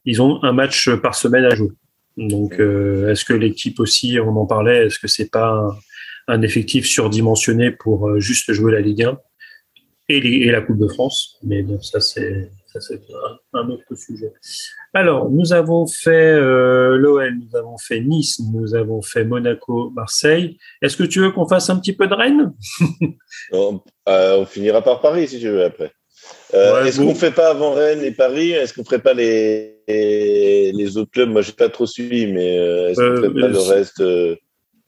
[0.04, 1.72] ils ont un match par semaine à jouer.
[2.16, 5.70] Donc, euh, est-ce que l'équipe aussi, on en parlait, est-ce que c'est pas
[6.28, 9.18] un effectif surdimensionné pour euh, juste jouer la Ligue 1
[10.10, 11.38] et, la Coupe de France.
[11.42, 12.50] Mais ça, c'est
[13.52, 14.32] un, autre sujet.
[14.94, 20.58] Alors, nous avons fait euh, l'OL, nous avons fait Nice, nous avons fait Monaco, Marseille.
[20.82, 22.52] Est-ce que tu veux qu'on fasse un petit peu de Rennes
[23.52, 25.92] on, euh, on, finira par Paris, si tu veux, après.
[26.54, 28.52] Euh, ouais, est-ce qu'on ne fait pas avant Rennes et Paris?
[28.52, 31.30] Est-ce qu'on ne ferait pas les, les, les, autres clubs?
[31.30, 32.54] Moi, je n'ai pas trop suivi, mais
[32.90, 34.02] est-ce qu'on ne ferait pas le reste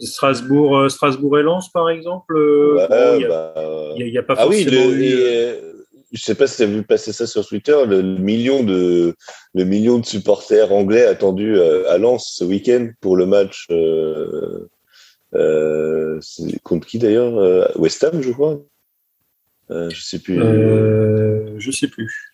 [0.07, 2.37] Strasbourg, euh, Strasbourg et Lens, par exemple.
[2.37, 5.05] Euh, il bah, n'y a, a, pas ah oui, le, eu...
[5.05, 5.61] et,
[6.13, 9.15] je sais pas si tu as vu passer ça sur Twitter, le, million de
[9.55, 13.67] le million de supporters anglais attendus euh, à Lens ce week-end pour le match.
[13.71, 14.69] Euh,
[15.35, 16.21] euh,
[16.63, 18.61] contre qui d'ailleurs West Ham, je crois.
[19.71, 20.39] euh, Je sais plus.
[20.43, 22.33] Euh, je sais plus.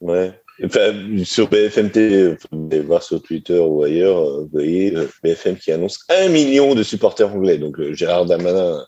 [0.00, 0.32] Ouais.
[0.64, 0.92] Enfin,
[1.24, 4.92] sur BFM TV, vous pouvez voir sur Twitter ou ailleurs, vous voyez
[5.22, 7.58] BFM qui annonce un million de supporters anglais.
[7.58, 8.84] Donc Gérard Damanin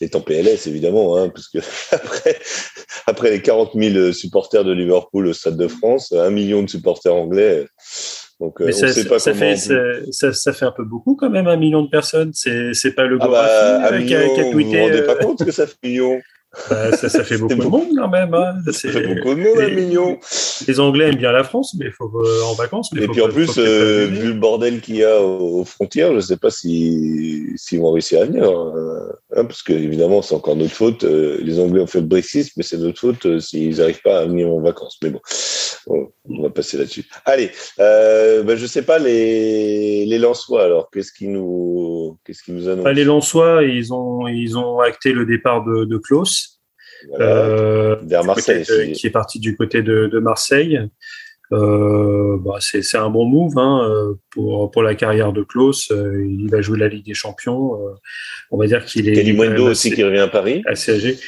[0.00, 1.58] est en PLS évidemment, hein, parce que
[1.92, 2.36] après,
[3.06, 7.14] après les 40 000 supporters de Liverpool au Stade de France, un million de supporters
[7.14, 7.66] anglais.
[8.40, 11.46] Donc, Mais ça, sait pas ça, fait, ça, ça, fait un peu beaucoup quand même,
[11.46, 12.32] un million de personnes.
[12.34, 14.52] C'est pas le ah bah, qui, a, qui a tweeté.
[14.52, 16.20] Vous vous rendez pas compte que ça fait un million
[16.70, 18.34] bah, ça, ça, fait beaucoup de monde quand même.
[18.34, 18.54] Hein.
[18.72, 20.18] Ça fait beaucoup de monde, un million.
[20.66, 22.92] Les Anglais aiment bien la France, mais faut euh, en vacances.
[22.92, 26.16] Mais Et puis en plus, euh, vu le bordel qu'il y a aux frontières, je
[26.16, 28.44] ne sais pas s'ils si, vont réussir à venir.
[28.44, 28.72] Hein,
[29.36, 31.04] hein parce que évidemment, c'est encore notre faute.
[31.04, 34.26] Euh, les Anglais ont fait le Brexit, mais c'est notre faute s'ils n'arrivent pas à
[34.26, 34.98] venir en vacances.
[35.02, 35.20] Mais bon,
[35.86, 37.04] bon on va passer là-dessus.
[37.24, 40.64] Allez, euh, bah, je ne sais pas les les Lensois.
[40.64, 42.84] Alors, qu'est-ce qui nous qu'est-ce qui nous annonce?
[42.84, 46.43] Bah, Les Lensois, ils ont ils ont acté le départ de, de Klaus.
[47.08, 50.80] Voilà, euh, vers Marseille, qui est parti du côté de, de Marseille.
[51.52, 55.90] Euh, bah c'est un bon move hein, pour, pour la carrière de Klaus.
[55.90, 57.78] Il va jouer la Ligue des Champions.
[58.50, 59.12] On va dire qu'il est.
[59.12, 60.62] Calimundo aussi qui revient à Paris.
[60.66, 61.18] Assez âgé.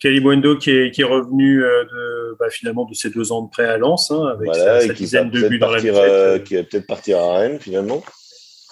[0.00, 3.66] Calimundo qui est, qui est revenu de, bah, finalement de ses deux ans de prêt
[3.66, 6.62] à Lens, hein, avec voilà, sa, sa dizaine de buts dans la euh, Qui va
[6.62, 8.02] peut-être partir à Rennes finalement.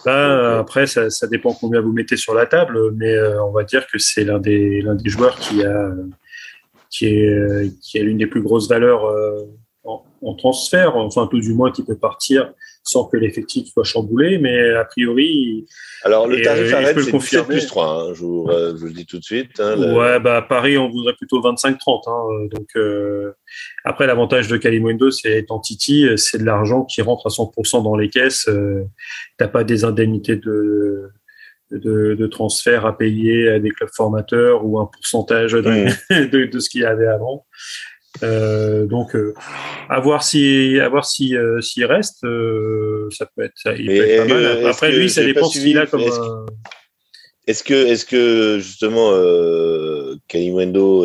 [0.07, 3.65] Bah, après, ça, ça, dépend combien vous mettez sur la table, mais euh, on va
[3.65, 5.91] dire que c'est l'un des, l'un des joueurs qui a,
[6.91, 9.43] qui est, qui l'une des plus grosses valeurs euh,
[9.85, 12.53] en, en, transfert, enfin tout du moins qui peut partir
[12.89, 15.67] sans que l'effectif soit chamboulé, mais a priori.
[16.05, 18.93] Alors le tarif à Rennes, c'est 7 plus 3, hein, je, vous, je, vous, le
[18.93, 19.61] dis tout de suite.
[19.61, 19.95] Hein, le...
[19.95, 22.03] Ouais, bah à Paris, on voudrait plutôt 25-30.
[22.07, 23.33] Hein, donc euh,
[23.85, 27.97] après, l'avantage de Calimundo, c'est étant Titi, c'est de l'argent qui rentre à 100% dans
[27.97, 28.49] les caisses.
[28.49, 28.85] Euh,
[29.37, 31.11] T'as pas des indemnités de
[31.71, 36.27] de, de, transfert à payer à des clubs formateurs ou un pourcentage de, mmh.
[36.31, 37.45] de, de ce qu'il y avait avant.
[38.23, 39.35] Euh, donc, euh,
[39.89, 42.21] à voir si, à voir si, euh, s'il reste,
[43.11, 44.67] ça peut être, ça, il peut être pas mal.
[44.67, 46.03] Après, lui, ça dépend ce qu'il a comme.
[47.47, 49.15] Est-ce que, est-ce que justement,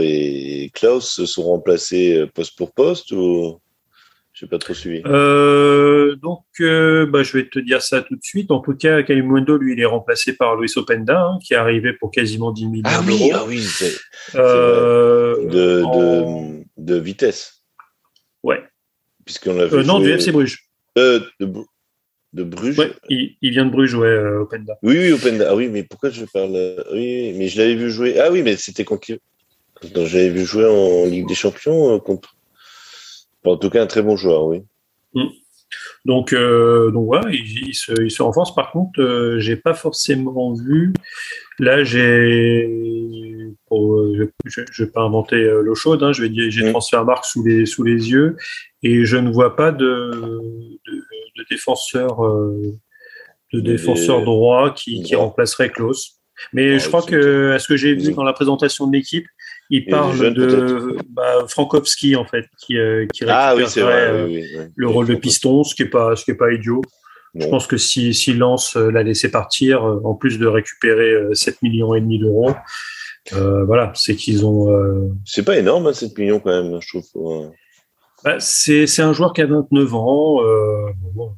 [0.02, 3.60] et Klaus se sont remplacés poste pour poste ou?
[4.43, 5.01] Je n'ai pas trop suivi.
[5.05, 8.51] Euh, donc, euh, bah, je vais te dire ça tout de suite.
[8.51, 11.93] En tout cas, Kalimundo, lui, il est remplacé par Luis Openda, hein, qui est arrivé
[11.93, 13.31] pour quasiment 10 millions ah, oui, d'euros.
[13.35, 13.95] Ah oui, c'est
[14.35, 16.49] euh, de, en...
[16.49, 17.63] de, de, vitesse.
[18.43, 18.61] Ouais.
[19.23, 20.67] Puisqu'on l'a euh, Non, du FC Bruges.
[20.97, 22.77] De, de Bruges.
[22.77, 24.77] Ouais, il, il, vient de Bruges, ouais, Openda.
[24.83, 25.47] Oui, oui, Openda.
[25.51, 28.19] Ah oui, mais pourquoi je parle Oui, mais je l'avais vu jouer.
[28.19, 28.99] Ah oui, mais c'était quand
[29.81, 32.35] j'avais vu jouer en Ligue des Champions contre
[33.45, 34.63] en tout cas, un très bon joueur, oui.
[35.13, 35.27] Mmh.
[36.05, 38.53] Donc, euh, donc voilà, il, il, se, il, se, renforce.
[38.53, 40.93] Par contre, euh, j'ai pas forcément vu.
[41.59, 42.67] Là, j'ai,
[43.71, 46.03] je, je, vais pas inventer euh, l'eau chaude.
[46.03, 48.35] Hein, je vais dire, j'ai transfert marque sous les sous les yeux
[48.81, 49.85] et je ne vois pas de
[50.85, 50.93] de,
[51.37, 52.61] de défenseur euh,
[53.53, 54.25] de défenseur et...
[54.25, 56.19] droit qui, qui remplacerait Klaus.
[56.51, 59.27] Mais ah, je crois que, à ce que j'ai vu dans la présentation de l'équipe,
[59.69, 64.26] il parle jeunes, de bah, Frankowski en fait, qui, euh, qui ah, oui, vrai, euh,
[64.27, 66.81] oui, oui, le rôle de piston, ce qui est pas, ce qui est pas idiot.
[67.35, 71.64] Je pense que si, si Lance l'a laissé partir, euh, en plus de récupérer 7
[71.64, 72.52] millions et demi d'euros,
[73.34, 74.69] euh, voilà, c'est qu'ils ont.
[74.69, 75.10] Euh...
[75.26, 77.52] C'est pas énorme, hein, 7 millions quand même, je trouve.
[78.23, 80.41] Bah, c'est, c'est un joueur qui a 29 ans.
[81.15, 81.31] Bon,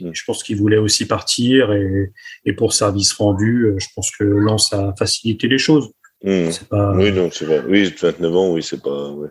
[0.00, 2.12] je pense qu'il voulait aussi partir et,
[2.44, 5.92] et pour service rendu, je pense que Lance a facilité les choses.
[6.24, 6.50] Mmh.
[6.70, 6.92] Pas...
[6.94, 7.62] Oui, donc c'est vrai.
[7.66, 9.10] Oui, 29 ans, oui, c'est pas.
[9.10, 9.28] Ouais.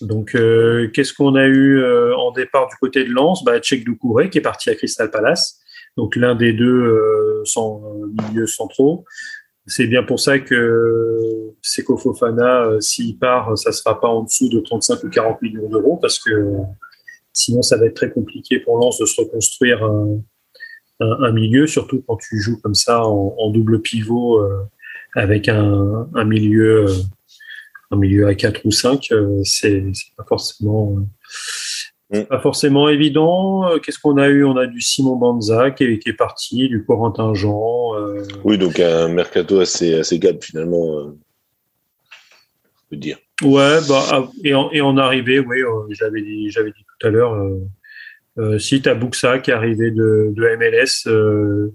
[0.00, 3.44] Donc, euh, qu'est-ce qu'on a eu euh, en départ du côté de Lens?
[3.44, 5.60] Bah, Tchèque Doucouré qui est parti à Crystal Palace.
[5.96, 7.82] Donc, l'un des deux euh, sans
[8.20, 9.04] milieu centraux.
[9.66, 11.20] C'est bien pour ça que
[11.62, 15.68] Seko Fofana, euh, s'il part, ça sera pas en dessous de 35 ou 40 millions
[15.68, 16.30] d'euros parce que
[17.32, 20.18] sinon, ça va être très compliqué pour Lens de se reconstruire un,
[20.98, 24.64] un, un milieu, surtout quand tu joues comme ça en, en double pivot euh,
[25.14, 26.86] avec un, un, milieu
[27.90, 29.12] un milieu à 4 ou 5
[29.44, 29.84] c'est
[30.16, 30.96] pas forcément
[32.10, 32.22] mm.
[32.24, 33.78] pas forcément évident.
[33.82, 34.44] Qu'est-ce qu'on a eu?
[34.44, 38.22] On a du Simon Banza qui est, qui est parti du Corentin Jean euh...
[38.44, 41.18] oui donc un mercato assez assez gab finalement euh,
[42.76, 43.18] je peux dire.
[43.42, 47.10] Ouais bah et en, et en arrivée oui euh, j'avais dit j'avais dit tout à
[47.10, 47.58] l'heure euh,
[48.38, 51.74] euh, si tu as Buxa qui est arrivé de, de MLS euh,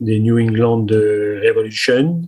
[0.00, 2.22] des New England Revolution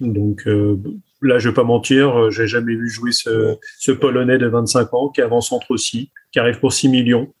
[0.00, 0.76] donc euh,
[1.20, 5.08] là, je vais pas mentir, j'ai jamais vu jouer ce, ce, Polonais de 25 ans
[5.08, 7.32] qui avance entre aussi, qui arrive pour 6 millions.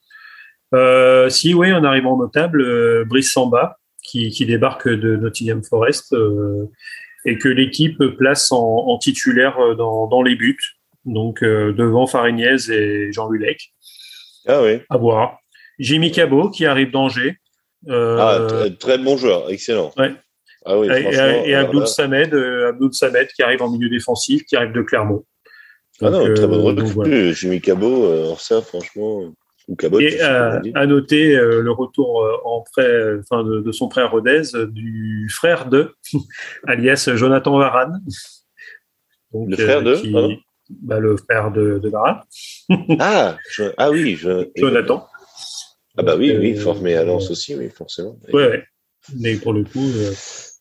[0.74, 6.12] Euh, si, oui, un arrivant notable, euh, Brice Samba, qui, qui, débarque de Nottingham Forest.
[6.12, 6.66] Euh,
[7.26, 10.56] et que l'équipe place en, titulaire dans, dans, les buts,
[11.04, 13.74] donc devant Farignez et Jean Lulec.
[14.46, 14.78] Ah oui.
[14.88, 15.38] À voir.
[15.78, 17.36] Jimmy Cabot qui arrive d'Angers.
[17.90, 18.38] ah,
[18.78, 19.92] très bon joueur, excellent.
[19.98, 20.14] Ouais.
[20.66, 24.72] Ah oui, et, et Abdoul Samed, Abdoul Samed qui arrive en milieu défensif, qui arrive
[24.72, 25.24] de Clermont.
[26.02, 27.34] ah non, très bonne recrue.
[27.34, 29.32] Jimmy Cabot, hors ça, franchement
[30.00, 34.42] et euh, à, noter euh, le retour euh, en prêt, enfin de, son frère Rodez,
[34.68, 35.94] du frère de,
[36.66, 38.02] alias Jonathan Varane.
[39.32, 39.96] le frère de
[40.70, 42.22] bah, Le frère de, de Varane.
[42.98, 43.36] ah,
[43.76, 44.18] ah oui,
[44.56, 45.06] Jonathan.
[45.96, 48.16] Ah bah oui, oui, formé à Lens aussi, oui, forcément.
[48.32, 48.64] Oui, ouais.
[49.18, 49.90] mais pour le coup,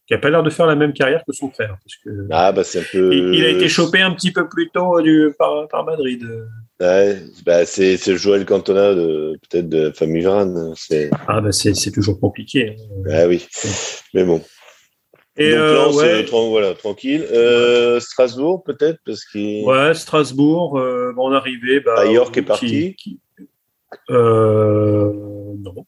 [0.10, 1.78] qui n'a pas l'air de faire la même carrière que son frère.
[1.84, 3.14] Parce que ah bah c'est un peu.
[3.14, 6.28] Il, a été chopé un petit peu plus tôt du, par, par Madrid.
[6.80, 10.74] Ouais, bah c'est Joël Cantona de peut-être de famille Varane.
[11.28, 12.76] Ah bah c'est toujours compliqué.
[12.76, 13.04] Hein.
[13.12, 13.48] Ah oui,
[14.16, 14.42] mais bon.
[15.38, 16.26] Et Donc, euh, ouais.
[16.50, 17.24] voilà, tranquille.
[17.32, 19.64] Euh, Strasbourg peut-être parce qu'il.
[19.64, 21.82] Ouais, Strasbourg, euh, on arrivait.
[21.82, 22.96] Bah, ah, York est parti.
[24.10, 25.14] Euh,
[25.60, 25.86] non.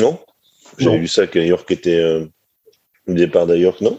[0.00, 0.18] Non?
[0.78, 2.26] J'ai vu ça que York était
[3.06, 3.98] au départ d'York, non?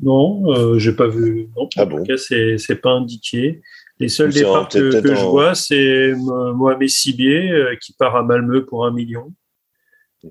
[0.00, 1.48] Non, euh, j'ai pas vu.
[1.56, 1.96] Non, ah en bon.
[1.98, 3.58] tout cas, c'est pas que
[4.00, 8.86] les seuls départs que, je vois, c'est Mohamed Sibier euh, qui part à Malmö pour
[8.86, 9.32] un million.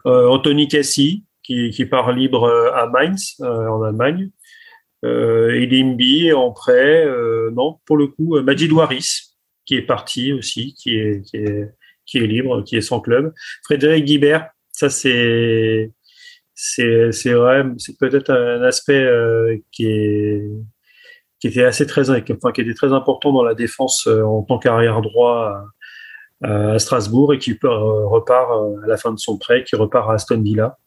[0.05, 4.29] Euh, Anthony Cassi qui, qui, part libre euh, à Mainz en Allemagne.
[5.05, 7.05] Euh, Elimbi en prêt.
[7.53, 11.69] non, pour le coup, Majid Waris qui est parti aussi, qui est, qui est,
[12.05, 13.33] qui est libre, qui est sans club.
[13.63, 15.91] Frédéric Guibert, ça c'est
[16.59, 17.33] c'est c'est
[17.77, 19.07] c'est peut-être un aspect
[19.71, 20.43] qui est
[21.39, 25.65] qui était assez très, important dans la défense euh, en tant qu'arrière droit
[26.43, 30.09] à, Strasbourg et qui euh, repart euh, à la fin de son prêt, qui repart
[30.09, 30.77] à Aston Villa.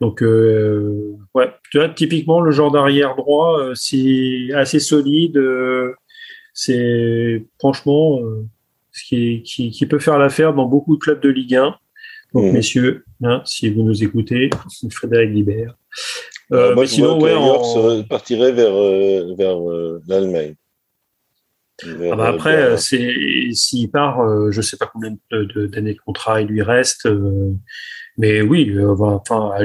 [0.00, 5.40] Donc, ouais, tu vois, typiquement le genre d'arrière droit, c'est assez solide.
[6.52, 8.20] c'est franchement
[8.92, 11.74] ce qui, qui, qui, peut faire l'affaire dans beaucoup de clubs de Ligue 1.
[12.36, 12.52] Donc, mmh.
[12.52, 14.50] messieurs, hein, si vous nous écoutez,
[14.90, 15.74] Frédéric Libert,
[16.52, 20.54] euh, moi, mais sinon, ouais, partirait vers, euh, vers euh, l'Allemagne.
[21.82, 23.14] Ah bah après, c'est
[23.52, 27.08] s'il part, je sais pas combien d'années de, contrat il lui reste,
[28.16, 29.62] mais oui, enfin, à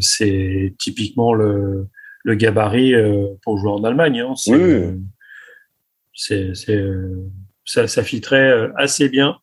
[0.00, 1.86] c'est typiquement le,
[2.24, 2.94] le gabarit
[3.42, 4.20] pour jouer en Allemagne.
[4.20, 4.34] Hein.
[4.48, 5.00] Oui.
[6.14, 6.52] C'est,
[7.64, 9.38] ça, ça fitterait assez bien.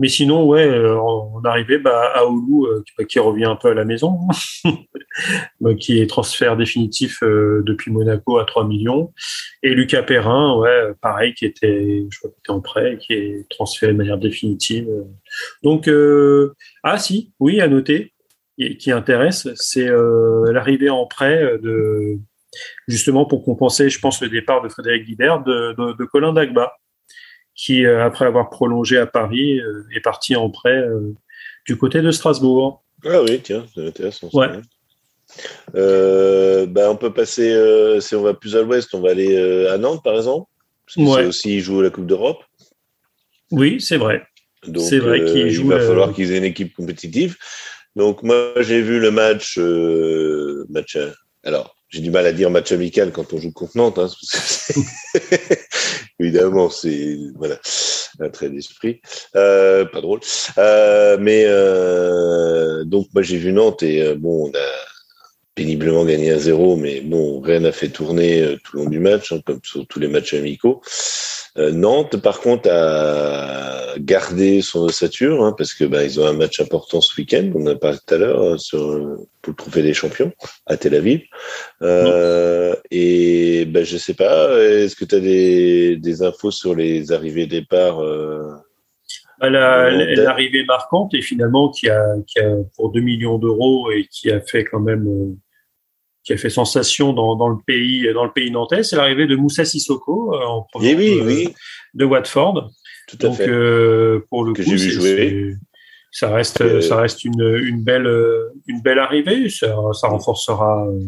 [0.00, 3.74] Mais sinon, ouais, euh, on arrivait bah, à Oulu, euh, qui revient un peu à
[3.74, 4.18] la maison,
[5.60, 9.12] bah, qui est transfert définitif euh, depuis Monaco à 3 millions.
[9.62, 13.48] Et Lucas Perrin, ouais, pareil, qui était, je crois, qui était en prêt, qui est
[13.50, 14.88] transféré de manière définitive.
[15.62, 15.88] Donc,
[16.82, 18.12] ah si, oui, à noter,
[18.78, 19.88] qui intéresse, c'est
[20.50, 22.18] l'arrivée en prêt de
[22.86, 26.72] justement pour compenser, je pense, le départ de Frédéric Guibert, de, de Colin Dagba
[27.54, 31.14] qui, euh, après avoir prolongé à Paris, euh, est parti en prêt euh,
[31.66, 32.82] du côté de Strasbourg.
[33.04, 34.28] Ah oui, tiens, c'est intéressant.
[34.32, 34.48] Ouais.
[36.66, 40.02] bah, on peut passer, si on va plus à l'ouest, on va aller à Nantes,
[40.02, 40.50] par exemple.
[40.86, 42.42] Parce que c'est aussi, jouer la Coupe d'Europe.
[43.50, 44.26] Oui, c'est vrai.
[44.78, 47.36] C'est vrai qu'il Il va falloir qu'ils aient une équipe compétitive.
[47.94, 49.58] Donc, moi, j'ai vu le match,
[50.70, 50.96] match
[51.44, 54.00] alors, j'ai du mal à dire match amical quand on joue contre Nantes.
[54.00, 54.08] Hein,
[56.18, 57.60] Évidemment, c'est voilà
[58.18, 59.00] un trait d'esprit,
[59.36, 60.20] euh, pas drôle.
[60.58, 64.93] Euh, mais euh, donc moi j'ai vu Nantes et euh, bon, on a
[65.54, 68.98] péniblement gagné à zéro, mais bon, rien n'a fait tourner euh, tout le long du
[68.98, 70.82] match, hein, comme sur tous les matchs amicaux.
[71.56, 76.32] Euh, Nantes, par contre, a gardé son ossature hein, parce que bah, ils ont un
[76.32, 77.48] match important ce week-end.
[77.54, 78.80] On en a parlé tout à l'heure euh, sur
[79.40, 80.32] pour le trophée des champions
[80.66, 81.22] à Tel Aviv.
[81.82, 84.58] Euh, et ben je sais pas.
[84.60, 88.63] Est-ce que tu as des, des infos sur les arrivées départs bah,
[89.40, 94.40] L'arrivée marquante et finalement qui a, qui a pour 2 millions d'euros et qui a
[94.40, 95.36] fait quand même
[96.24, 99.36] qui a fait sensation dans, dans, le pays dans le pays nantais, c'est l'arrivée de
[99.36, 101.54] Moussa Sissoko euh, en provenance oui, oui.
[101.92, 102.70] de Watford.
[103.08, 105.54] Tout à Donc, Euh, pour le que coup, j'ai vu jouer.
[106.10, 108.08] ça reste euh, ça reste une, une belle
[108.66, 109.50] une belle arrivée.
[109.50, 111.00] Ça, ça renforcera euh,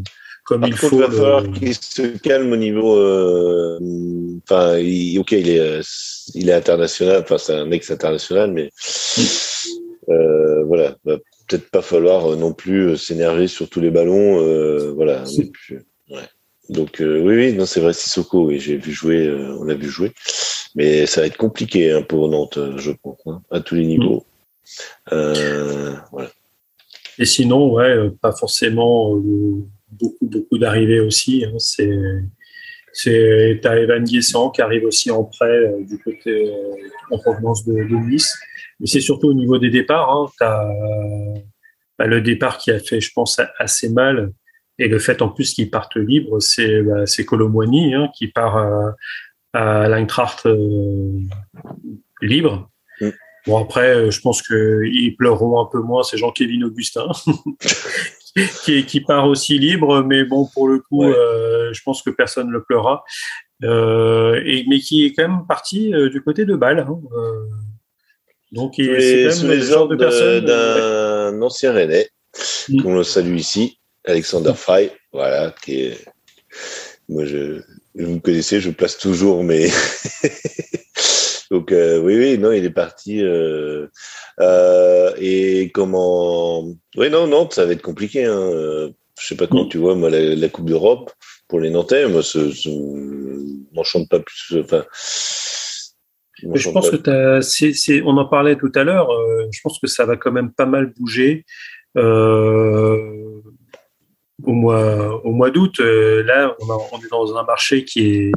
[0.46, 0.96] comme Par il contre, faut.
[0.96, 2.96] Il va falloir qu'il se calme au niveau.
[2.96, 3.78] Euh,
[4.44, 5.80] enfin, il, ok, il est
[6.34, 7.22] il est international.
[7.22, 8.70] Enfin, c'est un ex international, mais
[10.08, 10.96] euh, voilà
[11.46, 14.40] peut-être pas falloir euh, non plus euh, s'énerver sur tous les ballons.
[14.40, 15.24] Euh, voilà.
[15.24, 16.28] ouais.
[16.68, 20.12] Donc oui, oui, non, c'est vrai, Sissoko, oui, j'ai vu jouer, on l'a vu jouer,
[20.74, 24.24] mais ça va être compliqué hein, pour Nantes, je pense, hein, à tous les niveaux.
[25.12, 25.94] Mm.
[26.10, 26.28] voilà.
[27.20, 29.16] Et sinon, ouais, pas forcément
[29.98, 31.44] beaucoup, beaucoup d'arrivées aussi.
[31.44, 31.58] Hein.
[31.58, 31.98] C'est,
[32.92, 36.50] c'est, t'as Evan Guessant qui arrive aussi en prêt du côté
[37.10, 37.74] en provenance de,
[38.08, 38.32] Nice.
[38.80, 40.10] Mais c'est surtout au niveau des départs.
[40.10, 40.26] Hein.
[40.38, 40.68] T'as
[41.98, 44.32] bah, le départ qui a fait, je pense, assez mal.
[44.78, 48.94] Et le fait en plus qu'il parte libre, c'est bah, c'est hein, qui part à,
[49.54, 50.46] à l'Eintracht
[52.20, 52.70] libre.
[53.00, 53.10] Mm.
[53.46, 57.06] Bon après, euh, je pense qu'ils pleureront un peu moins ces Jean-Kévin Augustin,
[58.64, 62.48] qui, qui, part aussi libre, mais bon pour le coup, euh, je pense que personne
[62.48, 63.04] ne le pleurera.
[63.64, 66.80] Euh, et, mais qui est quand même parti du côté de Bâle.
[66.80, 67.00] Hein,
[68.52, 72.10] donc c'est sous les ordres d'un ancien Rennais,
[72.68, 72.82] mm.
[72.82, 76.04] qu'on le salue ici, Alexander Frey, voilà, qui est
[77.08, 77.62] moi je,
[77.94, 79.70] vous me connaissez, je place toujours mes
[81.50, 83.22] Donc euh, oui, oui, non, il est parti.
[83.22, 83.86] Euh,
[84.40, 86.64] euh, et comment
[86.96, 88.24] Oui, non, non, ça va être compliqué.
[88.24, 88.90] Hein.
[89.18, 89.70] Je sais pas comment mm.
[89.70, 91.12] tu vois, moi, la, Coupe d'Europe
[91.48, 92.68] pour les Nantais, moi, ce, ce
[93.74, 94.60] m'enchante pas plus.
[94.60, 94.84] Enfin.
[96.54, 99.08] Je pense que as, c'est, on en parlait tout à l'heure.
[99.50, 101.46] je pense que ça va quand même pas mal bouger.
[101.94, 102.02] au
[104.44, 108.32] mois, au mois d'août, là, on, on, est dans un marché qui est,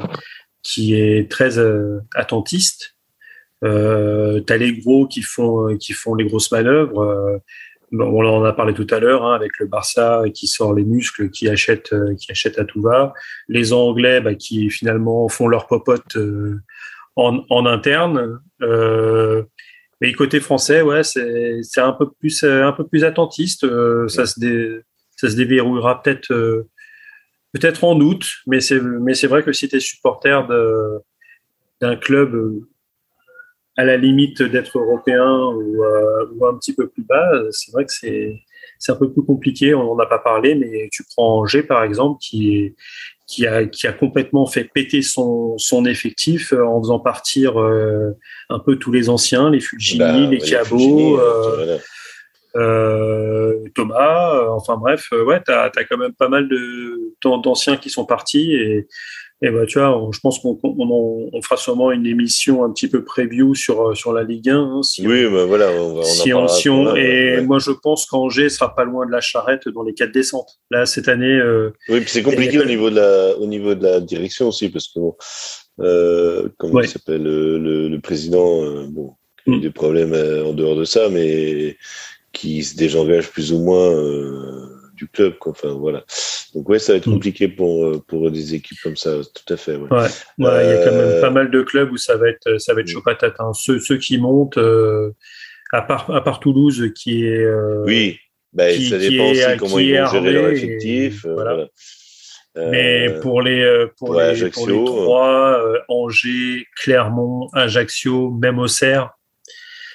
[0.63, 1.57] qui est très
[2.15, 2.95] attentiste.
[3.63, 7.01] Euh, t'as les gros qui font qui font les grosses manœuvres.
[7.01, 7.37] Euh,
[7.91, 11.29] on en a parlé tout à l'heure hein, avec le Barça qui sort les muscles,
[11.29, 13.13] qui achète euh, qui achète à tout va.
[13.47, 16.59] Les Anglais bah, qui finalement font leur popote euh,
[17.15, 18.39] en, en, interne.
[18.61, 19.43] Euh,
[20.01, 23.65] mais côté français, ouais, c'est c'est un peu plus un peu plus attentiste.
[24.07, 24.79] ça se dé,
[25.15, 26.67] ça se déverrouillera peut-être
[27.53, 30.47] peut-être en août, mais c'est mais c'est vrai que si tu es supporter
[31.81, 32.61] d'un club
[33.77, 37.85] à la limite d'être européen ou, euh, ou, un petit peu plus bas, c'est vrai
[37.85, 38.41] que c'est
[38.79, 39.75] c'est un peu plus compliqué.
[39.75, 42.73] On n'en a pas parlé, mais tu prends Angers par exemple, qui
[43.27, 48.17] qui a qui a complètement fait péter son son effectif euh, en faisant partir euh,
[48.49, 51.79] un peu tous les anciens, les Fulgini, bah, les.
[52.55, 57.13] Euh, Thomas, enfin bref, ouais, t'as as quand même pas mal de
[57.43, 58.87] d'anciens qui sont partis et,
[59.41, 62.89] et bah, tu vois, je pense qu'on on, on, fera sûrement une émission un petit
[62.89, 64.57] peu preview sur, euh, sur la Ligue 1.
[64.57, 65.71] Hein, si oui, on, bah voilà.
[65.71, 69.11] On va, si on, si on, et moi, je pense qu'Angers sera pas loin de
[69.11, 70.59] la charrette dans les quatre descentes.
[70.71, 71.39] Là, cette année.
[71.39, 74.67] Euh, oui, puis c'est compliqué au niveau, de la, au niveau de la direction aussi,
[74.67, 75.15] parce que, bon,
[75.79, 79.13] euh, comment il s'appelle, le, le, président, euh, bon,
[79.45, 79.61] il a eu mm.
[79.61, 81.77] des problèmes euh, en dehors de ça, mais
[82.33, 83.89] qui se désengage plus ou moins
[84.99, 85.37] du club.
[85.37, 85.53] Quoi.
[85.53, 86.03] Enfin, voilà.
[86.53, 87.13] Donc ouais, ça va être mm.
[87.13, 89.75] compliqué pour euh, pour des équipes comme ça, tout à fait.
[89.75, 89.89] Ouais.
[89.91, 90.07] Ouais,
[90.37, 92.73] il y a quand même euh, pas mal de clubs où ça va être ça
[92.73, 92.91] va être mm.
[92.91, 93.35] chaud patate.
[93.39, 93.51] Hein.
[93.53, 95.11] Ceux ceux qui montent, euh,
[95.71, 97.47] à part à part Toulouse qui est
[97.85, 98.19] oui,
[98.53, 101.25] bah, qui, ça dépend aussi comment ils vont gérer leur effectif.
[101.25, 101.67] voilà.
[102.55, 109.11] Mais pour les pour, les, pour les trois, Angers, Clermont, Ajaccio, même Auxerre,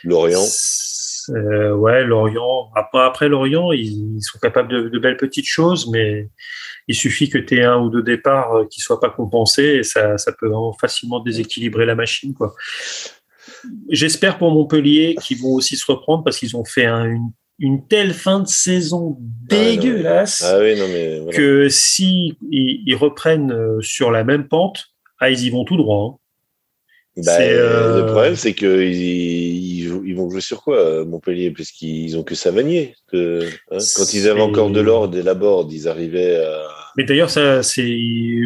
[0.03, 0.47] Lorient.
[1.31, 2.71] Euh, ouais, Lorient.
[2.75, 6.29] Après, Lorient, ils, sont capables de, de, belles petites choses, mais
[6.89, 9.83] il suffit que tu aies un ou deux départs euh, qui soient pas compensés et
[9.83, 12.55] ça, ça peut facilement déséquilibrer la machine, quoi.
[13.89, 17.87] J'espère pour Montpellier qu'ils vont aussi se reprendre parce qu'ils ont fait un, une, une,
[17.87, 21.37] telle fin de saison ah dégueulasse ah, oui, non, mais voilà.
[21.37, 24.87] que si ils, ils, reprennent euh, sur la même pente,
[25.21, 26.15] ah, ils y vont tout droit.
[26.15, 26.24] Hein.
[27.17, 28.01] Bah, euh...
[28.01, 31.53] Le problème, c'est qu'ils ils, ils, vont jouer sur quoi, euh, Montpellier?
[31.53, 32.97] Parce qu'ils ont que Savanier.
[33.11, 36.63] Que, hein, quand ils avaient encore de l'ordre et la board, ils arrivaient à.
[36.97, 37.99] Mais d'ailleurs, ça, c'est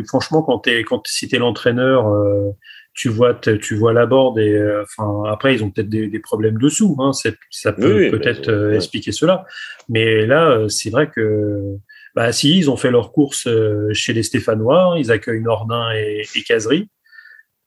[0.06, 2.50] franchement quand t'es quand si t'es l'entraîneur, euh,
[2.94, 6.18] tu vois tu vois la board et euh, enfin après ils ont peut-être des, des,
[6.18, 6.96] problèmes dessous.
[6.98, 9.44] Hein, ça peut oui, peut-être euh, expliquer cela.
[9.88, 11.76] Mais là, c'est vrai que
[12.14, 13.48] bah si ils ont fait leur course
[13.92, 16.88] chez les Stéphanois, ils accueillent Nordin et, et Casery.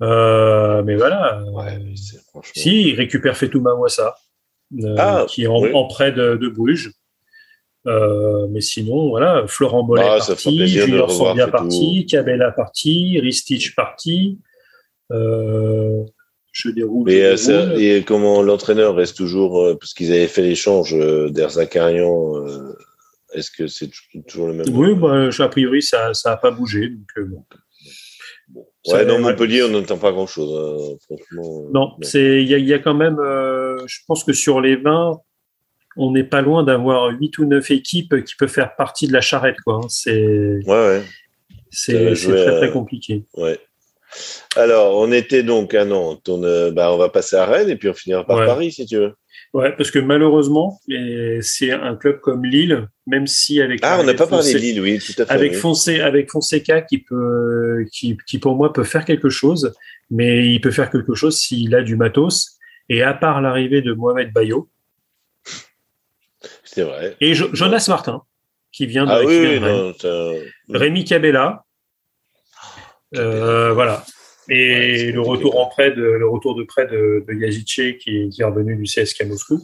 [0.02, 1.44] Euh, mais voilà.
[1.52, 1.80] Ouais,
[2.56, 4.16] Si, il récupère Fetouma Mouassa,
[4.80, 6.92] euh, ah, qui est en, prêt de, de Bruges.
[7.88, 14.40] Euh, mais sinon, voilà, Florent Mollet ah, parti, Julien Sorbia parti, Cabella parti, Ristich parti.
[15.12, 16.04] Euh,
[16.52, 17.06] je déroule.
[17.06, 17.82] Mais je déroule.
[17.82, 20.96] et comment l'entraîneur reste toujours, parce qu'ils avaient fait l'échange
[21.32, 22.46] d'Erzakarian,
[23.34, 23.90] est-ce que c'est
[24.28, 26.90] toujours le même Oui, bah, a priori, ça n'a pas bougé.
[26.90, 27.46] Donc, bon.
[28.88, 31.70] Ouais, dans Montpellier, on n'entend pas grand-chose, hein, franchement.
[31.72, 34.76] Non, c'est il y a, y a, quand même, euh, je pense que sur les
[34.76, 35.20] 20,
[35.98, 39.22] on n'est pas loin d'avoir 8 ou 9 équipes qui peuvent faire partie de la
[39.22, 39.82] charrette, quoi.
[39.84, 39.88] Hein.
[39.90, 41.04] C'est ouais, ouais.
[41.70, 43.24] c'est très, très compliqué.
[43.36, 43.60] Ouais.
[44.56, 46.28] Alors, on était donc à Nantes.
[46.28, 48.46] On, euh, bah, on va passer à Rennes et puis on finira par Ouais.
[48.46, 49.14] Paris, si tu veux.
[49.54, 50.80] Ouais, parce que malheureusement,
[51.42, 54.58] c'est un club comme Lille, même si avec Ah, on n'a pas de parlé de
[54.58, 55.32] Lille, oui, tout à fait.
[55.34, 55.58] avec oui.
[55.58, 59.74] Fonse- avec Fonseca qui peut, qui, qui pour moi peut faire quelque chose,
[60.10, 62.58] mais il peut faire quelque chose s'il a du matos.
[62.88, 64.70] Et à part l'arrivée de Mohamed Bayo
[66.64, 67.16] C'est vrai.
[67.20, 68.22] et Jo- Jonas Martin,
[68.72, 69.94] qui vient de, Ah oui, non,
[70.80, 71.66] Rémi Cabella,
[73.16, 74.04] euh, voilà.
[74.54, 75.62] Et Ouais, le retour quoi.
[75.62, 77.24] en prêt de le retour de prêt de,
[77.98, 79.62] qui, qui est revenu du CSK Moscou.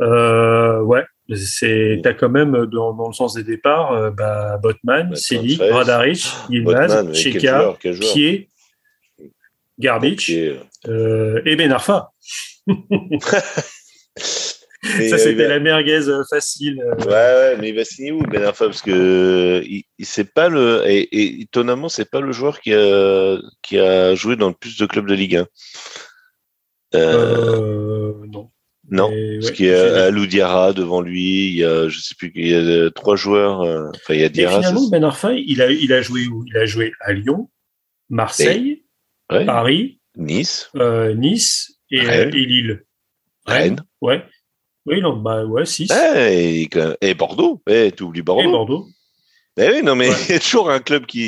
[0.00, 1.02] Euh, ouais,
[1.34, 5.60] c'est t'as quand même dans, dans le sens des départs, euh, bah, Botman, Selig.
[5.60, 7.74] Radaric, Yilmaz, oui, quel Cheka.
[7.98, 8.48] Pied,
[9.80, 10.56] est-
[10.86, 12.12] euh, et Ben Arfa.
[14.82, 16.80] Ça euh, c'était va- la merguez euh, facile.
[16.80, 16.94] euh.
[17.04, 18.66] Ouais, ouais, mais il va signer où Ben Arfa?
[18.66, 22.72] Parce que il, il- c'est pas le et, et étonnamment c'est pas le joueur qui
[22.72, 25.46] a qui a joué dans le plus de clubs de Ligue 1.
[26.94, 28.50] Euh, Euh, non.
[28.90, 32.14] non, parce ouais, qu'il y a Alou Diarra devant lui, il y a je sais
[32.16, 33.62] plus il y a euh, trois joueurs.
[33.62, 34.58] euh, Enfin il y a Et Diarra.
[34.60, 36.44] finalement, c'est- Ben Arfa, il a, il a joué où?
[36.46, 37.50] Il a joué à Lyon,
[38.08, 38.84] Marseille,
[39.30, 42.34] ouais, Paris, Nice, euh, Nice et, Rennes.
[42.34, 42.84] et Lille.
[43.44, 44.22] Rennes, Ouais.
[44.88, 45.90] Oui, non, bah ouais, 6.
[45.90, 46.68] Ouais, et,
[47.00, 47.60] et Bordeaux.
[47.68, 48.50] Eh, tu oublies et Bordeaux.
[48.50, 48.86] Bordeaux.
[49.60, 50.14] Eh oui, non, mais Ouais.
[50.28, 51.20] il y a toujours un club qui,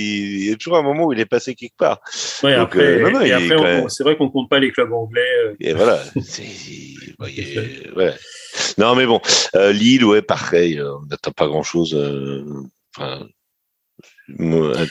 [0.44, 2.00] il y a toujours un moment où il est passé quelque part.
[2.44, 4.70] Ouais, Donc, après, euh, non, non, et après, même- c'est vrai qu'on compte pas les
[4.70, 5.20] clubs anglais.
[5.46, 6.00] euh, Et voilà.
[8.78, 9.20] Non, mais bon,
[9.56, 10.80] euh, Lille, ouais, pareil.
[10.80, 11.94] on n'attend pas grand chose.
[12.96, 13.28] enfin, moi,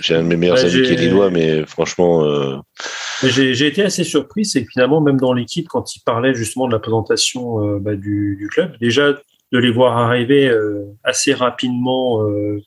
[0.02, 2.58] j'ai un de mes meilleurs Ouais, amis qui est lillois, mais franchement, euh,
[3.24, 6.72] J'ai été assez surpris, c'est que finalement, même dans l'équipe, quand il parlait justement de
[6.72, 9.14] la présentation euh, bah, du, du club, déjà
[9.52, 12.60] de les voir arriver euh, assez rapidement euh,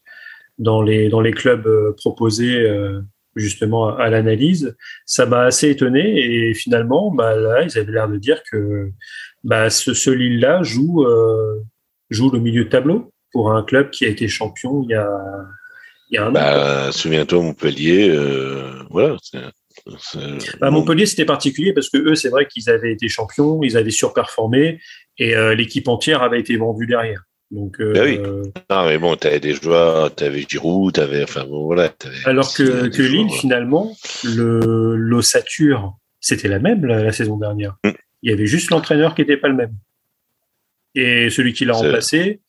[0.58, 3.00] dans les dans les clubs euh, proposés euh,
[3.36, 4.76] justement à, à l'analyse,
[5.06, 8.90] ça m'a assez étonné et finalement, bah, là, ils avaient l'air de dire que
[9.44, 11.62] bah, ce, ce Lille-là joue euh,
[12.10, 15.08] joue le milieu de tableau pour un club qui a été champion il y a
[16.12, 16.32] il y a un an.
[16.32, 19.16] bah, souviens-toi, Montpellier, euh, voilà.
[20.60, 23.90] Bah, Montpellier, c'était particulier parce que eux, c'est vrai qu'ils avaient été champions, ils avaient
[23.90, 24.78] surperformé
[25.18, 27.22] et euh, l'équipe entière avait été vendue derrière.
[27.50, 28.18] Donc, euh, Bah oui.
[28.70, 31.92] Non, mais bon, t'avais des joueurs, t'avais Giroud, t'avais, enfin bon, voilà.
[32.26, 33.94] alors que, Lille, finalement,
[34.24, 37.76] le l'ossature, c'était la même la, la saison dernière.
[37.84, 37.90] Mm.
[38.22, 39.74] Il y avait juste l'entraîneur qui n'était pas le même.
[40.94, 42.40] Et celui qui l'a remplacé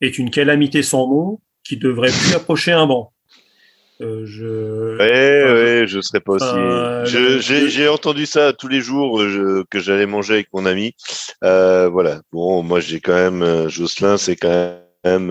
[0.00, 3.10] est une calamité sans nom qui devrait plus approcher un banc.
[4.00, 4.96] Euh, je...
[4.98, 6.44] Ouais, Enfin, ouais, je serais pas aussi.
[6.46, 7.04] Euh,
[7.68, 10.94] J'ai entendu ça tous les jours euh, je- que j'allais manger avec mon ami.
[11.44, 12.20] Euh, voilà.
[12.32, 15.30] Bon, moi j'ai quand même euh, Jocelyn, c'est quand même.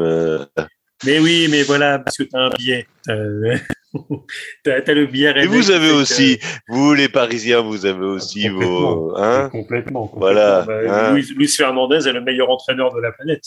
[1.06, 2.88] Mais oui, mais voilà, parce que tu as un billet.
[4.64, 5.34] T'as t'as le billet.
[5.38, 10.08] Et vous avez aussi, vous les Parisiens, vous avez aussi vos, hein Complètement.
[10.08, 10.20] complètement.
[10.20, 10.80] Voilà, Bah,
[11.10, 11.14] hein.
[11.14, 13.44] Luis, Luis Fernandez est le meilleur entraîneur de la planète.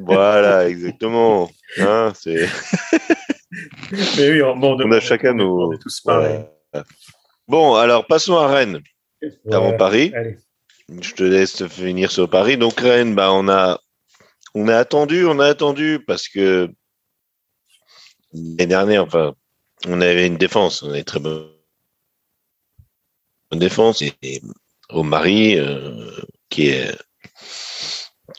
[0.00, 1.50] Voilà, exactement.
[1.78, 2.48] Hein, c'est.
[4.16, 6.44] Mais oui, on, bon, On a chacun nos- On est tous pareils.
[6.72, 6.86] Voilà.
[7.48, 8.80] Bon, alors passons à Rennes
[9.50, 9.76] avant.
[9.76, 10.12] Paris.
[10.14, 10.36] Allez.
[11.00, 12.56] Je te laisse finir sur Paris.
[12.56, 13.78] Donc Rennes, bah on a
[14.54, 16.68] on a attendu, on a attendu parce que
[18.32, 19.34] l'année dernière, enfin,
[19.86, 21.48] on avait une défense, on avait une très bonne
[23.52, 24.40] défense et,
[24.90, 26.10] au Mari euh,
[26.48, 26.94] qui est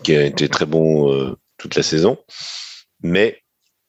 [0.04, 2.18] qui a été très bon euh, toute la saison,
[3.02, 3.42] mais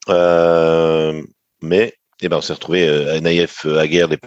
[0.09, 1.23] euh,
[1.63, 4.21] mais eh ben on s'est retrouvé euh, Naïef Aguerre est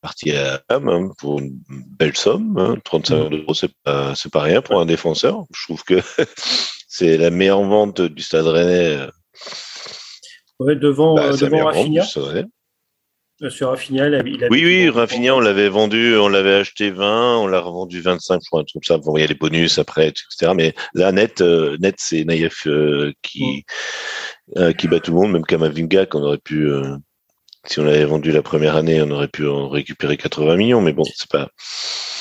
[0.00, 4.60] parti à Ham hein, pour une belle somme, hein, 35 euros, c'est pas, pas rien
[4.60, 5.44] pour un défenseur.
[5.54, 5.94] Je trouve que
[6.88, 9.08] c'est la meilleure vente du Stade Rennais.
[10.58, 12.02] Ouais, devant, bah, devant Rafinha.
[12.02, 12.40] du Stade Rennais.
[12.42, 12.46] euh,
[13.48, 16.90] Sur Rafinha, il avait- il avait Oui, oui, Rafinha, on l'avait vendu, on l'avait acheté
[16.90, 18.98] 20, on l'a revendu 25, je crois, un truc comme ça.
[18.98, 20.52] Bon, il y a les bonus après, etc.
[20.54, 23.64] Mais là, net, euh, net, c'est Naïef euh, qui,
[24.56, 26.96] euh, qui bat tout le monde, même Kamavinga, qu'on aurait pu, euh,
[27.66, 30.92] si on l'avait vendu la première année, on aurait pu en récupérer 80 millions, mais
[30.92, 31.50] bon, c'est pas.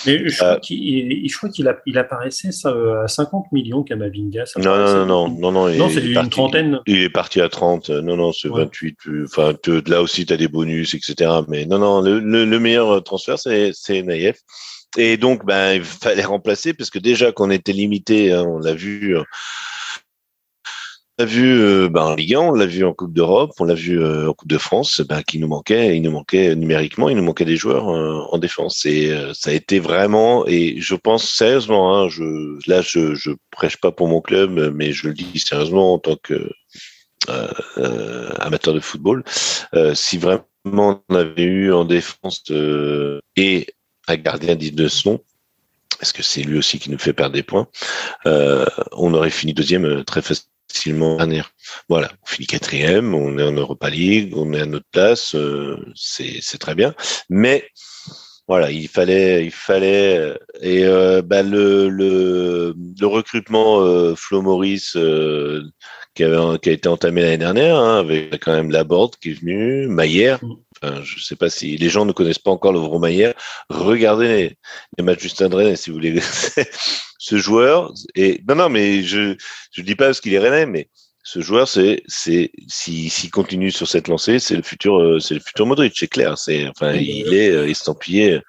[0.05, 4.43] Mais je Euh, crois crois qu'il a- il apparaissait ça, euh, à 50 millions, Kamavinga.
[4.57, 5.89] Non, non, non, non, non, non.
[5.89, 6.79] c'est une parti- trentaine.
[6.87, 7.89] Il est parti à 30.
[7.89, 8.61] euh, Non, non, c'est Ouais.
[8.63, 8.97] 28.
[9.07, 9.53] euh, Enfin,
[9.87, 11.31] là aussi, tu as des bonus, etc.
[11.47, 13.71] Mais non, non, le, le, le meilleur transfert, c'est,
[14.03, 14.37] Naïef.
[14.97, 18.73] Et donc, ben, il fallait remplacer parce que déjà qu'on était limité, hein, on l'a
[18.75, 19.17] vu.
[19.17, 19.23] euh,
[21.17, 23.73] l'a vu euh, ben, en Ligue 1, on l'a vu en Coupe d'Europe, on l'a
[23.73, 27.17] vu euh, en Coupe de France, ben, qu'il nous manquait, il nous manquait numériquement, il
[27.17, 28.85] nous manquait des joueurs euh, en défense.
[28.85, 33.77] Et ça a été vraiment, et je pense sérieusement, hein, je, là je, je prêche
[33.77, 36.49] pas pour mon club, mais je le dis sérieusement en tant que
[37.29, 39.23] euh, euh, de football,
[39.75, 42.43] euh, si vraiment on avait eu en défense
[43.35, 43.67] et
[44.07, 45.21] un gardien dit de son,
[45.99, 47.67] parce que c'est lui aussi qui nous fait perdre des points,
[48.25, 50.52] on aurait fini deuxième très facilement
[50.85, 51.51] dernière.
[51.89, 55.35] Voilà, on finit quatrième, on est en Europa League, on est à notre place,
[55.95, 56.93] c'est très bien,
[57.29, 57.69] mais
[58.47, 64.41] voilà, il fallait, il fallait, euh, et euh, bah, le, le, le, recrutement euh, Flo
[64.41, 65.63] Maurice euh,
[66.13, 69.39] qui, avait, qui a été entamé l'année dernière, hein, avec quand même Laborde qui est
[69.39, 70.41] venu, Maillère.
[70.83, 73.33] Enfin, je sais pas si les gens ne connaissent pas encore le Maillère.
[73.69, 74.57] Regardez les,
[74.97, 76.19] les matchs Stade Rennais si vous voulez.
[77.19, 79.37] Ce joueur et non non mais je
[79.71, 80.89] je dis pas parce qu'il est Rennais mais
[81.23, 85.39] ce joueur, c'est, c'est, s'il continue sur cette lancée, c'est le futur, euh, c'est le
[85.39, 86.37] futur Modric, c'est clair.
[86.37, 88.41] C'est, enfin, il est euh, estampillé,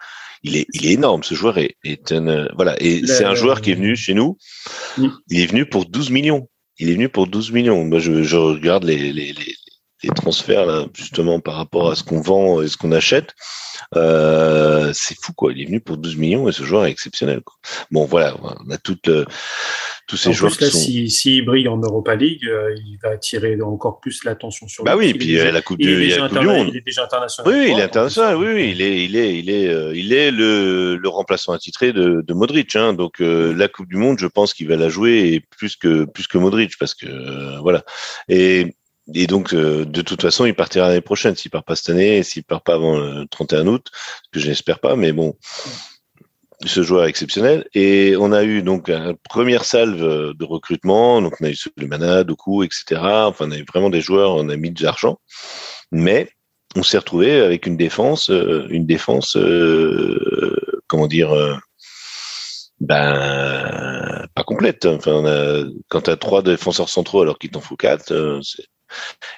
[0.43, 1.23] il est, il est énorme.
[1.23, 4.13] Ce joueur est, est un, euh, voilà, et c'est un joueur qui est venu chez
[4.13, 4.37] nous.
[4.99, 6.49] Il est venu pour 12 millions.
[6.79, 7.85] Il est venu pour 12 millions.
[7.85, 9.55] Moi, je, je regarde les, les, les,
[10.05, 13.35] les transferts là, justement par rapport à ce qu'on vend et ce qu'on achète.
[13.97, 15.53] Euh, c'est fou quoi.
[15.53, 17.41] Il est venu pour 12 millions et ce joueur est exceptionnel.
[17.43, 17.55] Quoi.
[17.91, 19.27] Bon voilà, on a toute le,
[20.07, 20.53] tous ces en joueurs.
[20.53, 20.79] Plus, là, sont...
[20.79, 24.85] si, brille en Europa League, euh, il va attirer encore plus l'attention sur.
[24.85, 25.07] Bah lui.
[25.07, 26.69] oui, puis euh, la Coupe du, il, la coupe du Monde.
[26.71, 27.53] Il est déjà international.
[27.53, 28.37] Oui, il est international.
[28.37, 32.23] Oui, oui, il est, il est, il est, il est le, le remplaçant attitré de,
[32.27, 32.75] de Modric.
[32.77, 32.95] Hein.
[32.95, 36.39] Donc la Coupe du Monde, je pense qu'il va la jouer plus que plus que
[36.39, 37.85] Modric parce que voilà.
[38.29, 38.75] Et
[39.13, 41.37] et donc, euh, de toute façon, il partira l'année prochaine.
[41.37, 44.49] S'il part pas cette année, s'il part pas avant le 31 août, ce que je
[44.49, 45.37] n'espère pas, mais bon,
[46.65, 47.67] ce joueur exceptionnel.
[47.75, 51.21] Et on a eu donc une première salve de recrutement.
[51.21, 53.01] Donc, on a eu Sulemana, Doku, etc.
[53.03, 55.19] Enfin, on a eu vraiment des joueurs, on a mis de l'argent.
[55.93, 56.31] Mais
[56.77, 61.55] on s'est retrouvé avec une défense, euh, une défense, euh, comment dire, euh,
[62.81, 64.87] ben pas complète.
[64.87, 68.41] Enfin, on a, quand tu as trois défenseurs centraux alors qu'il t'en faut quatre, euh,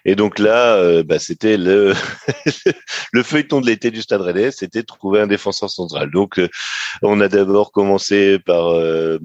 [0.04, 1.94] et donc là, euh, bah, c'était le,
[3.12, 6.10] le feuilleton de l'été du Stade Rennais, c'était de trouver un défenseur central.
[6.10, 6.48] Donc, euh,
[7.02, 9.18] on a d'abord commencé par euh,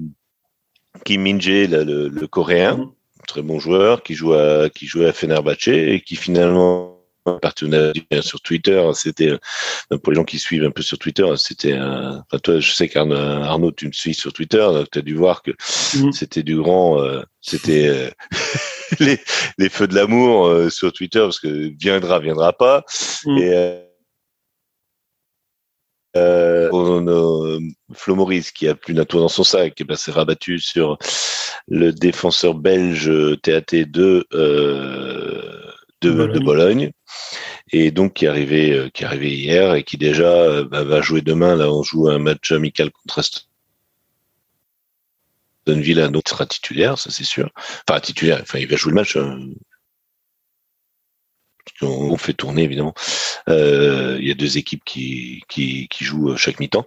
[1.04, 3.26] Kim Min Jae, le, le, coréen, mm-hmm.
[3.26, 6.98] très bon joueur, qui joue à qui jouait à Fenerbahce et qui finalement
[7.40, 9.38] partenariat sur Twitter, c'était
[10.02, 13.70] pour les gens qui suivent un peu sur Twitter, c'était enfin toi je sais qu'Arnaud
[13.70, 16.10] tu me suis sur Twitter, tu as dû voir que mm-hmm.
[16.10, 16.98] c'était du grand
[17.40, 18.12] c'était
[19.00, 19.18] les,
[19.58, 22.84] les, feux de l'amour euh, sur Twitter parce que viendra, viendra pas.
[23.24, 23.38] Mm.
[23.38, 23.82] Et euh,
[26.16, 27.58] euh, on, euh,
[27.94, 30.98] Flo Maurice qui a plus d'un tour dans son sac, et ben, s'est rabattu sur
[31.68, 33.10] le défenseur belge
[33.42, 35.62] TAT de, euh,
[36.02, 36.32] de, Bologne.
[36.32, 36.90] de, Bologne.
[37.72, 41.22] et donc qui est arrivé qui est arrivé hier et qui déjà bah, va jouer
[41.22, 41.56] demain.
[41.56, 43.51] Là, on joue un match amical contre Villa
[45.66, 47.50] donc sera titulaire, ça c'est sûr.
[47.88, 49.16] Enfin titulaire, enfin il va jouer le match.
[49.16, 49.38] Hein.
[51.80, 52.94] On fait tourner évidemment.
[53.48, 56.86] Euh, il y a deux équipes qui, qui, qui jouent chaque mi-temps.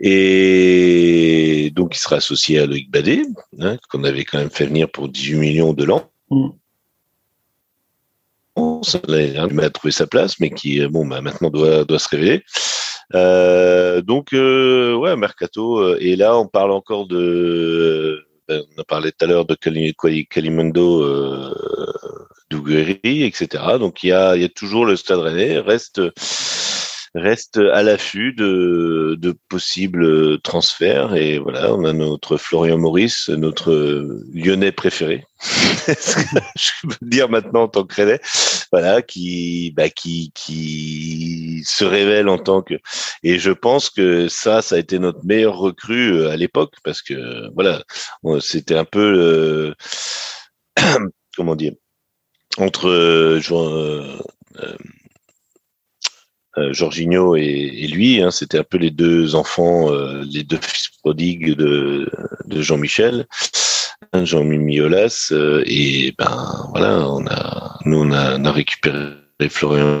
[0.00, 3.22] Et donc il sera associé à Loïc Badet,
[3.58, 6.10] hein, qu'on avait quand même fait venir pour 18 millions de l'an.
[6.30, 6.50] Mm.
[8.56, 12.44] Il a trouvé sa place, mais qui bon bah, maintenant doit, doit se révéler.
[13.14, 15.78] Euh, donc, euh, ouais, Mercato.
[15.78, 18.24] Euh, et là, on parle encore de.
[18.48, 21.54] Ben, on a parlé tout à l'heure de Kalimundo, euh,
[23.04, 23.64] etc.
[23.78, 25.58] Donc, il y a, il y a toujours le Stade Rennais.
[25.58, 26.00] Reste
[27.14, 31.16] reste à l'affût de, de, possibles transferts.
[31.16, 33.72] Et voilà, on a notre Florian Maurice, notre
[34.32, 35.24] Lyonnais préféré.
[35.88, 38.20] je peux dire maintenant en tant que Rennais
[38.72, 42.74] voilà, qui, bah, qui, qui se révèle en tant que.
[43.22, 47.02] Et je pense que ça, ça a été notre meilleur recrue euh, à l'époque parce
[47.02, 47.82] que voilà,
[48.40, 49.74] c'était un peu
[51.36, 51.72] comment dire
[52.58, 54.76] entre euh, euh,
[56.58, 61.54] euh, et, lui, hein, c'était un peu les deux enfants, euh, les deux fils prodigues
[61.54, 62.10] de,
[62.46, 63.26] de Jean-Michel.
[64.24, 69.14] Jean Mimiolas euh, et ben voilà on a nous on a, on a récupéré
[69.48, 69.98] Florian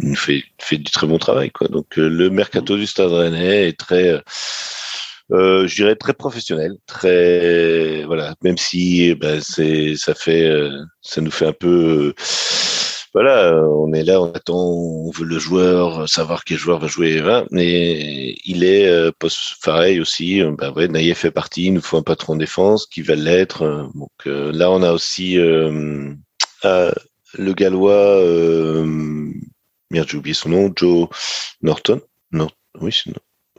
[0.00, 3.12] il nous fait fait du très bon travail quoi donc euh, le mercato du Stade
[3.12, 4.22] Rennais est très
[5.32, 8.34] euh, je dirais très professionnel, très voilà.
[8.42, 10.50] Même si ben, c'est ça fait
[11.00, 12.14] ça nous fait un peu
[13.14, 17.22] voilà, on est là, on attend, on veut le joueur, savoir quel joueur va jouer,
[17.52, 19.12] mais il est euh,
[19.64, 20.42] pareil aussi.
[20.58, 23.88] Ben ouais, Naïef fait partie, il nous faut un patron de défense qui va l'être.
[23.94, 25.38] Donc euh, là, on a aussi
[26.64, 26.92] euh,
[27.38, 28.22] le Gallois,
[29.90, 31.08] merde, j'ai oublié son nom, Joe
[31.62, 32.00] Norton,
[32.32, 32.48] non,
[32.80, 33.02] oui,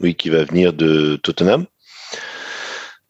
[0.02, 1.66] oui, qui va venir de Tottenham.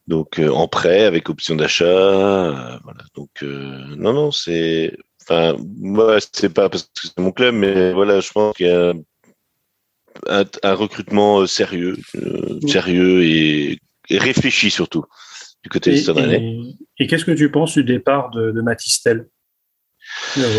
[0.06, 3.02] Donc en prêt avec option d'achat, voilà.
[3.14, 4.96] Donc non, non, c'est
[5.28, 8.70] Enfin, moi, c'est pas parce que c'est mon club, mais voilà, je pense qu'il y
[8.70, 8.92] a
[10.28, 13.78] un, recrutement euh, sérieux, euh, sérieux et,
[14.08, 15.04] réfléchi surtout
[15.64, 19.28] du côté et, Stade Et, et qu'est-ce que tu penses du départ de, de Matistel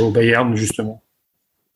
[0.02, 1.04] au Bayern justement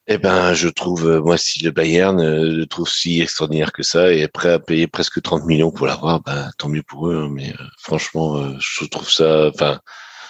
[0.07, 4.21] eh ben, je trouve, moi, si le Bayern le trouve si extraordinaire que ça et
[4.21, 7.15] est prêt à payer presque 30 millions pour l'avoir, ben, tant mieux pour eux.
[7.15, 9.79] Hein, mais franchement, je trouve ça, enfin,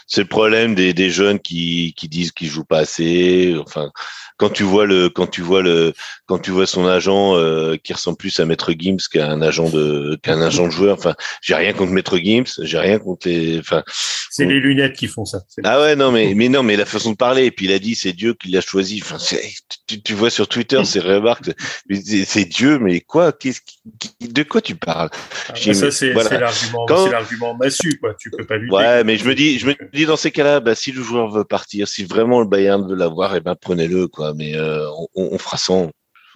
[0.06, 3.56] c'est le problème des, jeunes qui, qui disent qu'ils jouent pas assez.
[3.66, 3.92] Enfin,
[4.42, 5.94] quand tu vois le quand tu vois le
[6.26, 10.18] quand tu vois son agent euh, qui ressemble plus à Maître Gims qu'un agent de
[10.24, 10.98] qu'un agent de joueur.
[10.98, 11.14] Enfin,
[11.44, 13.60] j'ai rien contre Maître Gims, j'ai rien contre les.
[13.60, 13.84] Enfin,
[14.32, 15.42] c'est les lunettes qui font ça.
[15.64, 17.78] Ah ouais non mais mais non mais la façon de parler et puis il a
[17.78, 19.00] dit c'est Dieu qui l'a choisi.
[19.04, 19.20] Enfin,
[19.96, 21.52] tu, tu, vois sur Twitter ces remarques,
[21.90, 23.62] c'est Dieu mais quoi Qu'est-ce
[24.22, 25.10] de quoi tu parles?
[25.50, 26.40] Ah, Ça c'est voilà.
[26.40, 28.14] l'argument l'argument massu quoi.
[28.20, 28.76] Tu peux pas lutter.
[28.76, 31.30] Ouais mais je me dis je me dis dans ces cas-là, bah, si le joueur
[31.30, 34.86] veut partir, si vraiment le Bayern veut l'avoir, et eh ben prenez-le quoi mais euh,
[35.16, 35.92] on, fera sans.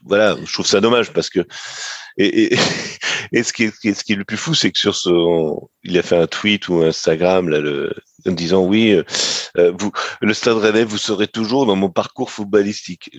[0.06, 1.46] Voilà, je trouve ça dommage parce que
[2.18, 2.54] et,
[3.34, 5.98] et, ce, qui est, ce qui est le plus fou, c'est que sur son, il
[5.98, 7.94] a fait un tweet ou Instagram là, le,
[8.28, 9.04] en disant oui, euh,
[9.58, 9.92] euh, vous,
[10.22, 13.10] le Stade Rennais, vous serez toujours dans mon parcours footballistique.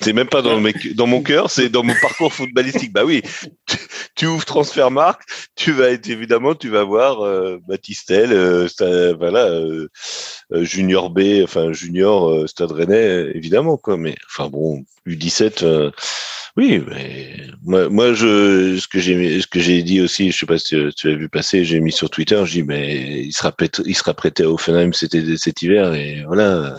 [0.00, 0.60] C'est même pas dans,
[1.06, 2.92] mon cœur, c'est dans mon parcours footballistique.
[2.92, 3.22] Bah oui,
[3.66, 3.76] tu,
[4.14, 7.58] tu ouvres Transfermarkt, tu vas être évidemment, tu vas voir euh,
[8.10, 9.88] euh, voilà, euh,
[10.52, 13.96] euh, Junior B, enfin Junior Stade Rennais, évidemment quoi.
[13.96, 15.92] Mais enfin bon, U17.
[16.58, 20.46] Oui, mais moi, moi, je, ce que j'ai, ce que j'ai dit aussi, je sais
[20.46, 23.32] pas si tu, tu as vu passer, j'ai mis sur Twitter, je dis mais il
[23.32, 26.76] sera prêté, il sera prêté à Offenheim cet, cet hiver et voilà.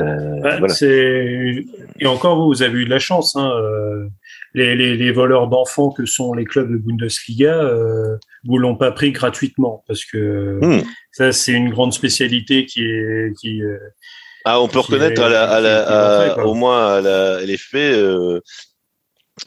[0.00, 3.36] Et encore vous, vous avez eu de la chance.
[3.36, 4.06] Hein, euh,
[4.54, 8.92] les, les, les, voleurs d'enfants que sont les clubs de Bundesliga, euh, vous l'ont pas
[8.92, 10.82] pris gratuitement parce que hmm.
[11.10, 13.62] ça c'est une grande spécialité qui est qui.
[13.62, 13.78] Euh,
[14.44, 18.40] ah, on peut reconnaître à la, à la, au moins à la LFP euh,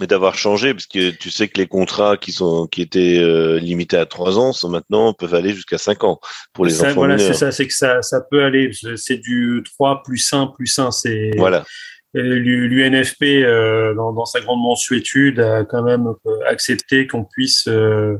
[0.02, 3.60] et d'avoir changé parce que tu sais que les contrats qui sont qui étaient euh,
[3.60, 6.20] limités à trois ans sont maintenant peuvent aller jusqu'à cinq ans
[6.54, 8.72] pour les ça, enfants voilà c'est ça c'est que ça ça peut aller.
[8.96, 11.66] C'est du 3 plus 1 plus 1 c'est voilà.
[12.14, 18.16] l'UNFP euh, dans, dans, sa grande mensuétude a quand même euh, accepté qu'on puisse euh,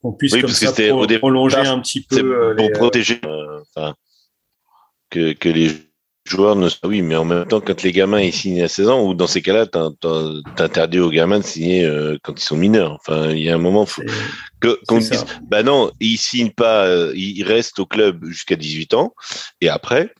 [0.00, 3.20] qu'on puisse oui, comme ça pro, prolonger un petit peu pour protéger
[5.10, 5.91] que que les
[6.24, 9.04] joueurs ne oui mais en même temps quand les gamins ils signent à 16 ans
[9.04, 12.92] ou dans ces cas-là t'interdis aux gamins de signer euh, quand ils sont mineurs.
[12.92, 14.02] Enfin il y a un moment faut
[14.60, 18.94] que qu'on dise bah non ils signent pas euh, ils restent au club jusqu'à 18
[18.94, 19.14] ans
[19.60, 20.14] et après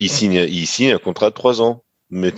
[0.00, 1.84] ils signent ils signent un contrat de 3 ans.
[2.10, 2.30] Mais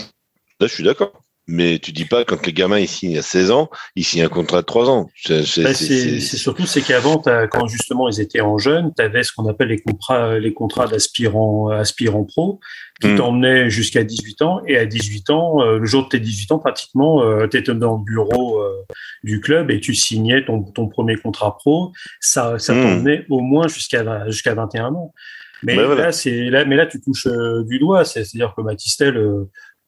[0.61, 1.13] là je suis d'accord
[1.51, 4.67] mais tu dis pas quand les gamins signent à 16 ans, signent un contrat de
[4.67, 5.11] 3 ans.
[5.25, 9.47] C'est bah, surtout c'est qu'avant, quand justement ils étaient en jeune, tu avais ce qu'on
[9.49, 12.61] appelle les contrats, les contrats d'aspirants, aspirants pro,
[13.01, 13.17] qui hmm.
[13.17, 14.63] t'emmenaient jusqu'à 18 ans.
[14.67, 17.75] Et à 18 ans, euh, le jour de tes 18 ans, pratiquement, euh, tu étais
[17.75, 18.85] dans le bureau euh,
[19.25, 21.93] du club et tu signais ton, ton premier contrat pro.
[22.21, 22.83] Ça, ça hmm.
[22.83, 25.15] t'emmenait au moins jusqu'à jusqu'à 21 ans.
[25.63, 27.29] Mais bah, là, c'est là, mais là, tu touches
[27.67, 28.05] du doigt.
[28.05, 29.19] C'est-à-dire que Matistel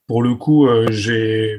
[0.07, 1.59] pour le coup, euh, j'ai.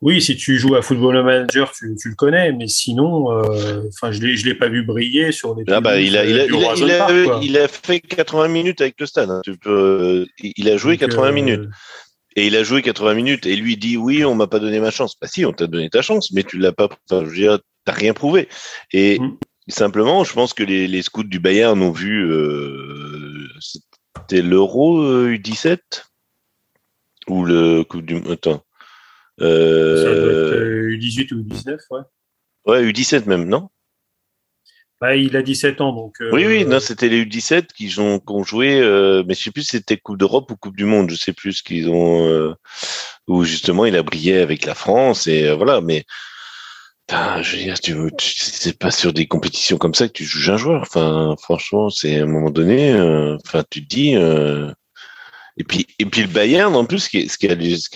[0.00, 4.12] Oui, si tu joues à Football Manager, tu, tu le connais, mais sinon, euh, enfin,
[4.12, 5.64] je l'ai, je l'ai pas vu briller sur des.
[5.68, 9.06] Ah bah, il a, il a, il a, il a, fait 80 minutes avec le
[9.06, 9.30] Stade.
[9.30, 9.40] Hein.
[9.44, 11.32] Tu peux, il a joué Donc, 80 euh...
[11.32, 11.68] minutes.
[12.36, 14.90] Et il a joué 80 minutes et lui dit oui, on m'a pas donné ma
[14.90, 15.14] chance.
[15.20, 16.88] Bah si, on t'a donné ta chance, mais tu l'as pas.
[17.08, 18.48] Enfin, je veux dire, t'as rien prouvé.
[18.92, 19.38] Et mmh.
[19.68, 22.30] simplement, je pense que les, les scouts du Bayern ont vu.
[22.30, 25.78] Euh, c'était l'Euro U17
[27.28, 28.62] ou le Coupe du Attends.
[29.40, 30.88] Euh...
[30.90, 32.00] U18 ou U19, ouais.
[32.66, 33.68] Ouais, U17 même, non?
[35.00, 36.14] Bah, Il a 17 ans, donc.
[36.20, 36.30] Euh...
[36.32, 39.50] Oui, oui, non, c'était les U17 qui ont, qui ont joué, euh, mais je sais
[39.50, 42.26] plus si c'était Coupe d'Europe ou Coupe du Monde, je sais plus ce qu'ils ont.
[42.26, 42.54] Euh,
[43.26, 46.04] où justement il a brillé avec la France, et euh, voilà, mais.
[47.06, 50.24] Putain, je veux dire, tu, tu c'est pas sur des compétitions comme ça que tu
[50.24, 50.80] juges un joueur.
[50.80, 54.14] Enfin, franchement, c'est à un moment donné, euh, enfin, tu te dis,
[55.56, 57.46] et puis, et puis le Bayern, en plus, ce qui est, ce qui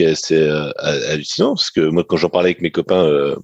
[0.02, 3.36] est, assez euh, hallucinant, parce que moi, quand j'en parlais avec mes copains euh,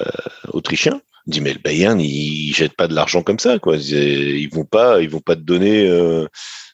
[0.00, 0.10] euh,
[0.52, 3.76] autrichiens, ils disent mais le Bayern, ils, jettent pas de l'argent comme ça, quoi.
[3.76, 5.88] Ils, ils, vont pas, ils vont pas te donner.
[5.88, 6.26] Euh,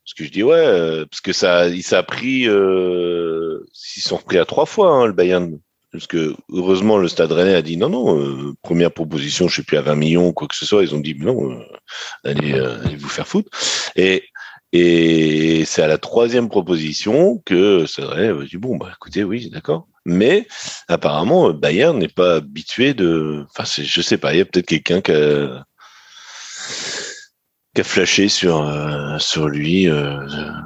[0.04, 3.60] parce que je dis ouais, euh, parce que ça, ça a pris, euh,
[3.96, 5.58] ils sont repris à trois fois hein, le Bayern.
[5.92, 9.76] Parce que heureusement le Stade Rennais a dit non non première proposition je sais plus
[9.76, 11.60] à 20 millions quoi que ce soit ils ont dit non
[12.22, 13.50] allez allez vous faire foutre
[13.96, 14.22] et
[14.72, 19.88] et c'est à la troisième proposition que ça aurait dit bon bah écoutez oui d'accord.
[20.06, 20.46] Mais
[20.88, 23.44] apparemment Bayern n'est pas habitué de.
[23.50, 25.64] Enfin je sais pas il y a peut-être quelqu'un qui a...
[27.74, 30.16] qui a flashé sur euh, sur lui, euh,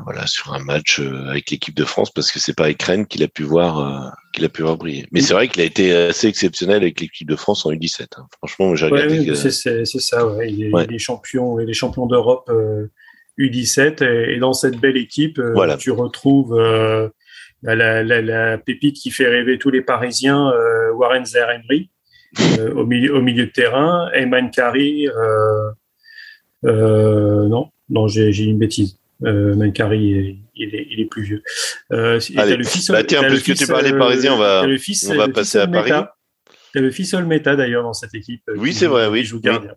[0.04, 3.22] voilà, sur un match euh, avec l'équipe de France, parce que c'est pas Ekren qu'il
[3.22, 5.06] a pu voir, qu'il a pu voir briller.
[5.12, 8.06] Mais c'est vrai qu'il a été assez exceptionnel avec l'équipe de France en U17.
[8.16, 8.26] Hein.
[8.38, 9.30] Franchement, j'ai regardé.
[9.30, 10.50] Ouais, c'est ça, ouais.
[10.50, 12.50] Il, est, il est champion, il est champion d'Europe
[13.38, 15.76] U17, et, et, dans cette belle équipe, voilà.
[15.76, 16.56] tu retrouves
[17.62, 20.52] la, la, la, pépite qui fait rêver tous les Parisiens,
[20.94, 21.90] Warren Zaire-Emery.
[22.74, 25.70] au, milieu, au milieu de terrain, Ayman Kari, euh,
[26.64, 28.98] euh, non, non, j'ai une bêtise.
[29.22, 31.42] Euh, Mankari, il est, il est plus vieux.
[31.92, 35.16] Euh, Allez, le fils, bah tiens, puisque tu parlais parisien, on va, le fils, on
[35.16, 35.92] va passer à Paris.
[36.72, 38.42] Tu as le fils Olmeta d'ailleurs dans cette équipe.
[38.56, 39.24] Oui, c'est vrai, oui.
[39.24, 39.74] Joue gardien.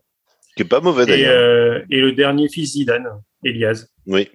[0.56, 1.32] Qui est pas mauvais d'ailleurs.
[1.32, 3.06] Et, euh, et, le dernier fils Zidane,
[3.44, 3.86] Elias.
[4.06, 4.30] Oui.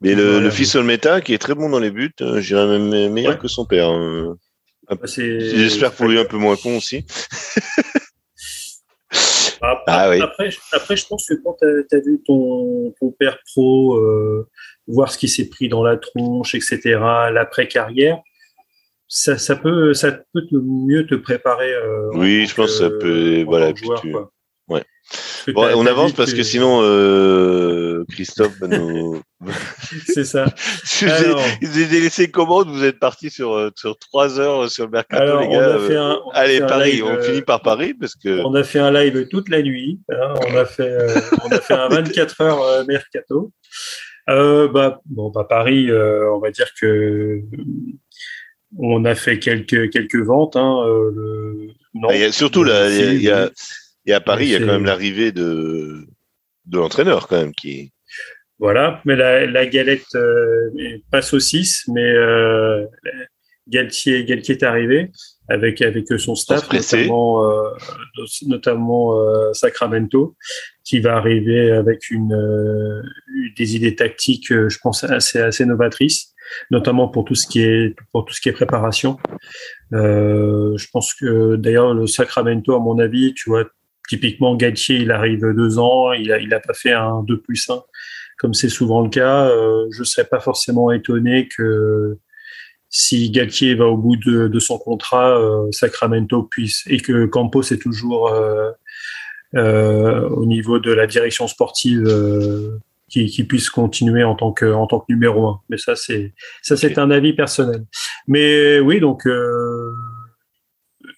[0.00, 0.40] Mais le, voilà.
[0.40, 3.38] le fils Olmeta, qui est très bon dans les buts, je dirais même meilleur ouais.
[3.38, 3.88] que son père.
[3.88, 4.36] Hein.
[4.88, 7.04] Bah, J'espère pour lui un peu moins con aussi.
[9.62, 10.20] Après, ah, oui.
[10.20, 14.48] après, après, je pense que quand tu as, as, vu ton, ton père pro, euh,
[14.86, 16.98] voir ce qui s'est pris dans la tronche, etc.,
[17.32, 18.18] l'après-carrière,
[19.08, 21.72] ça, ça, peut, ça peut te, mieux te préparer.
[21.72, 23.44] Euh, oui, je pense que ça peut.
[23.44, 24.14] Voilà, joueur, tu...
[25.54, 29.20] Bon, on avance parce que, que sinon euh, Christophe va nous.
[30.06, 30.46] C'est ça.
[30.84, 35.40] je alors, laissé commande, vous êtes parti sur sur trois heures sur le mercato alors,
[35.40, 35.70] les gars.
[35.70, 38.42] On a fait un, on Allez fait Paris, live, on finit par Paris parce que.
[38.44, 40.00] On a fait un live toute la nuit.
[40.10, 43.52] Hein, on a fait euh, on a fait un 24 heures euh, mercato.
[44.28, 47.42] Euh, bah bon bah Paris, on va dire que
[48.78, 50.56] on a fait quelques quelques ventes.
[50.56, 51.68] Hein, le...
[51.94, 53.50] non, il y a surtout là, il y a, il y a
[54.06, 56.06] et à Paris, il y a quand même l'arrivée de,
[56.66, 57.92] de l'entraîneur, quand même, qui.
[58.58, 60.70] Voilà, mais la, la galette euh,
[61.10, 62.86] passe au 6, mais euh,
[63.68, 65.10] Galtier, Galtier est arrivé
[65.48, 67.70] avec, avec son staff, notamment, euh,
[68.46, 70.36] notamment euh, Sacramento,
[70.84, 73.02] qui va arriver avec une, euh,
[73.58, 76.32] des idées tactiques, je pense, assez, assez novatrices
[76.70, 79.18] notamment pour tout ce qui est pour tout ce qui est préparation.
[79.92, 83.64] Euh, je pense que d'ailleurs le Sacramento, à mon avis, tu vois,
[84.08, 87.68] Typiquement, Galtier, il arrive deux ans, il a, il a pas fait un 2 plus
[87.68, 87.82] 1,
[88.38, 89.48] comme c'est souvent le cas.
[89.48, 92.18] Euh, je serais pas forcément étonné que
[92.88, 97.62] si Galtier va au bout de, de son contrat, euh, Sacramento puisse, et que Campos
[97.62, 98.70] est toujours euh,
[99.54, 102.78] euh au niveau de la direction sportive, euh,
[103.08, 105.60] qui, qui, puisse continuer en tant que, en tant que numéro un.
[105.68, 107.00] Mais ça, c'est, ça, c'est okay.
[107.00, 107.84] un avis personnel.
[108.26, 109.92] Mais oui, donc, euh,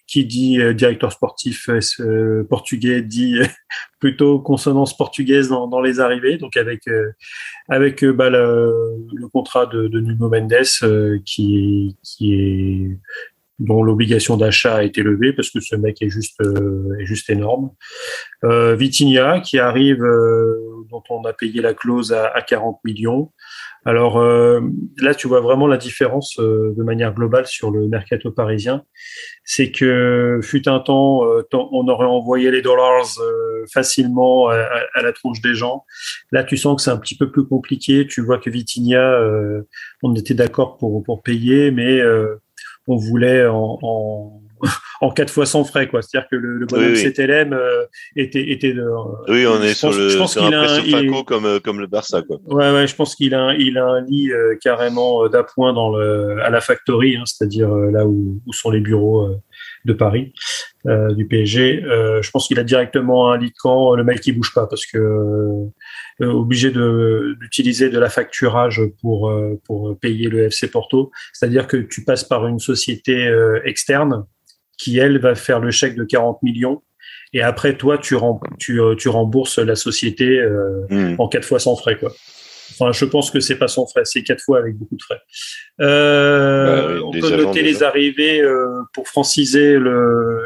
[0.09, 1.69] qui dit euh, directeur sportif
[1.99, 3.37] euh, portugais dit
[3.99, 6.37] plutôt consonance portugaise dans, dans, les arrivées.
[6.37, 7.11] Donc avec euh,
[7.69, 12.97] avec bah, le, le, contrat de, de Nuno Mendes qui qui est
[13.59, 17.71] dont l'obligation d'achat a été levée parce que ce mec est juste est juste énorme.
[18.45, 20.03] Euh, Vitinha qui arrive
[20.89, 23.31] dont on a payé la clause à, à 40 millions.
[23.85, 24.59] Alors euh,
[24.97, 28.83] là, tu vois vraiment la différence euh, de manière globale sur le mercato parisien.
[29.43, 35.13] C'est que fut un temps, euh, on aurait envoyé les dollars euh, facilement à, la
[35.13, 35.85] tronche des gens.
[36.31, 38.05] Là, tu sens que c'est un petit peu plus compliqué.
[38.05, 39.61] Tu vois que Vitinha, euh,
[40.03, 42.01] on était d'accord pour, pour payer, mais
[42.87, 44.41] on voulait en, en
[45.01, 46.01] en quatre fois sans frais, quoi.
[46.01, 47.11] C'est-à-dire que le, le bonhomme oui, oui.
[47.11, 48.85] CTLM euh, était, était de,
[49.27, 52.37] Oui, on est sur le, sur un précio Franco comme, euh, comme le Barça, quoi.
[52.45, 55.95] Ouais, ouais, je pense qu'il a, il a un lit euh, carrément euh, d'appoint dans
[55.95, 59.35] le, à la factory, hein, c'est-à-dire euh, là où, où sont les bureaux euh,
[59.85, 60.33] de Paris,
[60.85, 61.83] du PSG.
[61.83, 64.85] je pense qu'il a directement un lit de camp, le mec qui bouge pas parce
[64.85, 65.67] que
[66.21, 69.33] obligé de, d'utiliser de la facturage pour,
[69.65, 71.11] pour payer le FC Porto.
[71.33, 73.31] C'est-à-dire que tu passes par une société
[73.63, 74.25] externe
[74.79, 76.81] qui, elle, va faire le chèque de 40 millions.
[77.33, 81.15] Et après, toi, tu, rem tu, euh, tu rembourses la société euh, mmh.
[81.19, 81.97] en quatre fois sans frais.
[81.97, 82.11] Quoi.
[82.71, 85.19] Enfin, je pense que c'est pas sans frais, c'est quatre fois avec beaucoup de frais.
[85.81, 89.77] Euh, bah, on peut noter les arrivées euh, pour franciser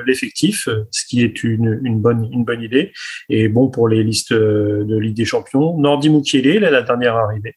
[0.05, 2.91] l'effectif, le, ce qui est une, une, bonne, une bonne idée.
[3.29, 5.77] Et bon pour les listes de Ligue des Champions.
[5.77, 7.55] Nordi Mukiele, là, la dernière arrivée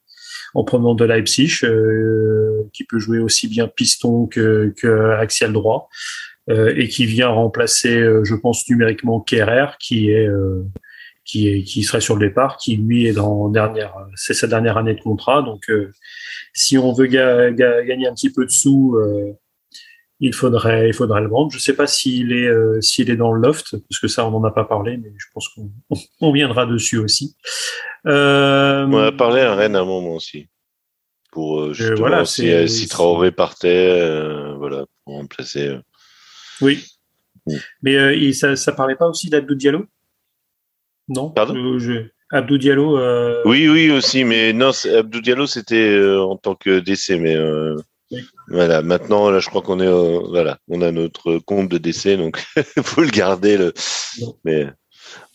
[0.54, 5.88] en provenant de Leipzig, euh, qui peut jouer aussi bien piston que, que axial droit
[6.48, 10.62] et qui vient remplacer, euh, je pense numériquement Kerrer, qui est euh,
[11.24, 14.76] qui est qui serait sur le départ, qui lui est dans dernière, c'est sa dernière
[14.76, 15.42] année de contrat.
[15.42, 15.70] Donc,
[16.52, 18.96] si on veut ga ga gagner un petit peu de sous,
[20.20, 21.50] il faudrait il faudrait le vendre.
[21.50, 22.48] Je sais pas s'il est
[22.80, 25.26] s'il est dans le loft parce que ça on n'en a pas parlé, mais je
[25.34, 25.68] pense qu'on
[26.20, 27.36] on viendra dessus aussi.
[28.06, 30.46] Euh, on a parlé à Rennes à un moment aussi
[31.32, 35.76] pour justement voilà, si, si Traoré partait, euh, voilà pour remplacer.
[36.62, 36.66] Euh...
[36.66, 36.84] Oui.
[37.46, 37.56] Oui.
[37.82, 39.86] Mais euh, ça, ça parlait pas aussi d'Abdou Diallo?
[41.08, 41.78] Non Pardon?
[41.78, 42.98] Je, Abdou Diallo.
[43.44, 47.36] Oui, oui, aussi, mais non, Abdou Diallo, c'était en tant que décès, mais
[48.48, 48.82] voilà.
[48.82, 52.38] Maintenant, là, je crois qu'on est, voilà, on a notre compte de décès, donc
[52.82, 53.56] faut le garder.
[53.56, 53.72] Le...
[54.44, 54.66] Mais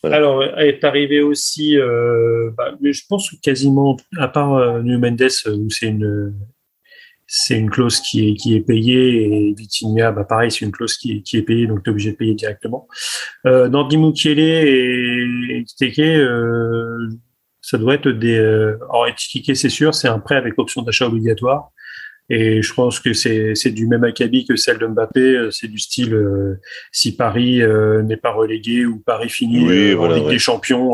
[0.03, 5.69] alors, est arrivé aussi, euh, bah, je pense quasiment, à part euh, New Mendes, où
[5.69, 6.33] c'est une,
[7.33, 10.97] c'est une clause qui est, qui est payée, et Vitinia, bah, pareil, c'est une clause
[10.97, 12.89] qui est, qui est payée, donc tu es obligé de payer directement.
[13.45, 13.95] Euh, Nandi
[14.35, 17.07] et Teke, euh,
[17.61, 18.37] ça doit être des.
[18.37, 21.71] Euh, alors, Teke, c'est sûr, c'est un prêt avec option d'achat obligatoire.
[22.33, 25.19] Et je pense que c'est du même acabit que celle de Mbappé.
[25.19, 26.61] Euh, c'est du style euh,
[26.93, 30.93] si Paris euh, n'est pas relégué ou Paris finit en Ligue des Champions,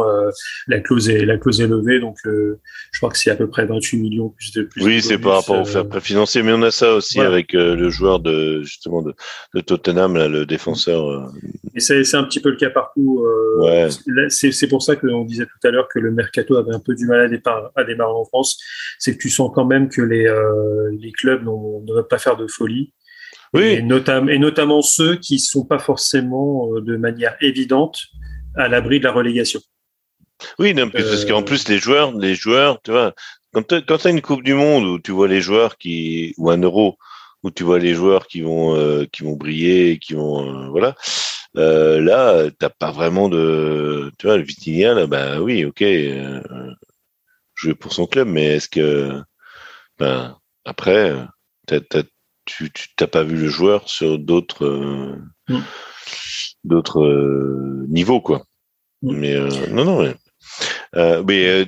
[0.67, 1.99] la clause est la clause est levée.
[1.99, 4.83] Donc je crois que c'est à peu près 28 millions plus de plus.
[4.83, 7.89] Oui, c'est par rapport au fair play financier, mais on a ça aussi avec le
[7.91, 9.13] joueur de justement de,
[9.53, 11.31] de Tottenham, là, le défenseur.
[11.75, 13.23] Et c'est un petit peu le cas partout.
[13.59, 13.89] Ouais.
[14.29, 16.95] C'est pour ça que on disait tout à l'heure que le mercato avait un peu
[16.95, 17.29] du mal
[17.75, 18.57] à démarrer en France.
[18.97, 20.27] C'est que tu sens quand même que les
[20.99, 22.93] les clubs ne veulent pas faire de folie.
[23.53, 23.63] Oui.
[23.63, 27.99] Et, notamment, et notamment ceux qui sont pas forcément euh, de manière évidente
[28.55, 29.61] à l'abri de la relégation.
[30.59, 33.13] Oui, parce qu'en euh, plus les joueurs, les joueurs, tu vois,
[33.53, 36.57] quand tu as une Coupe du Monde où tu vois les joueurs qui ou un
[36.57, 36.97] Euro
[37.43, 40.95] où tu vois les joueurs qui vont euh, qui vont briller, qui vont voilà.
[41.57, 45.83] Euh, là, t'as pas vraiment de, tu vois, le Vitinha là, bah oui, ok,
[47.55, 49.19] jouer pour son club, mais est-ce que,
[49.97, 50.37] ben,
[50.67, 51.13] après,
[52.45, 52.69] tu
[52.99, 55.15] n'as pas vu le joueur sur d'autres euh,
[55.49, 55.61] mm.
[56.65, 58.43] d'autres euh, niveaux, quoi.
[59.01, 59.17] Mm.
[59.17, 60.13] Mais euh, non, non,
[61.25, 61.65] mais,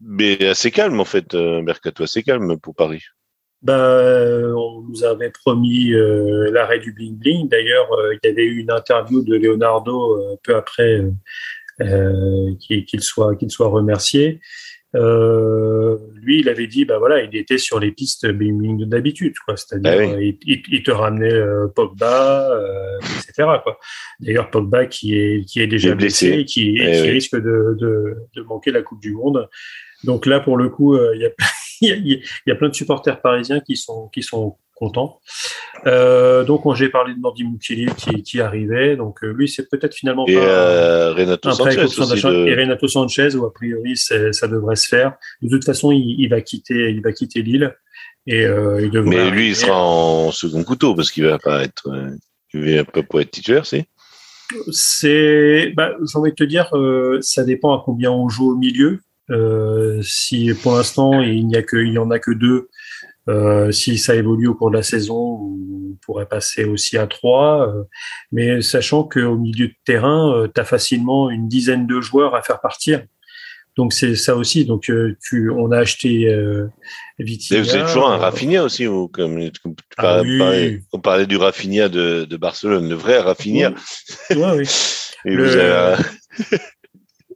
[0.00, 3.02] mais assez calme en fait, mercato assez calme pour Paris.
[3.62, 4.02] Bah,
[4.56, 7.48] on nous avait promis l'arrêt du bling bling.
[7.48, 11.04] D'ailleurs, il y avait eu une interview de Leonardo peu après
[11.78, 14.40] qu'il soit qu'il soit remercié.
[14.96, 19.56] Euh, lui, il avait dit, bah voilà, il était sur les pistes d'habitude, quoi.
[19.56, 23.48] C'est-à-dire, ah il, te ramenait euh, Pogba, euh, etc.
[23.62, 23.78] Quoi.
[24.18, 28.42] D'ailleurs, Pogba qui est qui est déjà blessé, qui, eh qui risque de, de, de,
[28.42, 29.48] manquer la Coupe du Monde.
[30.04, 31.30] Donc là, pour le coup, euh, il y a
[31.80, 35.20] il y, a plein de supporters parisiens qui sont qui sont content.
[35.86, 38.96] Euh, donc, j'ai parlé de Nordi Mukiele qui, qui arrivait.
[38.96, 41.86] Donc, euh, lui, c'est peut-être finalement et, pas euh, Renato Sanchez
[42.48, 45.12] Et Renato Sanchez, où a priori, ça devrait se faire.
[45.42, 47.76] De toute façon, il, va quitter, il va quitter Lille.
[48.26, 51.62] Et, euh, il devrait Mais lui, il sera en second couteau parce qu'il va pas
[51.62, 51.90] être,
[52.54, 53.86] il va pas pour être titulaire, c'est.
[54.72, 56.72] C'est, bah, j'ai envie de te dire,
[57.20, 59.00] ça dépend à combien on joue au milieu.
[60.02, 62.68] si pour l'instant il n'y a que, il y en a que deux,
[63.28, 67.68] euh, si ça évolue au cours de la saison, on pourrait passer aussi à trois.
[67.68, 67.84] Euh,
[68.32, 72.42] mais sachant qu'au milieu de terrain, euh, tu as facilement une dizaine de joueurs à
[72.42, 73.02] faire partir.
[73.76, 74.64] Donc c'est ça aussi.
[74.64, 76.66] Donc tu, on a acheté euh,
[77.18, 77.62] Vitinha.
[77.62, 79.50] Vous êtes toujours un Rafinha aussi, ou comme,
[79.96, 80.22] ah
[80.92, 83.72] on parlait du Rafinha de, de, Barcelone, le vrai Rafinha.
[84.30, 84.68] Oui, oui.
[85.24, 85.94] le...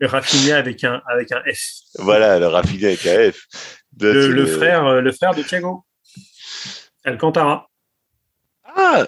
[0.03, 1.61] Rafinha avec un avec un F.
[1.99, 3.47] Voilà, le Rafinha avec un F.
[4.01, 5.85] Le, frère, euh, le frère de Thiago.
[7.05, 7.69] Alcantara.
[8.65, 9.07] Ah,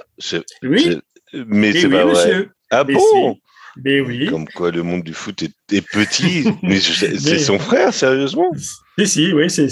[0.62, 0.98] oui.
[1.32, 2.48] Mais c'est pas vrai.
[2.70, 3.36] Ah bon?
[3.84, 4.28] Mais oui.
[4.30, 6.46] Comme quoi le monde du foot est, petit.
[6.62, 8.50] mais c'est son frère, sérieusement?
[8.98, 9.68] Si, si, oui, c'est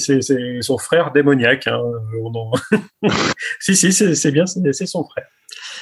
[0.61, 1.67] son frère démoniaque.
[1.67, 1.81] Hein.
[3.61, 5.27] si, si, c'est bien, c'est son frère.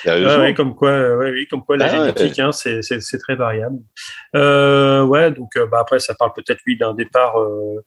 [0.06, 3.78] Ah comme quoi, oui, comme quoi la ah génétique, hein, c'est très variable.
[4.34, 7.84] Euh, ouais, donc euh, bah, après, ça parle peut-être lui d'un départ euh,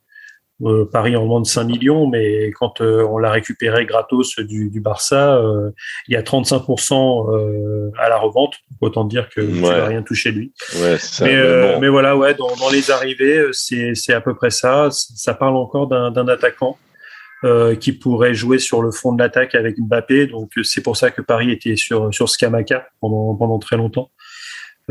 [0.91, 5.35] Paris en demande 5 millions, mais quand euh, on l'a récupéré gratos du, du Barça,
[5.35, 5.71] euh,
[6.07, 8.55] il y a 35% à la revente.
[8.81, 10.53] Autant dire que tu vas rien toucher lui.
[10.79, 14.89] Ouais, ça, mais, mais, voilà, ouais, dans, dans les arrivées, c'est à peu près ça.
[14.91, 16.77] Ça parle encore d'un attaquant.
[17.79, 20.27] qui pourrait jouer sur le fond de l'attaque avec Mbappé.
[20.27, 24.09] Donc c'est pour ça que Paris était sur sur Scamaca pendant pendant très longtemps.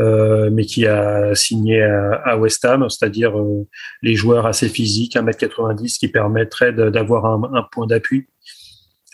[0.00, 3.64] Euh, mais qui a signé à, West Ham, c'est-à-dire euh,
[4.02, 8.26] les joueurs assez physiques, 1m90, qui permettraient d'avoir un, point d'appui.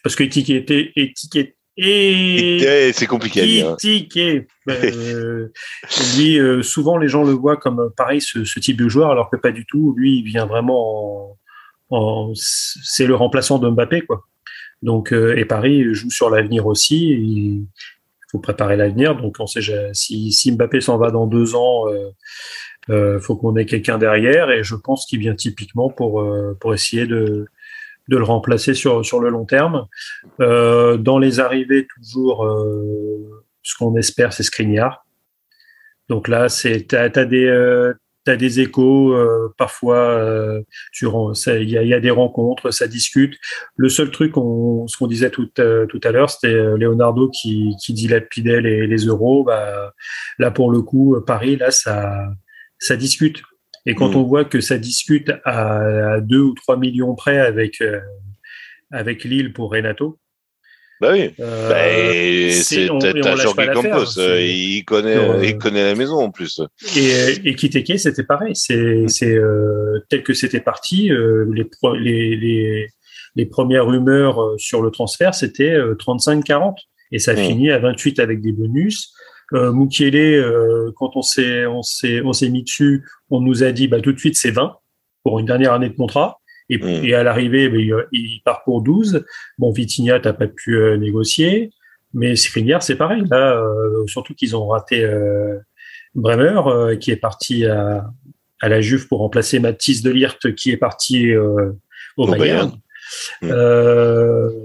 [0.03, 3.71] Parce que étiqueté, étiqueté, et c'est compliqué à dire.
[3.71, 3.77] Hein.
[4.69, 5.51] Euh,
[6.17, 9.37] lui, souvent les gens le voient comme pareil ce, ce, type de joueur, alors que
[9.37, 9.95] pas du tout.
[9.97, 11.33] Lui, il vient vraiment
[11.91, 11.97] en,
[12.29, 14.27] en c'est le remplaçant de Mbappé, quoi.
[14.83, 17.13] Donc, et Paris joue sur l'avenir aussi.
[17.13, 17.65] Et
[18.31, 19.17] faut préparer l'avenir.
[19.17, 19.61] Donc, on sait
[19.93, 22.11] si, si Mbappé s'en va dans deux ans, euh,
[22.89, 24.51] euh, faut qu'on ait quelqu'un derrière.
[24.51, 27.47] Et je pense qu'il vient typiquement pour euh, pour essayer de
[28.09, 29.87] de le remplacer sur sur le long terme.
[30.41, 32.47] Euh, dans les arrivées, toujours,
[33.63, 35.07] ce qu'on espère, c'est Skriniar.
[36.09, 37.93] Donc là, c'est t'as, as des
[38.25, 39.17] tu as des échos,
[39.57, 40.63] parfois
[41.01, 43.37] il y a, y a, des rencontres, ça discute.
[43.77, 47.93] Le seul truc, on, ce qu'on disait tout, tout à l'heure, c'était Leonardo qui, qui
[47.93, 49.45] dilapidait les, les euros.
[49.45, 49.93] Bah,
[50.39, 52.29] là, pour le coup, Paris, là, ça,
[52.79, 53.43] ça discute.
[53.87, 54.17] Et quand mm.
[54.17, 57.83] on voit que ça discute à, 2 ou 3 millions près avec,
[58.91, 60.20] avec Lille pour Renato,
[61.01, 61.31] bah oui.
[61.41, 64.17] Euh, bah, c'est un joueur qui compose.
[64.19, 66.61] Il connaît, euh, il connaît la maison en plus.
[66.95, 68.55] Et, et Kiteke, c'était pareil.
[68.55, 71.11] C'est, c'est euh, tel que c'était parti.
[71.11, 71.67] Euh, les,
[71.99, 72.87] les, les,
[73.35, 76.75] les, premières rumeurs sur le transfert, c'était 35-40.
[77.13, 77.39] Et ça a mm.
[77.39, 79.15] fini à 28 avec des bonus.
[79.55, 80.45] Euh, Mukiele,
[80.97, 84.13] quand on s'est, on s'est, on s'est mis dessus, on nous a dit, bah, tout
[84.13, 84.77] de suite, c'est 20
[85.23, 86.40] pour une dernière année de contrat.
[86.71, 87.05] Et, mm.
[87.05, 89.25] et à l'arrivée, ben, il, il, parcourt 12.
[89.59, 91.71] Bon, Vitinha, t'as pas pu euh, négocier.
[92.15, 93.23] Mais Skriniar, c'est pareil.
[93.31, 95.59] Là, euh, surtout qu'ils ont raté euh,
[96.15, 98.09] Bremer, qui est parti à,
[98.61, 102.73] à, la Juve pour remplacer Mathis de Lirt, qui est parti au, Bayern.
[103.43, 103.49] Mm.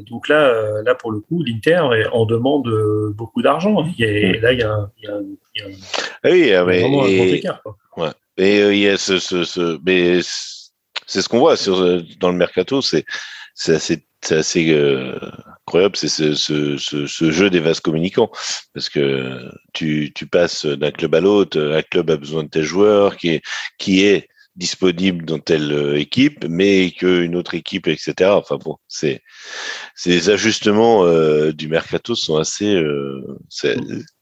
[0.09, 2.67] donc là, là pour le coup, l'Inter en demande
[3.15, 3.85] beaucoup d'argent.
[3.99, 4.41] Et mm.
[4.41, 5.19] là, il y a, il y a,
[5.55, 5.77] il y a,
[6.23, 7.61] ah oui, mais, vraiment un grand écart.
[7.61, 7.77] Quoi.
[7.97, 8.09] Ouais.
[8.37, 10.21] Et il y a ce, ce, ce mais
[11.07, 12.81] c'est ce qu'on voit sur, euh, dans le mercato.
[12.81, 13.05] C'est
[13.67, 15.17] assez, assez euh,
[15.61, 18.31] incroyable, c'est ce, ce, ce, jeu des vases communicants,
[18.73, 22.63] parce que tu, tu passes d'un club à l'autre, un club a besoin de tes
[22.63, 23.41] joueurs, qui est,
[23.77, 28.31] qui est disponible dans telle euh, équipe, mais qu'une autre équipe, etc.
[28.31, 29.21] Enfin bon, c'est
[29.95, 33.21] ces ajustements euh, du mercato sont assez, euh,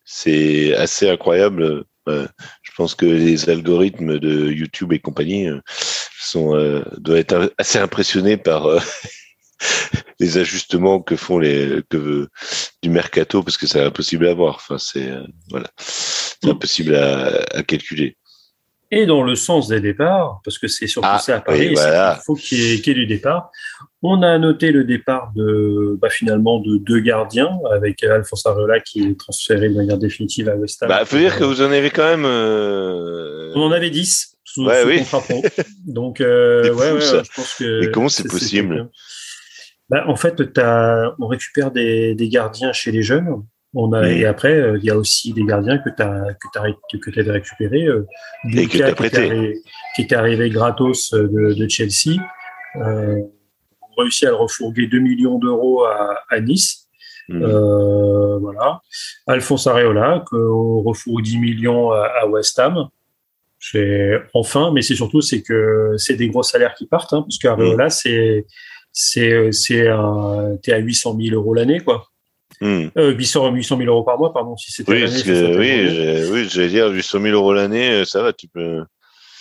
[0.05, 1.85] c'est assez incroyable.
[2.07, 5.48] je pense que les algorithmes de YouTube et compagnie
[6.24, 8.80] sont euh, doivent être assez impressionnés par euh,
[10.20, 12.28] les ajustements que font les que
[12.82, 14.56] du mercato parce que c'est impossible à voir.
[14.56, 18.18] Enfin, c'est euh, voilà, c'est impossible à, à, calculer.
[18.95, 22.18] Et dans le sens des départs, parce que c'est surtout ah, ça à Paris, il
[22.26, 23.49] faut qu'il y, qu ait du départ.
[24.02, 29.03] On a noté le départ de bah, finalement de deux gardiens avec Alphonse Areola qui
[29.03, 30.90] est transféré de manière définitive à West Ham.
[30.90, 32.26] Bah, faut dire que vous en avez quand même.
[32.26, 35.02] On en avait 10 sous, ouais, oui.
[35.86, 37.82] Donc, euh, ouais, ouais, je pense que.
[37.82, 38.90] Mais comment c'est possible
[39.90, 43.44] bah, En fait, as, on récupère des, des, gardiens chez les jeunes.
[43.76, 46.48] On a, Et après, euh, il y a aussi des gardiens que tu as que
[46.54, 47.86] t'as que avais récupérés.
[47.86, 48.06] Euh,
[48.54, 49.62] et que as prêté.
[49.95, 52.22] Qui, était arrivé gratos de, de Chelsea.
[52.76, 53.20] Euh,
[53.82, 56.88] on a réussi à le refourguer 2 millions d'euros à, à, Nice.
[57.30, 57.41] Mmh.
[57.41, 58.82] Euh, voilà.
[59.26, 62.90] Alphonse Areola, qu'on refourgue 10 millions à, à West Ham.
[63.60, 67.38] C'est enfin, mais c'est surtout c'est que c'est des gros salaires qui partent, hein, parce
[67.40, 67.90] qu'Areola, mm.
[67.91, 68.45] c'est
[68.91, 69.88] c'est c'est
[70.62, 72.10] t'es à 800 000 euros l'année, quoi.
[72.61, 72.88] Mm.
[72.97, 75.55] Euh, 800 800 000 euros par mois, pardon, si c'était oui, l'année.
[75.57, 78.84] Oui, oui, j'allais dire 800 000 euros l'année, euh, ça va, tu peux.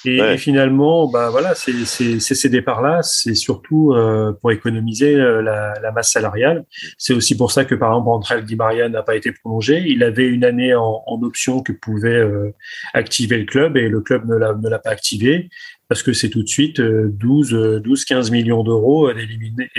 [0.04, 5.92] Et, finalement, bah voilà, c'est ces départs-là, c'est surtout euh, pour économiser euh, la, la,
[5.92, 6.64] masse salariale.
[6.98, 9.84] C'est aussi pour ça que par exemple André Di Maria n'a pas été prolongé.
[9.86, 12.52] Il avait une année en, en option que pouvait euh,
[12.94, 15.48] activer le club et le club ne l'a ne l'a pas activé
[15.88, 19.70] parce que c'est tout de suite 12 12 15 millions d'euros d'éliminer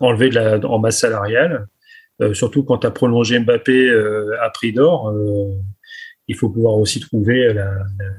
[0.00, 1.66] enlevés de la, en masse salariale.
[2.32, 3.90] Surtout quand tu as prolongé Mbappé
[4.40, 5.12] à prix d'or
[6.28, 7.70] il faut pouvoir aussi trouver la,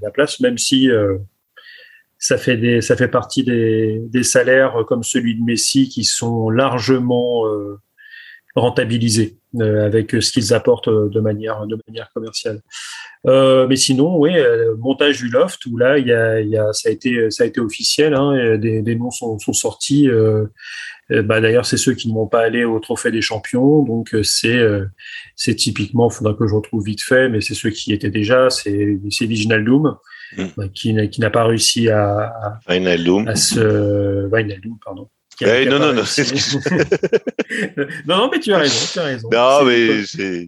[0.01, 1.17] la place, même si euh,
[2.17, 7.79] ça fait ça fait partie des, salaires comme celui de Messi qui sont largement euh,
[8.55, 12.61] rentabilisés euh, avec ce qu'ils apportent de manière, de manière commerciale.
[13.27, 14.33] Euh, mais sinon, oui,
[14.77, 18.13] montage du loft où là, y a, ça a été, ça a été officiel.
[18.13, 20.07] Hein, des, noms sont sortis.
[21.11, 23.83] Euh, bah, D'ailleurs, c'est ceux qui ne vont pas aller au Trophée des Champions.
[23.83, 24.85] Donc, euh, c'est euh,
[25.35, 28.49] c'est typiquement, il faudra que je retrouve vite fait, mais c'est ceux qui étaient déjà.
[28.49, 29.95] C'est Viginal Doom,
[30.37, 30.45] mm.
[30.57, 34.27] bah, qui, qui n'a pas réussi à, à, à se...
[34.61, 35.09] Doom, pardon.
[35.41, 36.03] Ouais, non, non, non,
[38.07, 39.29] non, non, mais tu as raison, tu as raison.
[39.29, 40.47] Non, mais c'est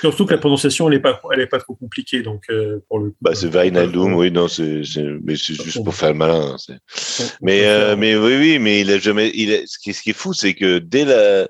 [0.00, 2.98] Surtout que la prononciation, elle n'est pas, elle est pas trop compliquée, donc euh, pour
[2.98, 3.14] le.
[3.20, 4.82] bah, c'est Vainaldum, oui, non, c'est,
[5.22, 6.56] mais c'est juste pour faire le malin.
[6.56, 6.76] Hein,
[7.40, 10.10] mais, euh, mais oui, oui, mais il a jamais, il a, ce qui, ce qui
[10.10, 11.46] est fou, c'est que dès la,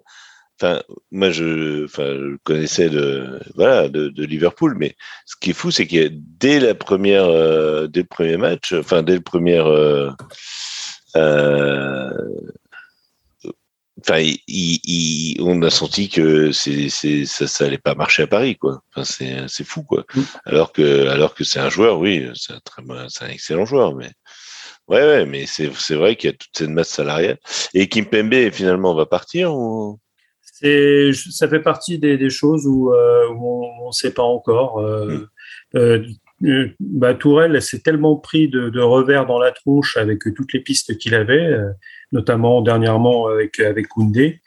[0.60, 5.54] enfin, moi, je, enfin, je connaissais de, voilà, de, de, Liverpool, mais ce qui est
[5.54, 9.58] fou, c'est que dès la première, euh, dès le premier match, enfin, dès le premier,
[9.58, 10.10] euh
[14.00, 18.56] enfin, il, on a senti que c'est, c'est, ça, ça allait pas marcher à Paris,
[18.56, 18.82] quoi.
[18.90, 20.04] Enfin, c'est, c'est fou, quoi.
[20.14, 20.20] Mm.
[20.46, 23.94] Alors que, alors que c'est un joueur, oui, c'est un très, c'est un excellent joueur,
[23.94, 24.10] mais
[24.88, 27.38] ouais, ouais, mais c'est, c'est vrai qu'il y a toute cette masse salariale.
[27.74, 29.98] Et Kimpembe finalement va partir ou?
[30.42, 34.78] C'est, ça fait partie des, des choses où, euh, où on ne sait pas encore.
[34.80, 35.28] Euh, mm.
[35.76, 36.06] euh,
[36.80, 40.96] bah, Tourelle s'est tellement pris de, de, revers dans la tronche avec toutes les pistes
[40.98, 41.56] qu'il avait,
[42.12, 44.40] notamment dernièrement avec avec Koundé,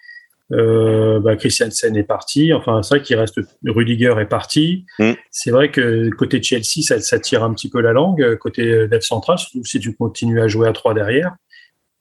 [0.54, 2.54] euh, bah, Christiansen est parti.
[2.54, 3.40] Enfin, c'est vrai qu'il reste.
[3.66, 4.86] Rudiger est parti.
[5.00, 5.14] Mm.
[5.32, 8.36] C'est vrai que côté Chelsea, ça, ça, tire un petit peu la langue.
[8.38, 11.36] Côté Dev central, surtout si tu continues à jouer à trois derrière.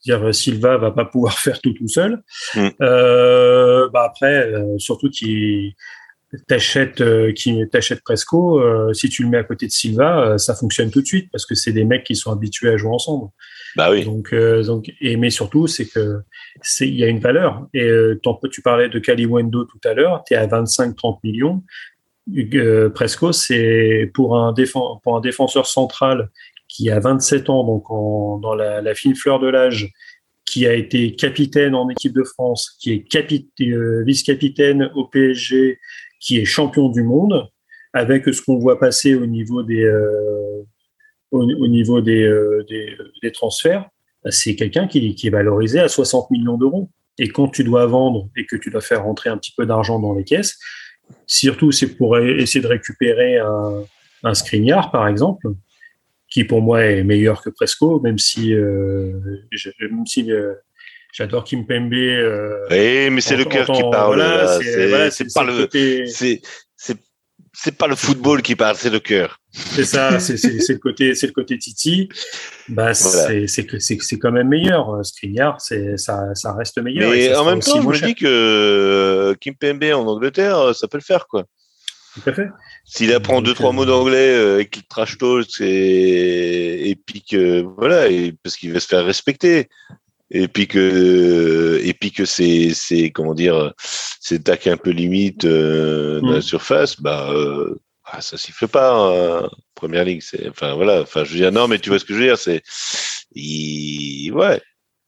[0.04, 2.22] Dire Silva va pas pouvoir faire tout tout seul.
[2.54, 2.68] Mm.
[2.82, 5.74] Euh, bah après, euh, surtout qu'il
[6.48, 10.38] t'achète euh, qui t'achète Presco, euh, si tu le mets à côté de Silva, euh,
[10.38, 12.90] ça fonctionne tout de suite parce que c'est des mecs qui sont habitués à jouer
[12.90, 13.28] ensemble.
[13.76, 14.04] Bah oui.
[14.04, 14.34] Donc,
[14.66, 16.20] donc et mais surtout c'est que
[16.60, 17.66] c'est il y a une valeur.
[17.74, 17.90] Et
[18.50, 21.62] tu parlais de Caliwendo tout à l'heure, tu es à 25-30 millions.
[22.94, 26.30] Presco, c'est pour un défenseur pour un défenseur central
[26.68, 29.90] qui a 27 ans, donc en, dans la, la fine fleur de l'âge,
[30.44, 35.78] qui a été capitaine en équipe de France, qui est vice-capitaine au PSG,
[36.22, 37.48] qui est champion du monde,
[37.92, 40.62] avec ce qu'on voit passer au niveau des, euh,
[41.32, 43.88] au, niveau des, euh, des, des, transferts,
[44.24, 46.88] bah, c'est quelqu'un qui, est valorisé à 60 millions d'euros.
[47.18, 49.98] Et quand tu dois vendre et que tu dois faire rentrer un petit peu d'argent
[49.98, 50.58] dans les caisses,
[51.26, 53.84] surtout c'est pour essayer de récupérer un,
[54.22, 54.32] un
[54.90, 55.48] par exemple,
[56.30, 59.12] qui pour moi est meilleur que Presco, même si, euh,
[59.80, 60.54] même si euh,
[61.12, 61.92] J'adore Kim Pembe.
[61.92, 64.16] Euh, mais c'est le cœur qui parle.
[64.16, 64.58] Voilà,
[65.10, 65.68] c'est pas le,
[66.06, 66.40] c'est
[67.54, 69.38] c'est pas le football qui parle, c'est le cœur.
[69.50, 72.08] C'est ça, c'est le côté, c'est le côté Titi.
[72.68, 74.94] Bah, c'est c'est quand même meilleur.
[74.94, 77.10] Euh, Skriniar, c'est ça, ça reste meilleur.
[77.10, 80.96] Mais en même temps, je me dis que euh, Kim Pembe en Angleterre, ça peut
[80.96, 81.44] le faire, quoi.
[82.14, 82.48] Tout à fait.
[82.84, 88.08] S'il apprend deux trois mots d'anglais et qu'il trash talk et, et puis que voilà,
[88.08, 89.68] et, parce qu'il veut se faire respecter
[90.32, 93.72] et puis que et puis que c'est c'est comment dire
[94.20, 96.42] c'est tac un peu limite euh, dans la mm.
[96.42, 99.48] surface bah euh, ah, ça siffle pas hein.
[99.74, 102.14] première ligue c'est enfin voilà enfin je veux dire non mais tu vois ce que
[102.14, 102.62] je veux dire c'est
[104.32, 104.60] ouais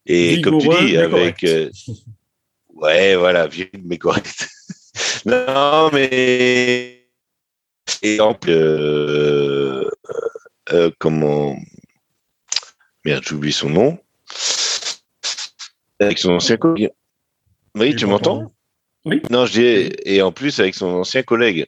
[0.07, 1.71] et comme tu dis avec euh,
[2.75, 4.47] ouais voilà vieux mais correct
[5.25, 7.09] non mais
[8.03, 9.89] exemple euh,
[10.71, 11.57] euh, comment
[13.07, 13.99] merde j'oublie son nom
[16.05, 16.91] avec son ancien collègue.
[17.77, 18.53] Oui, tu m'entends
[19.05, 19.23] Oui.
[19.31, 21.67] Non, je dis, et en plus avec son ancien collègue.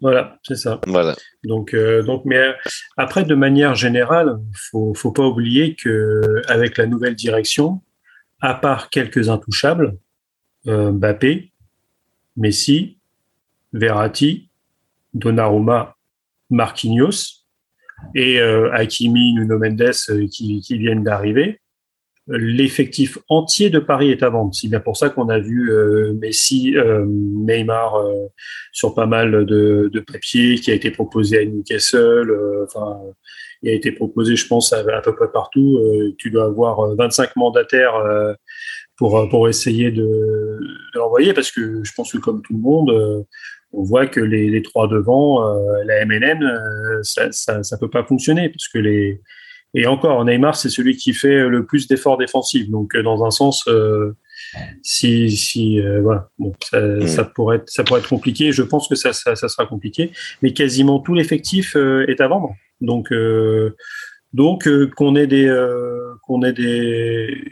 [0.00, 0.80] Voilà, c'est ça.
[0.86, 1.16] Voilà.
[1.42, 2.52] Donc, euh, donc, mais euh,
[2.96, 4.38] après, de manière générale,
[4.70, 7.80] faut, faut pas oublier que avec la nouvelle direction,
[8.40, 9.98] à part quelques intouchables,
[10.68, 11.52] euh, Mbappé,
[12.36, 12.98] Messi,
[13.72, 14.50] Verratti,
[15.14, 15.96] Donnarumma,
[16.50, 17.44] Marquinhos
[18.14, 19.90] et euh, Hakimi, Nuno Mendes
[20.30, 21.60] qui, qui viennent d'arriver,
[22.28, 24.54] l'effectif entier de Paris est à vendre.
[24.54, 28.26] C'est bien pour ça qu'on a vu euh, Messi, euh, Neymar euh,
[28.72, 32.30] sur pas mal de, de papiers qui a été proposé à Newcastle.
[32.64, 33.00] enfin,
[33.62, 35.80] il a été proposé, je pense, à, peu près partout.
[36.18, 37.94] tu dois avoir 25 mandataires
[38.96, 43.26] pour pour essayer de, de l'envoyer parce que je pense que comme tout le monde.
[43.72, 45.42] on voit que les, les trois devant,
[45.84, 49.20] la MNN, ça, ça, ça peut pas fonctionner parce que les,
[49.74, 52.70] et encore, Neymar, c'est celui qui fait le plus d'efforts défensifs.
[52.70, 54.16] Donc, euh, dans un sens, euh,
[54.82, 57.06] si, si euh, voilà, bon, ça, mm.
[57.06, 58.50] ça, pourrait être, ça pourrait être compliqué.
[58.52, 60.12] Je pense que ça, ça, ça sera compliqué.
[60.42, 62.54] Mais quasiment tout l'effectif est à vendre.
[62.80, 63.12] Donc,
[64.32, 65.52] donc qu'on ait des,
[66.22, 67.44] qu'on ait des,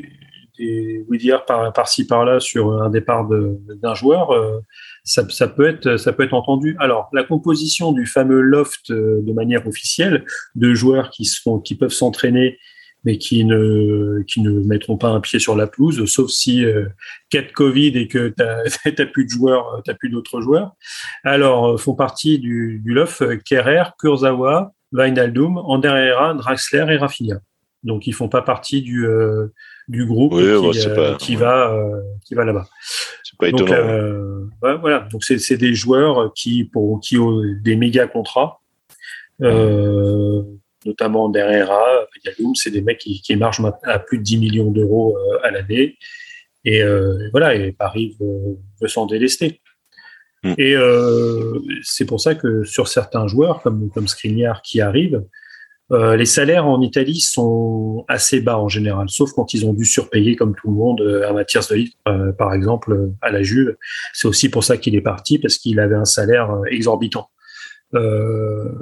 [0.59, 4.31] des dire par, par-ci par-là sur un départ d'un joueur
[5.07, 6.77] ça, peut être, ça peut être entendu.
[6.81, 10.25] Alors, la composition du fameux loft euh, de manière officielle,
[10.57, 12.59] de joueurs qui, sont, qui peuvent s'entraîner,
[13.05, 16.87] mais qui ne, qui ne mettront pas un pied sur la pelouse, sauf si euh,
[17.31, 20.73] cas de Covid et que tu n'as plus de joueurs, tu plus d'autres joueurs.
[21.23, 27.37] Alors, euh, font partie du, loft Kerrer, Kurzawa, Wijnaldum, Ander Herrera, Draxler et Rafinha.
[27.85, 29.53] Donc, ils font pas partie du, euh,
[29.89, 30.79] du groupe qui,
[31.19, 31.79] qui, va,
[32.25, 32.67] qui va là-bas.
[33.41, 38.61] Donc, euh, voilà, donc c'est des joueurs qui pour qui ont des méga contrats,
[39.43, 40.43] euh,
[40.85, 41.71] notamment derrière
[42.55, 45.99] c'est des mecs qui, qui marchent à plus de 10 millions d'euros euh, à l'année.
[46.65, 49.61] Et euh, voilà, et Paris veut, veut s'en délester.
[50.43, 50.55] Mm.
[50.59, 55.23] Et euh, c'est pour ça que sur certains joueurs, comme, comme Skriniar qui arrive,
[55.93, 59.85] euh, les salaires en Italie sont assez bas en général, sauf quand ils ont dû
[59.85, 63.77] surpayer comme tout le monde euh, à Mathias de euh, par exemple, à la Juve.
[64.13, 67.31] C'est aussi pour ça qu'il est parti, parce qu'il avait un salaire exorbitant.
[67.95, 68.73] Euh,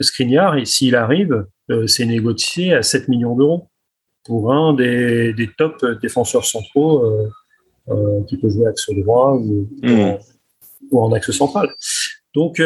[0.00, 1.46] Skriniar, s'il arrive,
[1.86, 3.68] c'est négocié à 7 millions d'euros
[4.24, 7.04] pour un des, des top défenseurs centraux
[8.26, 10.16] qui peut jouer axe droit ou, mmh.
[10.90, 11.68] ou, en, axe central.
[12.34, 12.62] Donc,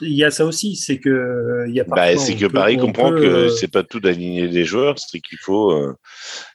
[0.00, 3.10] il y a ça aussi, c'est que il y a bah, c'est que Paris comprend
[3.10, 5.94] que euh, c'est pas tout d'aligner des joueurs, c'est qu'il faut, euh,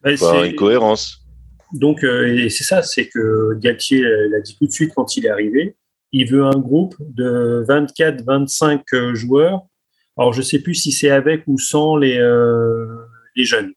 [0.04, 1.26] bah, avoir une cohérence.
[1.74, 5.26] Donc, euh, et c'est ça, c'est que Galtier l'a dit tout de suite quand il
[5.26, 5.76] est arrivé,
[6.12, 8.84] il veut un groupe de 24, 25
[9.14, 9.62] joueurs.
[10.18, 12.18] Alors, je sais plus si c'est avec ou sans les
[13.36, 13.72] les jeunes.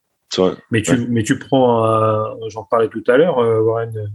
[0.70, 4.10] mais tu mais tu prends, j'en parlais tout à l'heure, Warren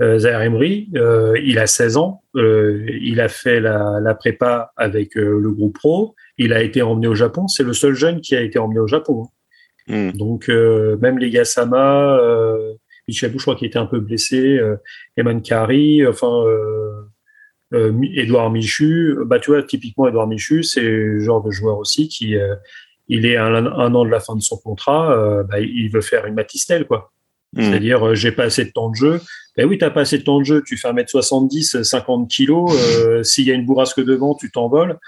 [0.00, 4.72] euh, Zaire Emery, euh, il a 16 ans, euh, il a fait la, la prépa
[4.76, 8.20] avec euh, le groupe pro, il a été emmené au Japon, c'est le seul jeune
[8.20, 9.28] qui a été emmené au Japon.
[9.86, 10.10] Hmm.
[10.12, 12.18] Donc même les Gassama,
[13.06, 14.58] Michel Bou, je crois qu'il était un peu blessé,
[15.18, 16.42] Eman Kari, enfin
[17.70, 22.34] Edouard Michu, bah tu vois typiquement Edouard Michu, c'est le genre de joueur aussi qui
[23.08, 26.24] il est un, un, an de la fin de son contrat, bah, il veut faire
[26.24, 27.12] une Matistel quoi.
[27.52, 27.60] Hmm.
[27.60, 29.20] C'est-à-dire, j'ai pas assez de temps de jeu,
[29.56, 33.22] ben oui, t'as pas assez de temps de jeu, tu fais 1m70, 50 kilos, euh,
[33.22, 34.98] s'il y a une bourrasque devant, tu t'envoles.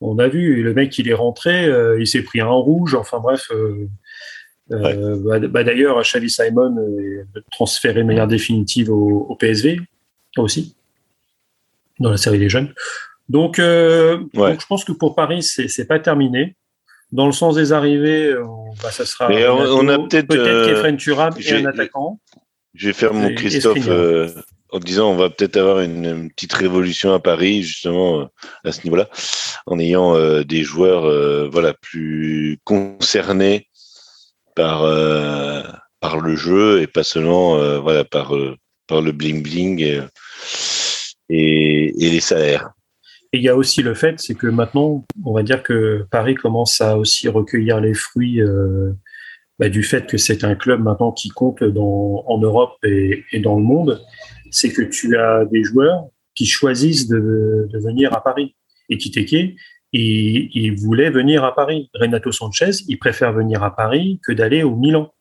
[0.00, 3.18] On a vu, le mec, il est rentré, euh, il s'est pris un rouge, enfin
[3.18, 3.50] bref.
[3.50, 3.88] Euh,
[4.72, 9.80] euh bah, bah, D'ailleurs, Xavi Simon est transféré de manière définitive au, PSV,
[10.36, 10.76] aussi,
[11.98, 12.72] dans la série des jeunes.
[13.28, 16.56] Donc, donc je pense que pour Paris, c'est pas terminé.
[17.12, 18.34] Dans le sens des arrivées,
[18.82, 19.30] bah, ça sera.
[19.30, 22.20] on, a peut-être peut Thuram et un attaquant.
[22.76, 24.28] Je vais faire mon Christophe euh,
[24.70, 28.24] en disant on va peut-être avoir une, petite révolution à Paris justement euh,
[28.64, 29.08] à ce niveau-là,
[29.66, 33.68] en ayant euh, des joueurs voilà plus concernés
[34.54, 34.82] par
[36.00, 38.34] par le jeu et pas seulement voilà par
[38.86, 40.00] par le bling bling et,
[41.30, 42.70] et, les salaires.
[43.32, 46.36] Et il y a aussi le fait, c'est que maintenant, on va dire que Paris
[46.36, 48.40] commence à aussi recueillir les fruits
[49.58, 53.40] bah, du fait que c'est un club maintenant qui compte dans, en Europe et, et
[53.40, 54.02] dans le monde,
[54.50, 58.54] c'est que tu as des joueurs qui choisissent de, de venir à Paris.
[58.88, 59.56] Et Kiteke,
[59.92, 61.90] il, il voulait venir à Paris.
[61.94, 65.12] Renato Sanchez, il préfère venir à Paris que d'aller au Milan.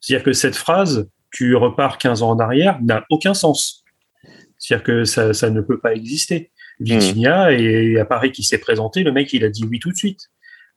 [0.00, 3.84] C'est-à-dire que cette phrase, tu repars 15 ans en arrière, n'a aucun sens.
[4.58, 6.50] C'est-à-dire que ça, ça ne peut pas exister.
[6.80, 7.54] Vitinha mmh.
[7.54, 10.30] et à Paris qui s'est présenté, le mec il a dit oui tout de suite.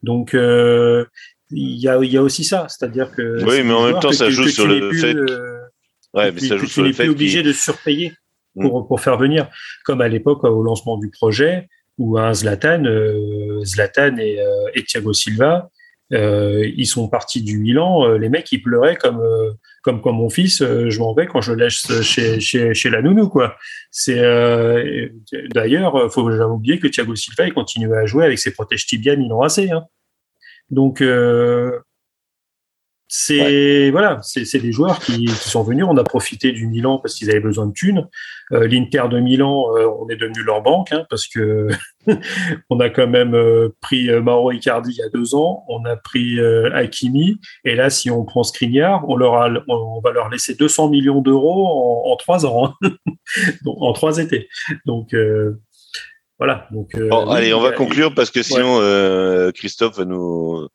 [0.03, 1.05] Donc euh,
[1.51, 3.43] il y a, y a aussi ça, c'est-à-dire que.
[3.43, 5.15] Oui, mais en même temps, ça joue sur le fait.
[6.13, 7.03] ouais, mais ça joue sur le fait.
[7.03, 8.13] Tu n'es plus obligé de surpayer
[8.59, 8.87] pour, mm.
[8.87, 9.49] pour faire venir,
[9.83, 11.67] comme à l'époque au lancement du projet,
[11.97, 15.69] où un Zlatan, euh, Zlatan et, euh, et, Thiago Silva,
[16.13, 18.05] euh, ils sont partis du Milan.
[18.05, 19.51] Euh, les mecs, ils pleuraient comme euh,
[19.81, 20.59] comme comme mon fils.
[20.63, 23.55] je m'en vais quand je laisse chez chez chez la nounou quoi.
[23.91, 24.21] C'est
[25.53, 29.15] d'ailleurs, faut jamais oublier que Thiago Silva il continuait à jouer avec ses protèges tibia
[29.15, 29.59] Milan AC.
[29.71, 29.85] Hein.
[30.69, 31.79] Donc euh,
[33.07, 35.85] c'est voilà, c'est des joueurs qui, qui, sont venus.
[35.87, 38.07] On a profité du Milan parce qu'ils avaient besoin de thunes.
[38.51, 41.67] Euh, L'Inter de Milan, euh, on est devenu leur banque hein, parce que
[42.69, 45.95] on a quand même euh, pris Mauro Icardi il y a deux ans, on a
[45.95, 46.39] pris
[46.73, 50.89] Hakimi et là, si on prend Skriniar, on leur a, on va leur laisser 200
[50.89, 52.89] millions d'euros en, en, trois ans, hein.
[53.63, 54.49] Donc, en trois étés.
[54.85, 55.15] Donc
[56.37, 56.67] voilà.
[56.71, 60.67] Donc, euh, allez, on va conclure parce que sinon euh, Christophe va nous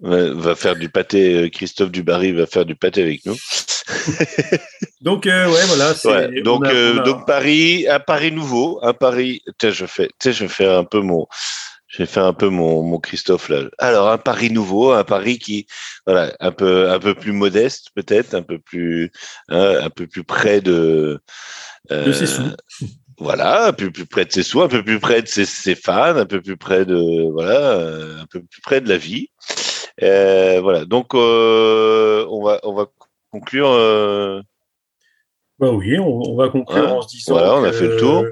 [0.00, 1.34] va faire du pâté.
[1.34, 3.36] Euh, Christophe Dubarry va faire du pâté avec nous.
[5.00, 5.94] donc ouais, voilà.
[6.44, 6.64] donc
[7.04, 9.42] donc Paris, un Paris nouveau, un Paris.
[9.58, 11.26] Tiens, je fais, je vais faire un peu mon.
[12.16, 13.62] Un peu mon, mon Christophe là.
[13.78, 15.66] Alors un Paris nouveau, un Paris qui,
[16.04, 19.10] voilà, un peu un peu plus modeste peut-être, un peu plus
[19.48, 21.22] hein, un peu plus près de.
[21.88, 22.42] de ses sous
[23.18, 26.16] voilà, un peu plus près de ses sous, un peu plus près de ses, fans,
[26.16, 29.28] un peu plus près de voilà, euh, un peu plus près de la vie.
[30.02, 32.86] Euh, voilà, donc euh, on va on va
[33.30, 33.70] conclure.
[35.58, 37.32] Bah oui, on, va conclure en se disant.
[37.32, 38.24] Voilà, on a fait le tour.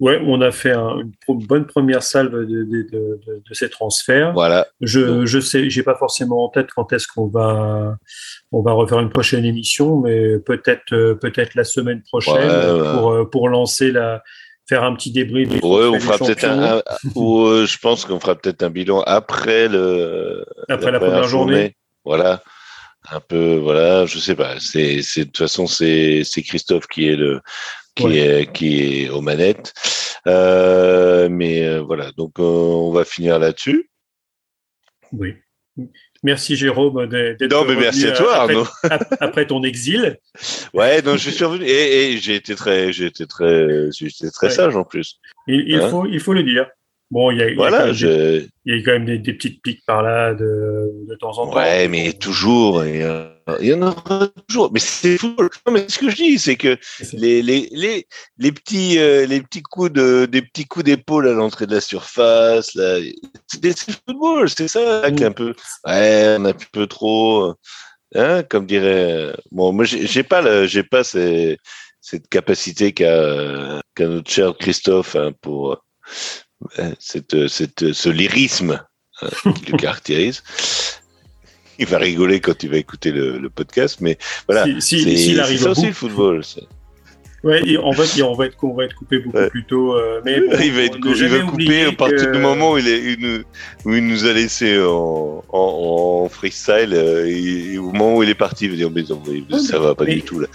[0.00, 1.12] Ouais, on a fait une
[1.46, 4.32] bonne première salve de, de, de, de, ces transferts.
[4.32, 4.66] Voilà.
[4.80, 7.96] Je, je sais, j'ai pas forcément en tête quand est-ce qu'on va,
[8.50, 13.24] on va refaire une prochaine émission, mais peut-être, euh, peut-être la semaine prochaine pour, euh,
[13.24, 14.22] pour lancer la,
[14.68, 15.50] faire un petit débrief.
[15.62, 16.82] Ouais, on fera peut-être un,
[17.14, 21.76] ou euh, je pense qu'on fera peut-être un bilan après le, après la, première journée.
[22.04, 22.42] Voilà
[23.10, 27.06] un peu voilà je sais pas c'est c'est de toute façon c'est c'est Christophe qui
[27.06, 27.42] est le
[27.94, 29.72] qui est qui est aux manettes.
[30.26, 33.90] Euh, mais euh, voilà, donc euh, on va finir là-dessus.
[35.12, 35.34] Oui.
[36.22, 40.18] Merci Jérôme d'être Non, mais merci à toi après, après, ton exil.
[40.72, 44.50] Ouais, donc je suis revenu et, et j'ai été très, j'ai été très, été très
[44.50, 45.20] sage en plus.
[45.46, 46.66] Il, il hein faut, il faut le dire.
[47.10, 48.82] Bon, il y a, il y a quand Voilà, même des- je, il y a
[48.84, 51.54] quand même des, des petites piques par là de, de temps en temps.
[51.56, 53.28] Ouais, mais toujours, et, euh,
[53.60, 54.70] il y en aura toujours.
[54.72, 55.36] Mais c'est fou.
[55.38, 56.76] Non, mais ce que je dis, c'est que
[57.12, 58.06] les, les, les,
[58.38, 61.80] les petits, euh, les petits coups de, des petits coups d'épaule à l'entrée de la
[61.82, 62.98] surface, là,
[63.46, 65.54] c'est des- c'est le football, c'est ça, là, qui est un peu,
[65.86, 67.54] ouais, on a un peu trop,
[68.14, 71.58] hein, comme dirait, bon, moi, j'ai j'ai pas le, j'ai pas ces-
[72.00, 75.84] cette capacité qu'a, qu'a notre cher Christophe, hein, pour,
[76.98, 78.84] cette, cette, ce lyrisme
[79.22, 79.28] hein,
[79.64, 80.42] qui le caractérise.
[81.78, 84.16] Il va rigoler quand il va écouter le, le podcast, mais
[84.46, 84.64] voilà.
[84.80, 86.44] Si- arrive ça au aussi le football.
[87.44, 89.50] Ouais, et on va, on va être, on va être coupé beaucoup Ouais.
[89.50, 89.94] plus tôt.
[89.94, 92.72] euh, mais bon, il va être ne il va couper à partir que- du moment
[92.72, 93.42] où il, est, nous,
[93.84, 98.22] où il nous a laissé en, en, en freestyle euh, et, et au moment où
[98.22, 100.40] il est parti, il va dire mais non, mais ça va pas mais- du tout
[100.40, 100.46] là.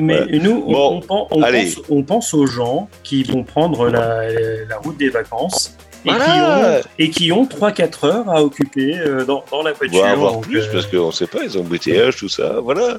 [0.00, 4.22] Mais nous, on, Bon, pense, on pense aux gens qui vont prendre la,
[4.68, 5.76] la route des vacances
[6.06, 6.24] et, Voilà.
[6.24, 10.06] qui, ont, et qui ont 3-4 heures à occuper euh, dans, dans la voiture.
[10.16, 12.98] Voire plus euh, parce qu'on sait pas, ils ont embouteillage, tout ça, voilà.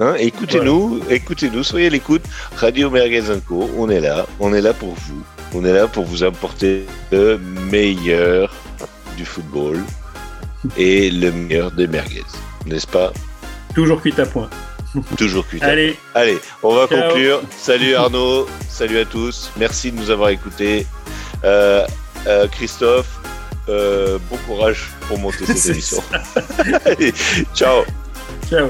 [0.00, 2.22] Hein, écoutez-nous, écoutez-nous, soyez à l'écoute.
[2.56, 5.22] Radio Merguez Co, on est là, on est là pour vous.
[5.54, 7.38] On est là pour vous apporter le
[7.70, 8.54] meilleur
[9.16, 9.82] du football
[10.76, 12.24] et le meilleur des merguez.
[12.66, 13.12] N'est-ce pas?
[13.74, 14.48] Toujours cuit à point.
[15.16, 15.66] Toujours putain.
[15.68, 17.08] Allez, Allez, on va Ciao.
[17.08, 17.42] conclure.
[17.56, 19.50] Salut Arnaud, salut à tous.
[19.56, 20.86] Merci de nous avoir écoutés.
[21.44, 21.86] Euh,
[22.26, 23.20] euh, Christophe,
[23.68, 26.02] euh, bon courage pour monter cette émission.
[26.84, 27.12] Allez,
[27.54, 27.84] ciao.
[28.48, 28.68] ciao.